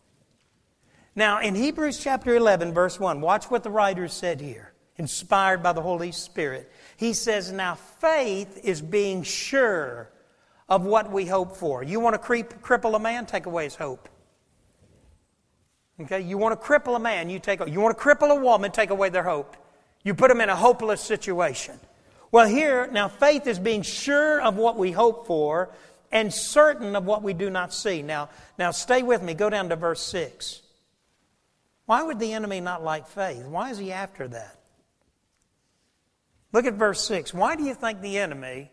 Now, 1.14 1.40
in 1.40 1.54
Hebrews 1.54 1.98
chapter 1.98 2.34
11, 2.34 2.74
verse 2.74 3.00
1, 3.00 3.22
watch 3.22 3.46
what 3.46 3.62
the 3.62 3.70
writer 3.70 4.08
said 4.08 4.40
here, 4.40 4.72
inspired 4.96 5.62
by 5.62 5.72
the 5.72 5.82
Holy 5.82 6.12
Spirit. 6.12 6.70
He 7.03 7.14
says, 7.14 7.50
Now 7.50 7.74
faith 7.74 8.61
is 8.62 8.80
being 8.80 9.24
sure 9.24 10.09
of 10.68 10.84
what 10.84 11.11
we 11.11 11.26
hope 11.26 11.57
for. 11.57 11.82
You 11.82 11.98
want 11.98 12.14
to 12.14 12.18
creep, 12.18 12.62
cripple 12.62 12.94
a 12.94 12.98
man? 13.00 13.26
Take 13.26 13.46
away 13.46 13.64
his 13.64 13.74
hope. 13.74 14.09
Okay? 16.00 16.20
You 16.20 16.38
want 16.38 16.61
to 16.61 16.64
cripple 16.64 16.94
a 16.94 17.00
man? 17.00 17.28
You, 17.28 17.40
take, 17.40 17.59
you 17.66 17.80
want 17.80 17.98
to 17.98 18.00
cripple 18.00 18.30
a 18.30 18.40
woman? 18.40 18.70
Take 18.70 18.90
away 18.90 19.09
their 19.09 19.24
hope. 19.24 19.57
You 20.05 20.14
put 20.14 20.28
them 20.28 20.40
in 20.40 20.48
a 20.48 20.55
hopeless 20.55 21.00
situation. 21.00 21.80
Well, 22.30 22.46
here, 22.46 22.88
now 22.92 23.09
faith 23.09 23.48
is 23.48 23.59
being 23.59 23.82
sure 23.82 24.40
of 24.40 24.55
what 24.55 24.76
we 24.76 24.92
hope 24.92 25.26
for 25.26 25.74
and 26.12 26.32
certain 26.32 26.94
of 26.94 27.05
what 27.05 27.24
we 27.24 27.32
do 27.32 27.50
not 27.50 27.74
see. 27.74 28.03
Now, 28.03 28.28
now 28.61 28.70
stay 28.70 29.03
with 29.03 29.24
me. 29.24 29.34
Go 29.34 29.50
down 29.50 29.70
to 29.70 29.74
verse 29.74 30.03
6. 30.03 30.62
Why 31.86 32.05
would 32.05 32.20
the 32.20 32.32
enemy 32.32 32.61
not 32.61 32.84
like 32.84 33.09
faith? 33.09 33.44
Why 33.44 33.70
is 33.70 33.78
he 33.78 33.90
after 33.90 34.28
that? 34.28 34.61
Look 36.53 36.66
at 36.66 36.74
verse 36.74 37.05
6. 37.07 37.32
Why 37.32 37.57
do 37.57 37.64
you 37.64 37.74
think 37.74 38.00
the 38.00 38.18
enemy 38.18 38.70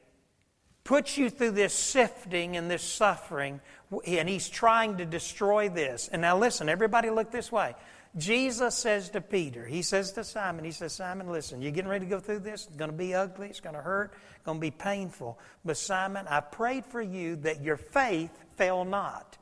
puts 0.84 1.18
you 1.18 1.30
through 1.30 1.52
this 1.52 1.74
sifting 1.74 2.58
and 2.58 2.70
this 2.70 2.84
suffering, 2.84 3.62
and 4.06 4.28
he's 4.28 4.50
trying 4.50 4.98
to 4.98 5.06
destroy 5.06 5.70
this? 5.70 6.10
And 6.12 6.22
now 6.22 6.38
listen, 6.38 6.70
everybody 6.70 7.10
look 7.10 7.32
this 7.32 7.52
way. 7.52 7.76
Jesus 8.18 8.74
says 8.76 9.10
to 9.12 9.22
Peter, 9.22 9.66
he 9.66 9.84
says 9.84 10.12
to 10.14 10.24
Simon, 10.24 10.66
he 10.66 10.72
says, 10.72 10.94
Simon, 10.94 11.32
listen, 11.32 11.62
you're 11.62 11.72
getting 11.72 11.92
ready 11.92 12.06
to 12.06 12.10
go 12.10 12.20
through 12.20 12.40
this. 12.40 12.66
It's 12.66 12.76
going 12.76 12.90
to 12.92 12.98
be 12.98 13.14
ugly. 13.14 13.50
It's 13.50 13.60
going 13.60 13.76
to 13.76 13.82
hurt. 13.82 14.14
It's 14.36 14.46
going 14.46 14.58
to 14.58 14.62
be 14.62 14.72
painful. 14.72 15.40
But 15.64 15.78
Simon, 15.78 16.26
I 16.28 16.40
prayed 16.40 16.86
for 16.88 17.02
you 17.02 17.36
that 17.38 17.62
your 17.62 17.78
faith 17.78 18.32
fail 18.56 18.84
not. 18.84 19.38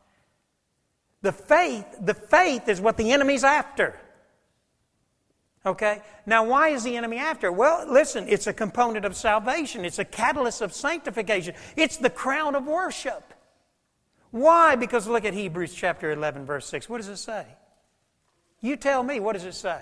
The 1.22 1.32
faith, 1.32 1.86
the 2.02 2.14
faith 2.14 2.68
is 2.68 2.82
what 2.82 2.98
the 2.98 3.14
enemy's 3.14 3.46
after. 3.46 3.98
Okay? 5.68 6.02
Now, 6.26 6.46
why 6.46 6.70
is 6.70 6.84
the 6.84 6.96
enemy 6.96 7.18
after? 7.18 7.52
Well, 7.52 7.86
listen, 7.92 8.26
it's 8.30 8.48
a 8.48 8.54
component 8.54 9.04
of 9.04 9.16
salvation, 9.16 9.84
it's 9.84 10.00
a 10.00 10.06
catalyst 10.06 10.62
of 10.62 10.74
sanctification, 10.74 11.56
it's 11.76 11.98
the 11.98 12.10
crown 12.10 12.56
of 12.56 12.66
worship. 12.66 13.34
Why? 14.32 14.76
Because 14.76 15.08
look 15.08 15.26
at 15.26 15.34
Hebrews 15.34 15.74
chapter 15.74 16.12
11, 16.12 16.46
verse 16.46 16.68
6. 16.68 16.88
What 16.88 16.98
does 16.98 17.10
it 17.10 17.18
say? 17.18 17.46
You 18.62 18.78
tell 18.78 19.04
me, 19.04 19.20
what 19.20 19.34
does 19.34 19.46
it 19.46 19.56
say? 19.56 19.82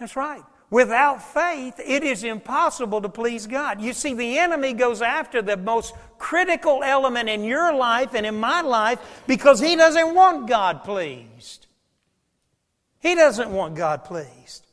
That's 0.00 0.16
right. 0.16 0.42
Without 0.70 1.22
faith, 1.22 1.80
it 1.84 2.02
is 2.02 2.24
impossible 2.24 3.02
to 3.02 3.08
please 3.08 3.46
God. 3.46 3.80
You 3.80 3.92
see, 3.92 4.14
the 4.14 4.38
enemy 4.38 4.72
goes 4.72 5.02
after 5.02 5.42
the 5.42 5.56
most 5.56 5.94
critical 6.18 6.82
element 6.82 7.28
in 7.28 7.44
your 7.44 7.74
life 7.74 8.14
and 8.14 8.24
in 8.24 8.38
my 8.38 8.62
life 8.62 8.98
because 9.26 9.60
he 9.60 9.76
doesn't 9.76 10.14
want 10.14 10.48
God 10.48 10.84
pleased. 10.84 11.66
He 13.00 13.14
doesn't 13.14 13.50
want 13.50 13.74
God 13.74 14.04
pleased. 14.04 14.66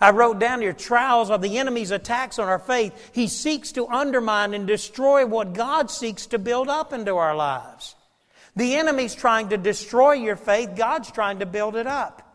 I 0.00 0.10
wrote 0.10 0.38
down 0.38 0.62
here 0.62 0.72
trials 0.72 1.30
are 1.30 1.38
the 1.38 1.58
enemy's 1.58 1.90
attacks 1.90 2.38
on 2.38 2.48
our 2.48 2.58
faith. 2.58 3.10
He 3.12 3.28
seeks 3.28 3.72
to 3.72 3.86
undermine 3.86 4.54
and 4.54 4.66
destroy 4.66 5.26
what 5.26 5.52
God 5.52 5.90
seeks 5.90 6.26
to 6.26 6.38
build 6.38 6.68
up 6.68 6.92
into 6.92 7.16
our 7.16 7.36
lives. 7.36 7.94
The 8.56 8.76
enemy's 8.76 9.14
trying 9.14 9.50
to 9.50 9.58
destroy 9.58 10.12
your 10.12 10.36
faith, 10.36 10.70
God's 10.74 11.10
trying 11.10 11.40
to 11.40 11.46
build 11.46 11.76
it 11.76 11.86
up. 11.86 12.26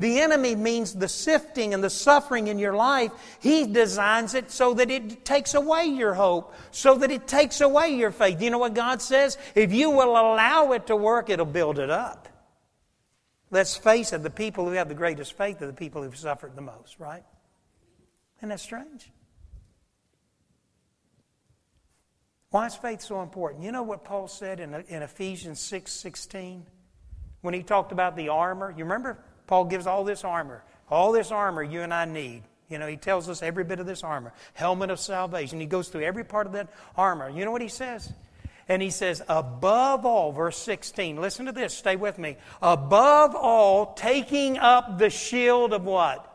The 0.00 0.20
enemy 0.20 0.56
means 0.56 0.92
the 0.92 1.06
sifting 1.06 1.72
and 1.72 1.82
the 1.82 1.88
suffering 1.88 2.48
in 2.48 2.58
your 2.58 2.74
life. 2.74 3.12
He 3.40 3.64
designs 3.66 4.34
it 4.34 4.50
so 4.50 4.74
that 4.74 4.90
it 4.90 5.24
takes 5.24 5.54
away 5.54 5.84
your 5.84 6.14
hope, 6.14 6.52
so 6.72 6.96
that 6.96 7.12
it 7.12 7.28
takes 7.28 7.60
away 7.60 7.90
your 7.90 8.10
faith. 8.10 8.42
You 8.42 8.50
know 8.50 8.58
what 8.58 8.74
God 8.74 9.00
says? 9.00 9.38
If 9.54 9.72
you 9.72 9.90
will 9.90 10.10
allow 10.10 10.72
it 10.72 10.88
to 10.88 10.96
work, 10.96 11.30
it'll 11.30 11.46
build 11.46 11.78
it 11.78 11.90
up. 11.90 12.28
Let's 13.54 13.76
face 13.76 14.12
it, 14.12 14.24
the 14.24 14.30
people 14.30 14.64
who 14.64 14.72
have 14.72 14.88
the 14.88 14.96
greatest 14.96 15.38
faith 15.38 15.62
are 15.62 15.68
the 15.68 15.72
people 15.72 16.02
who've 16.02 16.16
suffered 16.16 16.56
the 16.56 16.60
most, 16.60 16.98
right? 16.98 17.22
Isn't 18.40 18.48
that 18.48 18.58
strange? 18.58 19.12
Why 22.50 22.66
is 22.66 22.74
faith 22.74 23.00
so 23.00 23.22
important? 23.22 23.62
You 23.62 23.70
know 23.70 23.84
what 23.84 24.02
Paul 24.04 24.26
said 24.26 24.58
in, 24.58 24.74
in 24.88 25.02
Ephesians 25.02 25.60
6 25.60 25.92
16? 25.92 26.66
When 27.42 27.54
he 27.54 27.62
talked 27.62 27.92
about 27.92 28.16
the 28.16 28.30
armor. 28.30 28.74
You 28.76 28.82
remember? 28.82 29.20
Paul 29.46 29.66
gives 29.66 29.86
all 29.86 30.02
this 30.02 30.24
armor. 30.24 30.64
All 30.90 31.12
this 31.12 31.30
armor 31.30 31.62
you 31.62 31.82
and 31.82 31.94
I 31.94 32.06
need. 32.06 32.42
You 32.68 32.78
know, 32.78 32.88
he 32.88 32.96
tells 32.96 33.28
us 33.28 33.40
every 33.40 33.62
bit 33.62 33.78
of 33.78 33.86
this 33.86 34.02
armor. 34.02 34.32
Helmet 34.54 34.90
of 34.90 34.98
salvation. 34.98 35.60
He 35.60 35.66
goes 35.66 35.90
through 35.90 36.02
every 36.02 36.24
part 36.24 36.48
of 36.48 36.54
that 36.54 36.70
armor. 36.96 37.30
You 37.30 37.44
know 37.44 37.52
what 37.52 37.62
he 37.62 37.68
says? 37.68 38.12
And 38.68 38.80
he 38.80 38.90
says, 38.90 39.22
above 39.28 40.06
all, 40.06 40.32
verse 40.32 40.56
16, 40.58 41.20
listen 41.20 41.46
to 41.46 41.52
this, 41.52 41.76
stay 41.76 41.96
with 41.96 42.18
me. 42.18 42.36
Above 42.62 43.34
all, 43.34 43.92
taking 43.94 44.58
up 44.58 44.98
the 44.98 45.10
shield 45.10 45.72
of 45.72 45.84
what? 45.84 46.30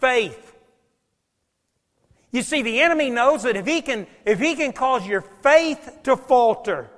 Faith. 0.00 0.54
You 2.30 2.42
see, 2.42 2.60
the 2.60 2.80
enemy 2.80 3.08
knows 3.08 3.44
that 3.44 3.56
if 3.56 3.66
he 3.66 3.80
can, 3.80 4.06
if 4.26 4.38
he 4.38 4.56
can 4.56 4.72
cause 4.72 5.06
your 5.06 5.22
faith 5.22 6.00
to 6.02 6.16
falter, 6.16 6.90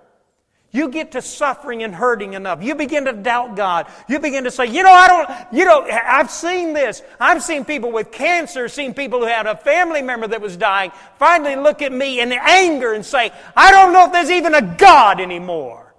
you 0.71 0.91
get 0.91 1.12
to 1.12 1.23
suffering 1.23 1.83
and 1.83 1.95
hurting 1.95 2.35
enough. 2.35 2.62
You 2.62 2.75
begin 2.75 3.07
to 3.07 3.12
doubt 3.14 3.57
God. 3.57 3.87
You 4.07 4.19
begin 4.19 4.45
to 4.45 4.51
say, 4.51 4.66
you 4.66 4.83
know, 4.83 4.93
I 4.93 5.09
don't, 5.09 5.53
you 5.53 5.64
know, 5.64 5.87
I've 5.91 6.31
seen 6.31 6.75
this. 6.75 7.03
I've 7.19 7.43
seen 7.43 7.64
people 7.64 7.91
with 7.91 8.12
cancer, 8.12 8.69
seen 8.69 8.93
people 8.93 9.21
who 9.21 9.27
had 9.27 9.47
a 9.47 9.57
family 9.57 10.03
member 10.03 10.27
that 10.27 10.43
was 10.43 10.59
dying, 10.59 10.93
finally 11.19 11.57
look 11.57 11.81
at 11.81 11.91
me 11.91 12.21
in 12.21 12.33
anger 12.33 12.93
and 12.93 13.05
say, 13.05 13.31
I 13.57 13.71
don't 13.71 13.95
know 13.95 14.07
if 14.07 14.12
there's 14.12 14.31
even 14.31 14.55
a 14.55 14.77
God 14.77 15.21
anymore. 15.21 15.95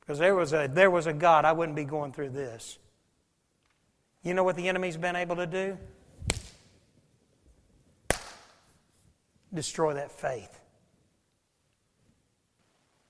Because 0.00 0.20
there 0.20 0.36
was 0.36 0.52
a, 0.52 0.70
there 0.72 0.90
was 0.90 1.08
a 1.08 1.12
God, 1.12 1.44
I 1.44 1.52
wouldn't 1.52 1.76
be 1.76 1.84
going 1.84 2.12
through 2.12 2.30
this. 2.30 2.78
You 4.22 4.32
know 4.34 4.44
what 4.44 4.54
the 4.54 4.68
enemy's 4.68 4.96
been 4.96 5.16
able 5.16 5.36
to 5.36 5.46
do? 5.46 5.78
Destroy 9.52 9.94
that 9.94 10.12
faith. 10.12 10.60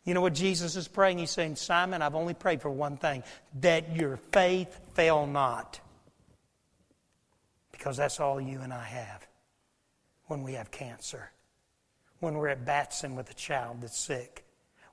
You 0.05 0.13
know 0.13 0.21
what 0.21 0.35
Jesus 0.35 0.77
is 0.77 0.87
praying? 0.87 1.19
He's 1.19 1.31
saying, 1.31 1.57
Simon, 1.57 2.03
I've 2.03 2.15
only 2.15 2.35
prayed 2.35 2.61
for 2.61 2.71
one 2.71 2.99
thing 2.99 3.23
that 3.61 3.97
your 3.97 4.19
faith 4.33 4.79
fail 4.95 5.27
not. 5.27 5.81
Because 7.73 7.97
that's 7.97 8.21
all 8.21 8.41
you 8.41 8.61
and 8.61 8.73
I 8.73 8.85
have 8.85 9.27
when 10.27 10.43
we 10.43 10.55
have 10.55 10.71
cancer, 10.71 11.31
when 12.21 12.35
we're 12.35 12.49
at 12.49 12.65
Batson 12.65 13.17
with 13.17 13.31
a 13.31 13.35
child 13.35 13.79
that's 13.81 13.99
sick, 13.99 14.45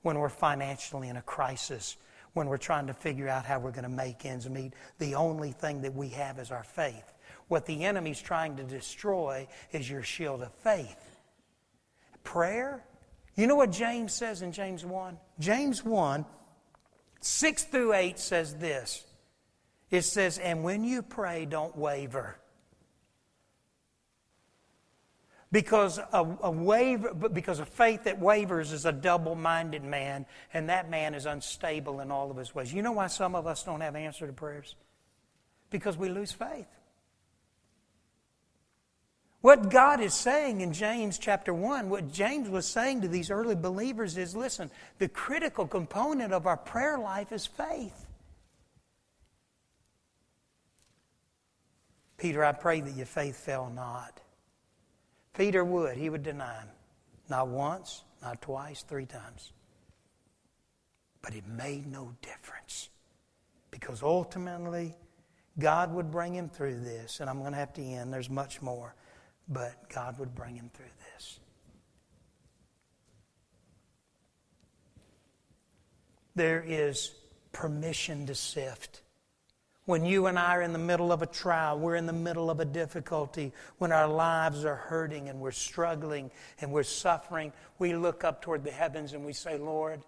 when 0.02 0.18
we're 0.18 0.30
financially 0.30 1.10
in 1.10 1.18
a 1.18 1.22
crisis, 1.22 1.98
when 2.34 2.48
we're 2.48 2.58
trying 2.58 2.88
to 2.88 2.94
figure 2.94 3.28
out 3.28 3.46
how 3.46 3.60
we're 3.60 3.72
going 3.72 3.84
to 3.84 3.90
make 3.90 4.26
ends 4.26 4.50
meet. 4.50 4.74
The 5.00 5.16
only 5.16 5.52
thing 5.52 5.82
that 5.82 5.94
we 5.94 6.10
have 6.10 6.40
is 6.40 6.52
our 6.52 6.64
faith. 6.64 7.14
What 7.50 7.66
the 7.66 7.84
enemy's 7.84 8.22
trying 8.22 8.56
to 8.58 8.64
destroy 8.64 9.48
is 9.74 9.90
your 9.90 10.04
shield 10.04 10.42
of 10.42 10.54
faith. 10.56 11.20
Prayer 12.24 12.84
you 13.36 13.48
know 13.48 13.56
what 13.56 13.72
James 13.72 14.14
says 14.14 14.42
in 14.42 14.52
James 14.52 14.86
1? 14.86 15.18
James 15.40 15.86
1, 15.86 16.26
6 17.22 17.64
through 17.66 17.94
8 17.94 18.20
says 18.20 18.56
this. 18.56 19.06
It 19.90 20.04
says, 20.04 20.38
And 20.38 20.64
when 20.64 20.84
you 20.84 21.02
pray, 21.02 21.46
don't 21.46 21.76
waver. 21.76 22.38
Because 25.52 25.98
a, 25.98 26.38
a 26.44 26.52
waver, 26.52 27.14
because 27.14 27.60
a 27.60 27.66
faith 27.66 28.06
that 28.06 28.20
wavers 28.20 28.72
is 28.72 28.86
a 28.86 28.92
double-minded 28.92 29.84
man, 29.84 30.26
and 30.54 30.70
that 30.70 30.90
man 30.90 31.14
is 31.14 31.26
unstable 31.26 32.00
in 32.00 32.10
all 32.10 32.32
of 32.32 32.38
his 32.38 32.56
ways. 32.56 32.74
You 32.74 32.82
know 32.82 32.94
why 32.94 33.08
some 33.08 33.36
of 33.36 33.48
us 33.48 33.64
don't 33.64 33.82
have 33.82 33.98
answer 33.98 34.26
to 34.26 34.34
prayers? 34.34 34.76
Because 35.70 35.98
we 35.98 36.08
lose 36.08 36.32
faith. 36.32 36.68
What 39.42 39.72
God 39.72 40.02
is 40.02 40.14
saying 40.14 40.62
in 40.62 40.72
James 40.72 41.18
chapter 41.18 41.52
1, 41.52 41.90
what 41.90 42.12
James 42.12 42.48
was 42.48 42.68
saying 42.68 43.02
to 43.02 43.08
these 43.08 43.32
early 43.32 43.56
believers 43.56 44.16
is 44.16 44.36
listen, 44.36 44.70
the 45.00 45.10
critical 45.10 45.66
component 45.66 46.32
of 46.32 46.46
our 46.46 46.58
prayer 46.58 47.00
life 47.00 47.32
is 47.32 47.48
faith. 47.48 48.06
Peter, 52.18 52.46
I 52.46 52.52
pray 52.52 52.82
that 52.82 52.96
your 52.96 53.08
faith 53.08 53.36
fail 53.36 53.72
not. 53.74 54.22
Peter 55.36 55.66
would, 55.66 55.98
he 55.98 56.08
would 56.08 56.22
deny 56.22 56.60
him. 56.60 56.68
Not 57.28 57.48
once, 57.48 58.04
not 58.22 58.44
twice, 58.44 58.84
three 58.84 59.08
times. 59.08 59.54
But 61.24 61.34
it 61.34 61.48
made 61.48 61.92
no 61.92 62.14
difference. 62.22 62.90
Because 63.72 64.04
ultimately, 64.04 64.94
God 65.58 65.92
would 65.96 66.12
bring 66.12 66.36
him 66.36 66.48
through 66.48 66.82
this. 66.82 67.22
And 67.22 67.30
I'm 67.30 67.40
going 67.40 67.54
to 67.54 67.58
have 67.58 67.74
to 67.74 67.82
end. 67.82 68.14
There's 68.14 68.30
much 68.30 68.62
more 68.62 68.94
but 69.48 69.90
God 69.90 70.18
would 70.20 70.36
bring 70.36 70.56
him 70.56 70.70
through 70.74 70.86
this. 71.14 71.40
There 76.36 76.64
is 76.66 77.12
permission 77.52 78.28
to 78.28 78.36
sift. 78.36 79.02
When 79.86 80.06
you 80.06 80.28
and 80.28 80.40
I 80.40 80.56
are 80.56 80.62
in 80.62 80.74
the 80.74 80.80
middle 80.80 81.12
of 81.12 81.22
a 81.22 81.26
trial, 81.26 81.78
we're 81.78 81.96
in 81.96 82.06
the 82.06 82.14
middle 82.14 82.50
of 82.50 82.60
a 82.60 82.66
difficulty, 82.66 83.52
when 83.80 83.92
our 83.92 84.08
lives 84.08 84.64
are 84.64 84.76
hurting 84.76 85.28
and 85.28 85.40
we're 85.40 85.52
struggling 85.52 86.32
and 86.62 86.72
we're 86.72 86.84
suffering, 86.84 87.52
we 87.80 87.96
look 87.96 88.24
up 88.24 88.42
toward 88.42 88.64
the 88.64 88.72
heavens 88.72 89.14
and 89.14 89.26
we 89.26 89.34
say, 89.34 89.58
Lord, 89.58 90.02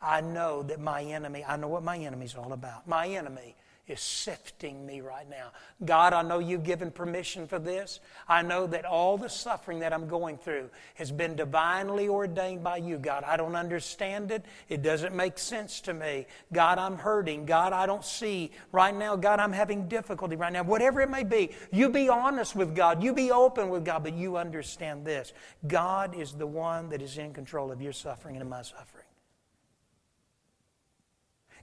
I 0.00 0.20
know 0.20 0.62
that 0.64 0.78
my 0.78 1.02
enemy, 1.02 1.44
I 1.46 1.56
know 1.56 1.68
what 1.68 1.82
my 1.82 1.96
enemy's 1.96 2.34
all 2.34 2.52
about. 2.52 2.86
My 2.86 3.08
enemy 3.08 3.56
is 3.86 4.00
sifting 4.00 4.86
me 4.86 5.02
right 5.02 5.28
now. 5.28 5.50
God, 5.84 6.14
I 6.14 6.22
know 6.22 6.38
you've 6.38 6.64
given 6.64 6.90
permission 6.90 7.46
for 7.46 7.58
this. 7.58 8.00
I 8.26 8.40
know 8.40 8.66
that 8.66 8.86
all 8.86 9.18
the 9.18 9.28
suffering 9.28 9.80
that 9.80 9.92
I'm 9.92 10.08
going 10.08 10.38
through 10.38 10.70
has 10.94 11.12
been 11.12 11.36
divinely 11.36 12.08
ordained 12.08 12.64
by 12.64 12.78
you, 12.78 12.96
God. 12.96 13.24
I 13.24 13.36
don't 13.36 13.54
understand 13.54 14.30
it. 14.30 14.46
It 14.70 14.82
doesn't 14.82 15.14
make 15.14 15.38
sense 15.38 15.82
to 15.82 15.92
me. 15.92 16.26
God, 16.50 16.78
I'm 16.78 16.96
hurting. 16.96 17.44
God, 17.44 17.74
I 17.74 17.84
don't 17.84 18.04
see. 18.04 18.52
Right 18.72 18.94
now, 18.94 19.16
God, 19.16 19.38
I'm 19.38 19.52
having 19.52 19.86
difficulty 19.86 20.36
right 20.36 20.52
now. 20.52 20.62
Whatever 20.62 21.02
it 21.02 21.10
may 21.10 21.24
be, 21.24 21.50
you 21.70 21.90
be 21.90 22.08
honest 22.08 22.56
with 22.56 22.74
God. 22.74 23.02
You 23.02 23.12
be 23.12 23.32
open 23.32 23.68
with 23.68 23.84
God, 23.84 24.02
but 24.02 24.14
you 24.14 24.38
understand 24.38 25.04
this. 25.04 25.34
God 25.66 26.14
is 26.18 26.32
the 26.32 26.46
one 26.46 26.88
that 26.88 27.02
is 27.02 27.18
in 27.18 27.34
control 27.34 27.70
of 27.70 27.82
your 27.82 27.92
suffering 27.92 28.36
and 28.36 28.42
of 28.42 28.48
my 28.48 28.62
suffering. 28.62 29.04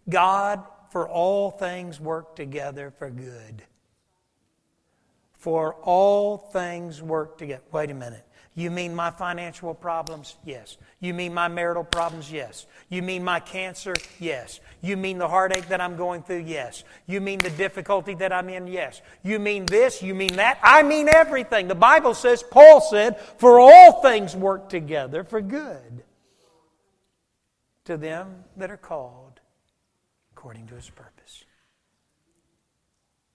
God 0.08 0.64
for 0.92 1.08
all 1.08 1.52
things 1.52 2.00
work 2.00 2.36
together 2.36 2.92
for 2.92 3.10
good. 3.10 3.64
For 5.38 5.74
all 5.76 6.38
things 6.38 7.02
work 7.02 7.38
together. 7.38 7.64
Wait 7.72 7.90
a 7.90 7.94
minute. 7.94 8.26
You 8.54 8.70
mean 8.70 8.94
my 8.94 9.10
financial 9.10 9.74
problems? 9.74 10.36
Yes. 10.46 10.78
You 11.00 11.14
mean 11.14 11.34
my 11.34 11.48
marital 11.48 11.86
problems? 11.86 12.30
Yes. 12.30 12.66
You 12.90 13.02
mean 13.02 13.24
my 13.24 13.40
cancer? 13.40 13.94
Yes. 14.20 14.60
You 14.82 14.98
mean 14.98 15.18
the 15.18 15.30
heartache 15.30 15.70
that 15.70 15.80
I'm 15.80 15.96
going 15.96 16.24
through? 16.24 16.44
Yes. 16.46 16.84
You 17.08 17.22
mean 17.22 17.40
the 17.40 17.50
difficulty 17.52 18.14
that 18.16 18.34
I'm 18.34 18.50
in? 18.50 18.68
Yes. 18.68 19.02
You 19.24 19.40
mean 19.40 19.66
this? 19.68 20.04
You 20.04 20.14
mean 20.14 20.36
that? 20.36 20.60
I 20.62 20.84
mean 20.84 21.08
everything. 21.08 21.70
The 21.70 21.76
Bible 21.76 22.14
says, 22.14 22.44
Paul 22.44 22.82
said, 22.82 23.18
for 23.38 23.62
all 23.62 24.02
things 24.02 24.36
work 24.36 24.68
together 24.68 25.24
for 25.24 25.40
good 25.40 26.04
to 27.86 27.96
them 27.96 28.44
that 28.58 28.70
are 28.70 28.78
called 28.78 29.31
according 30.42 30.66
to 30.66 30.74
his 30.74 30.90
purpose. 30.90 31.46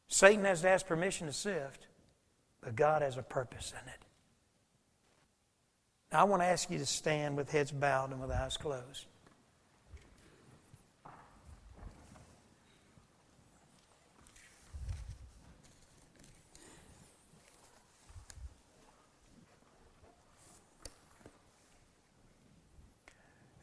Satan 0.09 0.45
has 0.45 0.63
to 0.63 0.69
ask 0.69 0.85
permission 0.85 1.29
to 1.29 1.33
sift, 1.33 1.87
but 2.61 2.75
God 2.75 3.01
has 3.01 3.17
a 3.17 3.23
purpose 3.23 3.73
in 3.81 3.89
it. 3.89 4.01
Now, 6.11 6.23
I 6.23 6.25
want 6.25 6.43
to 6.43 6.47
ask 6.47 6.69
you 6.69 6.79
to 6.79 6.87
stand 6.87 7.37
with 7.37 7.53
heads 7.53 7.71
bowed 7.71 8.11
and 8.11 8.21
with 8.21 8.33
eyes 8.33 8.57
closed. 8.57 9.07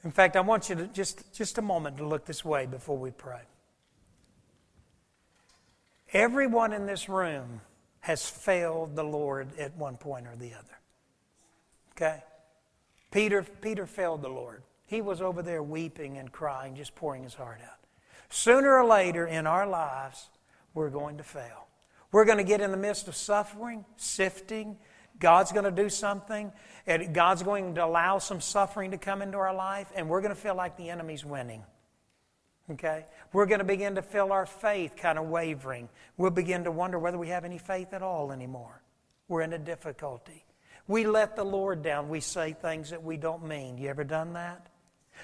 In 0.04 0.12
fact, 0.12 0.36
I 0.36 0.42
want 0.42 0.70
you 0.70 0.76
to 0.76 0.88
just, 0.88 1.34
just 1.34 1.58
a 1.58 1.62
moment 1.62 1.98
to 1.98 2.06
look 2.06 2.26
this 2.26 2.44
way 2.44 2.66
before 2.66 2.98
we 2.98 3.12
pray. 3.12 3.42
Everyone 6.12 6.74
in 6.74 6.86
this 6.86 7.08
room 7.10 7.62
has 8.02 8.30
failed 8.30 8.96
the 8.96 9.04
Lord 9.04 9.48
at 9.58 9.76
one 9.78 9.96
point 9.98 10.28
or 10.28 10.36
the 10.36 10.54
other. 10.54 10.80
Okay? 11.92 12.22
Peter, 13.12 13.44
Peter 13.62 13.86
failed 13.86 14.22
the 14.22 14.30
Lord. 14.30 14.64
He 14.86 15.02
was 15.02 15.22
over 15.22 15.42
there 15.42 15.64
weeping 15.64 16.18
and 16.18 16.32
crying, 16.32 16.76
just 16.76 16.96
pouring 16.96 17.24
his 17.24 17.34
heart 17.34 17.62
out. 17.64 17.80
Sooner 18.30 18.76
or 18.76 18.86
later 18.86 19.26
in 19.26 19.48
our 19.48 19.66
lives, 19.66 20.30
we're 20.74 20.90
going 20.90 21.18
to 21.18 21.24
fail. 21.24 21.68
We're 22.12 22.26
going 22.26 22.40
to 22.40 22.44
get 22.44 22.62
in 22.62 22.72
the 22.72 22.78
midst 22.78 23.08
of 23.08 23.16
suffering, 23.16 23.86
sifting, 23.96 24.78
God's 25.24 25.54
going 25.54 25.64
to 25.64 25.72
do 25.72 25.90
something, 25.90 26.52
and 26.86 27.16
God's 27.16 27.44
going 27.44 27.76
to 27.76 27.86
allow 27.86 28.20
some 28.20 28.42
suffering 28.42 28.92
to 28.92 28.98
come 28.98 29.22
into 29.22 29.38
our 29.38 29.56
life, 29.56 29.90
and 29.96 30.10
we're 30.10 30.20
going 30.20 30.36
to 30.36 30.40
feel 30.40 30.54
like 30.54 30.76
the 30.76 30.90
enemy's 30.90 31.24
winning. 31.24 31.64
Okay? 32.70 33.06
We're 33.32 33.46
going 33.46 33.60
to 33.60 33.66
begin 33.66 33.96
to 33.96 34.02
feel 34.02 34.34
our 34.34 34.46
faith 34.46 34.98
kind 34.98 35.18
of 35.18 35.30
wavering. 35.30 35.88
We'll 36.18 36.32
begin 36.32 36.66
to 36.66 36.72
wonder 36.72 37.00
whether 37.00 37.18
we 37.18 37.30
have 37.30 37.46
any 37.46 37.58
faith 37.58 37.94
at 37.94 38.02
all 38.02 38.34
anymore. 38.34 38.82
We're 39.30 39.44
in 39.44 39.54
a 39.54 39.58
difficulty. 39.58 40.44
We 40.90 41.08
let 41.08 41.38
the 41.38 41.46
Lord 41.46 41.84
down. 41.84 42.10
We 42.10 42.20
say 42.20 42.52
things 42.52 42.90
that 42.90 43.02
we 43.02 43.16
don't 43.16 43.48
mean. 43.48 43.78
You 43.78 43.88
ever 43.88 44.04
done 44.04 44.34
that? 44.34 44.68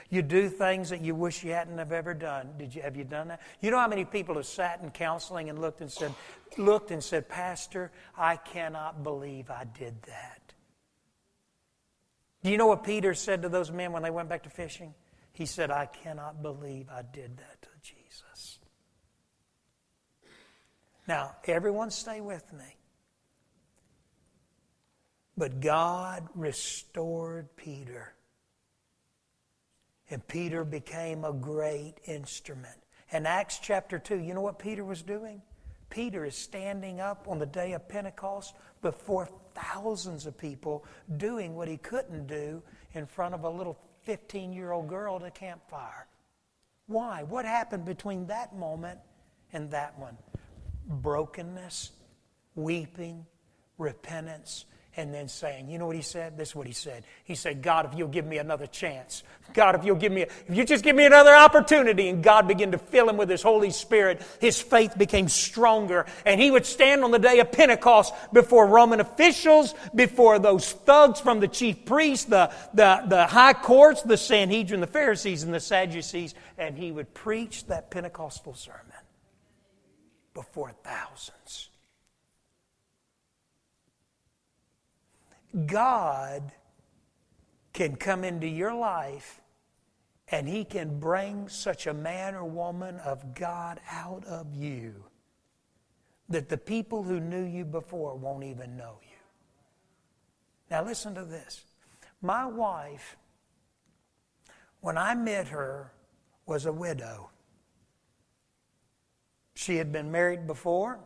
You 0.09 0.21
do 0.21 0.49
things 0.49 0.89
that 0.89 1.01
you 1.01 1.15
wish 1.15 1.43
you 1.43 1.51
hadn't 1.51 1.77
have 1.77 1.91
ever 1.91 2.13
done. 2.13 2.49
Did 2.57 2.73
you 2.73 2.81
have 2.81 2.95
you 2.95 3.03
done 3.03 3.27
that? 3.29 3.41
You 3.61 3.71
know 3.71 3.79
how 3.79 3.87
many 3.87 4.05
people 4.05 4.35
have 4.35 4.45
sat 4.45 4.81
in 4.81 4.89
counseling 4.91 5.49
and 5.49 5.59
looked 5.59 5.81
and 5.81 5.91
said, 5.91 6.13
looked 6.57 6.91
and 6.91 7.03
said, 7.03 7.29
Pastor, 7.29 7.91
I 8.17 8.37
cannot 8.37 9.03
believe 9.03 9.49
I 9.49 9.65
did 9.77 10.01
that. 10.03 10.53
Do 12.43 12.49
you 12.49 12.57
know 12.57 12.67
what 12.67 12.83
Peter 12.83 13.13
said 13.13 13.41
to 13.41 13.49
those 13.49 13.71
men 13.71 13.91
when 13.91 14.03
they 14.03 14.11
went 14.11 14.29
back 14.29 14.43
to 14.43 14.49
fishing? 14.49 14.93
He 15.33 15.45
said, 15.45 15.71
I 15.71 15.85
cannot 15.85 16.41
believe 16.41 16.87
I 16.89 17.01
did 17.01 17.37
that 17.37 17.61
to 17.61 17.69
Jesus. 17.81 18.59
Now, 21.07 21.35
everyone 21.45 21.91
stay 21.91 22.21
with 22.21 22.51
me. 22.53 22.77
But 25.37 25.61
God 25.61 26.27
restored 26.35 27.55
Peter 27.55 28.13
and 30.09 30.27
Peter 30.27 30.63
became 30.63 31.23
a 31.23 31.33
great 31.33 31.95
instrument. 32.05 32.77
In 33.11 33.25
Acts 33.25 33.59
chapter 33.59 33.99
2, 33.99 34.19
you 34.19 34.33
know 34.33 34.41
what 34.41 34.59
Peter 34.59 34.83
was 34.83 35.01
doing? 35.01 35.41
Peter 35.89 36.25
is 36.25 36.35
standing 36.35 36.99
up 36.99 37.27
on 37.27 37.39
the 37.39 37.45
day 37.45 37.73
of 37.73 37.87
Pentecost 37.89 38.55
before 38.81 39.27
thousands 39.55 40.25
of 40.25 40.37
people 40.37 40.85
doing 41.17 41.55
what 41.55 41.67
he 41.67 41.77
couldn't 41.77 42.27
do 42.27 42.61
in 42.93 43.05
front 43.05 43.33
of 43.33 43.43
a 43.43 43.49
little 43.49 43.77
15 44.03 44.53
year 44.53 44.71
old 44.71 44.87
girl 44.87 45.15
at 45.17 45.23
a 45.23 45.31
campfire. 45.31 46.07
Why? 46.87 47.23
What 47.23 47.45
happened 47.45 47.85
between 47.85 48.27
that 48.27 48.55
moment 48.55 48.99
and 49.53 49.69
that 49.71 49.97
one? 49.97 50.17
Brokenness, 50.87 51.91
weeping, 52.55 53.25
repentance, 53.77 54.65
and 54.97 55.13
then 55.13 55.27
saying, 55.27 55.69
you 55.69 55.77
know 55.77 55.85
what 55.85 55.95
he 55.95 56.01
said? 56.01 56.37
This 56.37 56.49
is 56.49 56.55
what 56.55 56.67
he 56.67 56.73
said. 56.73 57.03
He 57.23 57.35
said, 57.35 57.61
God, 57.61 57.85
if 57.85 57.97
you'll 57.97 58.07
give 58.07 58.25
me 58.25 58.37
another 58.37 58.67
chance, 58.67 59.23
God, 59.53 59.75
if 59.75 59.85
you'll 59.85 59.95
give 59.95 60.11
me, 60.11 60.23
if 60.23 60.43
you 60.49 60.65
just 60.65 60.83
give 60.83 60.95
me 60.95 61.05
another 61.05 61.33
opportunity, 61.33 62.09
and 62.09 62.23
God 62.23 62.47
began 62.47 62.71
to 62.71 62.77
fill 62.77 63.07
him 63.07 63.17
with 63.17 63.29
his 63.29 63.41
Holy 63.41 63.69
Spirit, 63.69 64.21
his 64.39 64.61
faith 64.61 64.97
became 64.97 65.27
stronger, 65.27 66.05
and 66.25 66.41
he 66.41 66.51
would 66.51 66.65
stand 66.65 67.03
on 67.03 67.11
the 67.11 67.19
day 67.19 67.39
of 67.39 67.51
Pentecost 67.51 68.13
before 68.33 68.67
Roman 68.67 68.99
officials, 68.99 69.73
before 69.93 70.39
those 70.39 70.71
thugs 70.71 71.19
from 71.19 71.39
the 71.39 71.47
chief 71.47 71.85
priests, 71.85 72.25
the, 72.25 72.51
the, 72.73 73.03
the 73.07 73.27
high 73.27 73.53
courts, 73.53 74.01
the 74.01 74.17
Sanhedrin, 74.17 74.81
the 74.81 74.87
Pharisees, 74.87 75.43
and 75.43 75.53
the 75.53 75.59
Sadducees, 75.59 76.33
and 76.57 76.77
he 76.77 76.91
would 76.91 77.13
preach 77.13 77.65
that 77.67 77.91
Pentecostal 77.91 78.53
sermon 78.53 78.83
before 80.33 80.71
thousands. 80.83 81.68
God 85.65 86.51
can 87.73 87.95
come 87.95 88.23
into 88.23 88.47
your 88.47 88.73
life 88.73 89.41
and 90.27 90.47
He 90.47 90.63
can 90.63 90.99
bring 90.99 91.47
such 91.47 91.87
a 91.87 91.93
man 91.93 92.35
or 92.35 92.45
woman 92.45 92.97
of 92.99 93.33
God 93.33 93.79
out 93.89 94.25
of 94.25 94.53
you 94.53 95.05
that 96.29 96.49
the 96.49 96.57
people 96.57 97.03
who 97.03 97.19
knew 97.19 97.43
you 97.43 97.65
before 97.65 98.15
won't 98.15 98.43
even 98.43 98.77
know 98.77 98.99
you. 99.01 99.17
Now, 100.69 100.85
listen 100.85 101.15
to 101.15 101.25
this. 101.25 101.65
My 102.21 102.45
wife, 102.45 103.17
when 104.81 104.97
I 104.97 105.15
met 105.15 105.47
her, 105.47 105.91
was 106.45 106.67
a 106.67 106.71
widow. 106.71 107.31
She 109.55 109.77
had 109.77 109.91
been 109.91 110.11
married 110.11 110.45
before. 110.45 110.99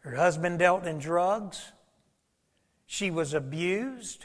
Her 0.00 0.14
husband 0.14 0.58
dealt 0.58 0.86
in 0.86 0.98
drugs. 0.98 1.72
She 2.90 3.10
was 3.10 3.34
abused. 3.34 4.24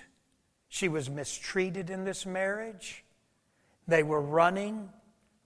She 0.69 0.87
was 0.87 1.09
mistreated 1.09 1.89
in 1.89 2.05
this 2.05 2.25
marriage. 2.25 3.03
They 3.89 4.03
were 4.03 4.21
running 4.21 4.89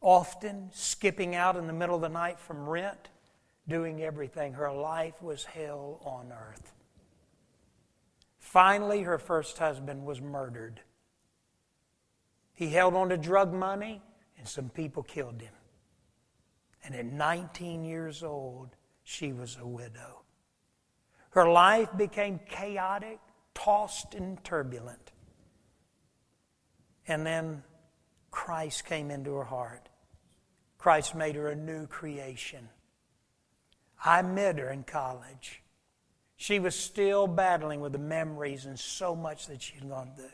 often, 0.01 0.70
skipping 0.72 1.34
out 1.34 1.57
in 1.57 1.65
the 1.65 1.74
middle 1.74 1.95
of 1.95 2.01
the 2.01 2.09
night 2.09 2.39
from 2.39 2.70
rent, 2.70 3.09
doing 3.68 4.03
everything. 4.03 4.53
Her 4.53 4.72
life 4.72 5.20
was 5.20 5.43
hell 5.43 5.99
on 6.05 6.32
earth. 6.32 6.72
Finally, 8.38 9.01
her 9.01 9.18
first 9.18 9.57
husband 9.57 10.05
was 10.05 10.22
murdered. 10.22 10.80
He 12.53 12.70
held 12.70 12.93
on 12.93 13.09
to 13.09 13.18
drug 13.18 13.51
money, 13.51 13.99
and 14.38 14.47
some 14.47 14.70
people 14.70 15.01
killed 15.01 15.41
him. 15.41 15.53
And 16.84 16.93
at 16.93 17.05
19 17.05 17.84
years 17.84 18.22
old, 18.22 18.76
she 19.03 19.34
was 19.34 19.57
a 19.59 19.65
widow. 19.65 20.22
Her 21.32 21.49
life 21.49 21.89
became 21.95 22.39
chaotic, 22.49 23.19
tossed, 23.53 24.15
and 24.15 24.43
turbulent. 24.43 25.11
And 27.07 27.25
then 27.25 27.63
Christ 28.32 28.86
came 28.86 29.11
into 29.11 29.34
her 29.36 29.43
heart. 29.43 29.89
Christ 30.78 31.15
made 31.15 31.36
her 31.36 31.47
a 31.47 31.55
new 31.55 31.88
creation. 31.88 32.69
I 34.03 34.21
met 34.21 34.59
her 34.59 34.69
in 34.69 34.84
college. 34.84 35.63
She 36.36 36.59
was 36.59 36.75
still 36.75 37.25
battling 37.25 37.82
with 37.82 37.93
the 37.93 37.97
memories 37.97 38.65
and 38.65 38.80
so 38.80 39.15
much 39.15 39.47
that 39.47 39.61
she'd 39.61 39.89
gone 39.89 40.11
through. 40.15 40.25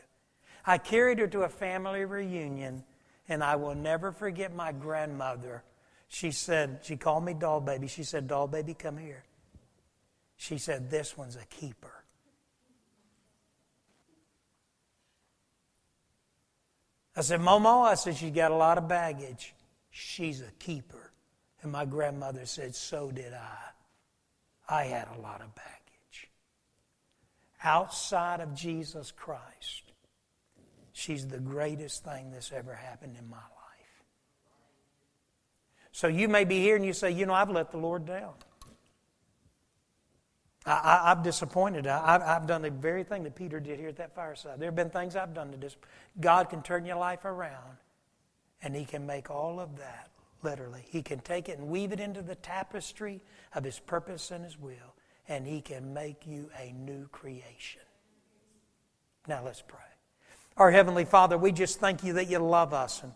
I 0.66 0.78
carried 0.78 1.18
her 1.18 1.26
to 1.28 1.42
a 1.42 1.48
family 1.48 2.04
reunion, 2.04 2.84
and 3.28 3.42
I 3.42 3.56
will 3.56 3.74
never 3.74 4.12
forget 4.12 4.54
my 4.54 4.72
grandmother. 4.72 5.64
She 6.08 6.30
said, 6.30 6.80
she 6.82 6.96
called 6.96 7.24
me 7.24 7.34
doll 7.34 7.60
baby. 7.60 7.86
She 7.86 8.04
said, 8.04 8.28
doll 8.28 8.46
baby, 8.46 8.74
come 8.74 8.98
here. 8.98 9.24
She 10.44 10.58
said, 10.58 10.90
This 10.90 11.16
one's 11.16 11.36
a 11.36 11.46
keeper. 11.46 12.04
I 17.16 17.22
said, 17.22 17.40
Momo, 17.40 17.86
I 17.86 17.94
said, 17.94 18.16
she's 18.16 18.32
got 18.32 18.50
a 18.50 18.54
lot 18.54 18.76
of 18.76 18.86
baggage. 18.86 19.54
She's 19.90 20.42
a 20.42 20.50
keeper. 20.58 21.12
And 21.62 21.72
my 21.72 21.86
grandmother 21.86 22.44
said, 22.44 22.74
So 22.74 23.10
did 23.10 23.32
I. 23.32 23.56
I 24.68 24.84
had 24.84 25.08
a 25.16 25.18
lot 25.18 25.40
of 25.40 25.54
baggage. 25.54 26.28
Outside 27.62 28.40
of 28.40 28.54
Jesus 28.54 29.12
Christ, 29.12 29.92
she's 30.92 31.26
the 31.26 31.40
greatest 31.40 32.04
thing 32.04 32.32
that's 32.32 32.52
ever 32.52 32.74
happened 32.74 33.16
in 33.18 33.30
my 33.30 33.36
life. 33.36 34.04
So 35.90 36.06
you 36.06 36.28
may 36.28 36.44
be 36.44 36.60
here 36.60 36.76
and 36.76 36.84
you 36.84 36.92
say, 36.92 37.12
You 37.12 37.24
know, 37.24 37.32
I've 37.32 37.48
let 37.48 37.70
the 37.70 37.78
Lord 37.78 38.04
down. 38.04 38.34
I, 40.66 41.12
am 41.12 41.22
disappointed. 41.22 41.86
I, 41.86 42.18
have 42.24 42.46
done 42.46 42.62
the 42.62 42.70
very 42.70 43.04
thing 43.04 43.22
that 43.24 43.34
Peter 43.34 43.60
did 43.60 43.78
here 43.78 43.88
at 43.88 43.96
that 43.96 44.14
fireside. 44.14 44.58
There 44.58 44.68
have 44.68 44.76
been 44.76 44.90
things 44.90 45.14
I've 45.14 45.34
done 45.34 45.50
to 45.50 45.58
dis- 45.58 45.76
God 46.20 46.48
can 46.48 46.62
turn 46.62 46.86
your 46.86 46.96
life 46.96 47.24
around, 47.24 47.76
and 48.62 48.74
He 48.74 48.84
can 48.84 49.06
make 49.06 49.30
all 49.30 49.60
of 49.60 49.76
that, 49.78 50.10
literally. 50.42 50.84
He 50.88 51.02
can 51.02 51.18
take 51.18 51.48
it 51.48 51.58
and 51.58 51.68
weave 51.68 51.92
it 51.92 52.00
into 52.00 52.22
the 52.22 52.34
tapestry 52.34 53.20
of 53.54 53.64
His 53.64 53.78
purpose 53.78 54.30
and 54.30 54.42
His 54.42 54.58
will, 54.58 54.94
and 55.28 55.46
He 55.46 55.60
can 55.60 55.92
make 55.92 56.26
you 56.26 56.50
a 56.58 56.72
new 56.72 57.08
creation. 57.08 57.82
Now 59.28 59.44
let's 59.44 59.62
pray. 59.62 59.80
Our 60.56 60.70
Heavenly 60.70 61.04
Father, 61.04 61.36
we 61.36 61.52
just 61.52 61.80
thank 61.80 62.04
you 62.04 62.14
that 62.14 62.30
you 62.30 62.38
love 62.38 62.72
us. 62.72 63.02
And 63.02 63.12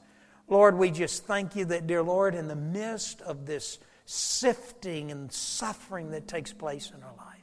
Lord, 0.48 0.76
we 0.76 0.90
just 0.90 1.24
thank 1.24 1.54
you 1.54 1.64
that, 1.66 1.86
dear 1.86 2.02
Lord, 2.02 2.34
in 2.34 2.48
the 2.48 2.56
midst 2.56 3.20
of 3.22 3.46
this 3.46 3.78
sifting 4.06 5.10
and 5.10 5.30
suffering 5.30 6.10
that 6.10 6.26
takes 6.26 6.52
place 6.52 6.90
in 6.96 7.02
our 7.02 7.14
life, 7.16 7.37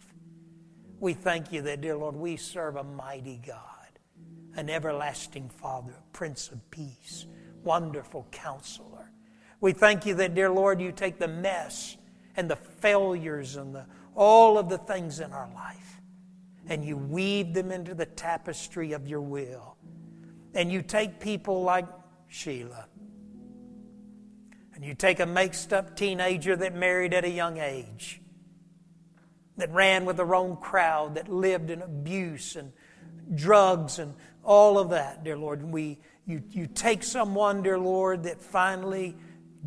we 0.99 1.13
thank 1.13 1.51
you 1.51 1.61
that, 1.63 1.81
dear 1.81 1.97
Lord, 1.97 2.15
we 2.15 2.37
serve 2.37 2.75
a 2.75 2.83
mighty 2.83 3.41
God, 3.45 3.99
an 4.55 4.69
everlasting 4.69 5.49
Father, 5.49 5.95
Prince 6.13 6.49
of 6.49 6.69
Peace, 6.71 7.25
wonderful 7.63 8.27
counselor. 8.31 9.11
We 9.61 9.73
thank 9.73 10.05
you 10.05 10.15
that, 10.15 10.35
dear 10.35 10.49
Lord, 10.49 10.81
you 10.81 10.91
take 10.91 11.19
the 11.19 11.27
mess 11.27 11.97
and 12.35 12.49
the 12.49 12.55
failures 12.55 13.55
and 13.55 13.73
the, 13.73 13.85
all 14.15 14.57
of 14.57 14.69
the 14.69 14.77
things 14.77 15.19
in 15.19 15.31
our 15.31 15.49
life 15.53 15.85
and 16.67 16.83
you 16.83 16.97
weave 16.97 17.53
them 17.53 17.71
into 17.71 17.93
the 17.93 18.05
tapestry 18.05 18.93
of 18.93 19.07
your 19.07 19.21
will. 19.21 19.77
And 20.53 20.71
you 20.71 20.81
take 20.81 21.19
people 21.19 21.63
like 21.63 21.85
Sheila, 22.27 22.87
and 24.73 24.83
you 24.83 24.93
take 24.93 25.19
a 25.19 25.25
mixed 25.25 25.73
up 25.73 25.95
teenager 25.95 26.55
that 26.55 26.73
married 26.73 27.13
at 27.13 27.23
a 27.23 27.29
young 27.29 27.57
age 27.57 28.21
that 29.57 29.71
ran 29.71 30.05
with 30.05 30.17
the 30.17 30.25
wrong 30.25 30.57
crowd, 30.57 31.15
that 31.15 31.29
lived 31.29 31.69
in 31.69 31.81
abuse 31.81 32.55
and 32.55 32.71
drugs 33.33 33.99
and 33.99 34.13
all 34.43 34.77
of 34.77 34.89
that, 34.89 35.23
dear 35.23 35.37
Lord. 35.37 35.63
We, 35.63 35.99
you, 36.25 36.43
you 36.51 36.67
take 36.67 37.03
someone, 37.03 37.63
dear 37.63 37.79
Lord, 37.79 38.23
that 38.23 38.41
finally 38.41 39.15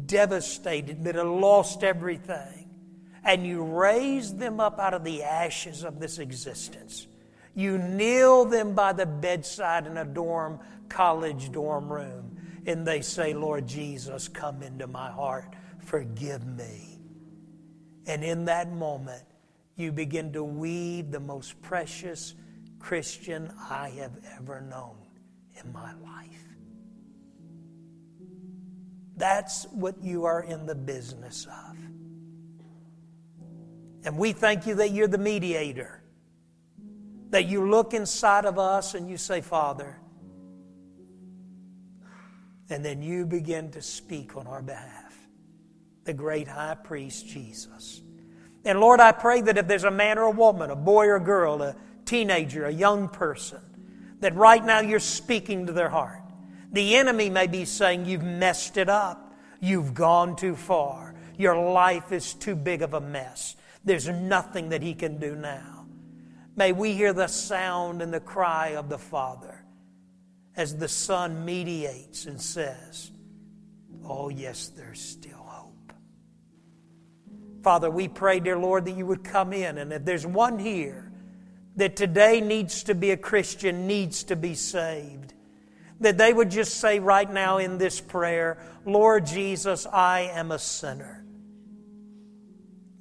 devastated, 0.06 1.04
that 1.04 1.14
had 1.14 1.26
lost 1.26 1.82
everything, 1.82 2.70
and 3.24 3.46
you 3.46 3.62
raise 3.62 4.34
them 4.34 4.60
up 4.60 4.78
out 4.78 4.94
of 4.94 5.04
the 5.04 5.22
ashes 5.24 5.84
of 5.84 5.98
this 5.98 6.18
existence. 6.18 7.06
You 7.54 7.78
kneel 7.78 8.44
them 8.44 8.74
by 8.74 8.92
the 8.92 9.06
bedside 9.06 9.86
in 9.86 9.96
a 9.96 10.04
dorm, 10.04 10.60
college 10.88 11.50
dorm 11.50 11.92
room, 11.92 12.36
and 12.66 12.86
they 12.86 13.00
say, 13.00 13.34
Lord 13.34 13.66
Jesus, 13.66 14.28
come 14.28 14.62
into 14.62 14.86
my 14.86 15.10
heart, 15.10 15.54
forgive 15.80 16.46
me. 16.46 17.00
And 18.06 18.22
in 18.22 18.44
that 18.46 18.72
moment, 18.72 19.24
you 19.78 19.92
begin 19.92 20.32
to 20.32 20.42
weave 20.42 21.10
the 21.10 21.20
most 21.20 21.60
precious 21.62 22.34
Christian 22.78 23.52
I 23.70 23.90
have 23.90 24.12
ever 24.36 24.60
known 24.60 24.96
in 25.64 25.72
my 25.72 25.94
life. 25.94 26.44
That's 29.16 29.64
what 29.70 30.02
you 30.02 30.24
are 30.24 30.42
in 30.42 30.66
the 30.66 30.74
business 30.74 31.46
of. 31.46 31.76
And 34.04 34.16
we 34.16 34.32
thank 34.32 34.66
you 34.66 34.76
that 34.76 34.90
you're 34.90 35.08
the 35.08 35.18
mediator. 35.18 36.02
That 37.30 37.46
you 37.46 37.68
look 37.68 37.94
inside 37.94 38.46
of 38.46 38.58
us 38.58 38.94
and 38.94 39.08
you 39.08 39.16
say, 39.16 39.40
Father, 39.40 39.98
and 42.70 42.84
then 42.84 43.02
you 43.02 43.26
begin 43.26 43.70
to 43.72 43.82
speak 43.82 44.36
on 44.36 44.46
our 44.46 44.62
behalf. 44.62 45.14
The 46.04 46.14
great 46.14 46.48
high 46.48 46.76
priest, 46.76 47.26
Jesus. 47.26 48.02
And 48.64 48.80
Lord, 48.80 49.00
I 49.00 49.12
pray 49.12 49.40
that 49.42 49.58
if 49.58 49.66
there's 49.68 49.84
a 49.84 49.90
man 49.90 50.18
or 50.18 50.24
a 50.24 50.30
woman, 50.30 50.70
a 50.70 50.76
boy 50.76 51.06
or 51.06 51.16
a 51.16 51.20
girl, 51.20 51.62
a 51.62 51.76
teenager, 52.04 52.66
a 52.66 52.72
young 52.72 53.08
person, 53.08 53.60
that 54.20 54.34
right 54.34 54.64
now 54.64 54.80
you're 54.80 54.98
speaking 54.98 55.66
to 55.66 55.72
their 55.72 55.88
heart. 55.88 56.22
The 56.72 56.96
enemy 56.96 57.30
may 57.30 57.46
be 57.46 57.64
saying, 57.64 58.06
You've 58.06 58.24
messed 58.24 58.76
it 58.76 58.88
up. 58.88 59.34
You've 59.60 59.94
gone 59.94 60.36
too 60.36 60.54
far. 60.54 61.14
Your 61.36 61.56
life 61.72 62.12
is 62.12 62.34
too 62.34 62.56
big 62.56 62.82
of 62.82 62.94
a 62.94 63.00
mess. 63.00 63.56
There's 63.84 64.08
nothing 64.08 64.70
that 64.70 64.82
he 64.82 64.94
can 64.94 65.18
do 65.18 65.34
now. 65.34 65.86
May 66.56 66.72
we 66.72 66.92
hear 66.92 67.12
the 67.12 67.28
sound 67.28 68.02
and 68.02 68.12
the 68.12 68.20
cry 68.20 68.70
of 68.70 68.88
the 68.88 68.98
Father 68.98 69.64
as 70.56 70.76
the 70.76 70.88
Son 70.88 71.44
mediates 71.44 72.26
and 72.26 72.40
says, 72.40 73.12
Oh, 74.04 74.28
yes, 74.28 74.68
there's 74.68 75.00
still 75.00 75.37
Father, 77.68 77.90
we 77.90 78.08
pray, 78.08 78.40
dear 78.40 78.56
Lord, 78.56 78.86
that 78.86 78.96
you 78.96 79.04
would 79.04 79.22
come 79.22 79.52
in. 79.52 79.76
And 79.76 79.92
if 79.92 80.02
there's 80.02 80.26
one 80.26 80.58
here 80.58 81.12
that 81.76 81.96
today 81.96 82.40
needs 82.40 82.84
to 82.84 82.94
be 82.94 83.10
a 83.10 83.16
Christian, 83.18 83.86
needs 83.86 84.24
to 84.24 84.36
be 84.36 84.54
saved, 84.54 85.34
that 86.00 86.16
they 86.16 86.32
would 86.32 86.50
just 86.50 86.80
say 86.80 86.98
right 86.98 87.30
now 87.30 87.58
in 87.58 87.76
this 87.76 88.00
prayer, 88.00 88.56
Lord 88.86 89.26
Jesus, 89.26 89.84
I 89.84 90.30
am 90.32 90.50
a 90.50 90.58
sinner. 90.58 91.26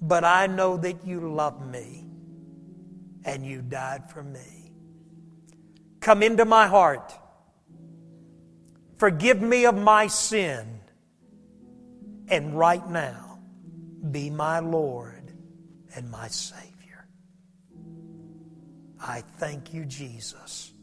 But 0.02 0.26
I 0.26 0.48
know 0.48 0.76
that 0.76 1.08
you 1.08 1.22
love 1.22 1.66
me 1.66 2.04
and 3.24 3.46
you 3.46 3.62
died 3.62 4.12
for 4.12 4.22
me. 4.22 4.74
Come 6.02 6.22
into 6.22 6.44
my 6.44 6.68
heart. 6.68 7.18
Forgive 8.98 9.42
me 9.42 9.66
of 9.66 9.78
my 9.78 10.08
sin. 10.08 10.82
And 12.28 12.60
right 12.60 12.86
now, 12.90 13.27
be 14.12 14.30
my 14.30 14.60
Lord 14.60 15.32
and 15.96 16.10
my 16.10 16.28
Savior. 16.28 17.08
I 19.00 19.22
thank 19.38 19.74
you, 19.74 19.86
Jesus, 19.86 20.74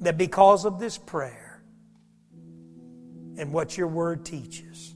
that 0.00 0.18
because 0.18 0.64
of 0.64 0.78
this 0.78 0.98
prayer 0.98 1.62
and 3.38 3.52
what 3.52 3.76
your 3.76 3.88
word 3.88 4.24
teaches, 4.24 4.94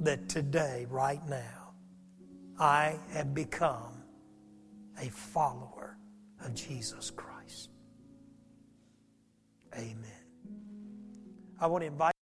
that 0.00 0.28
today, 0.28 0.86
right 0.90 1.26
now, 1.28 1.74
I 2.58 2.98
have 3.12 3.34
become 3.34 4.02
a 5.00 5.08
follower 5.10 5.98
of 6.44 6.54
Jesus 6.54 7.10
Christ. 7.10 7.70
Amen. 9.74 10.04
I 11.60 11.66
want 11.66 11.82
to 11.82 11.86
invite 11.86 12.15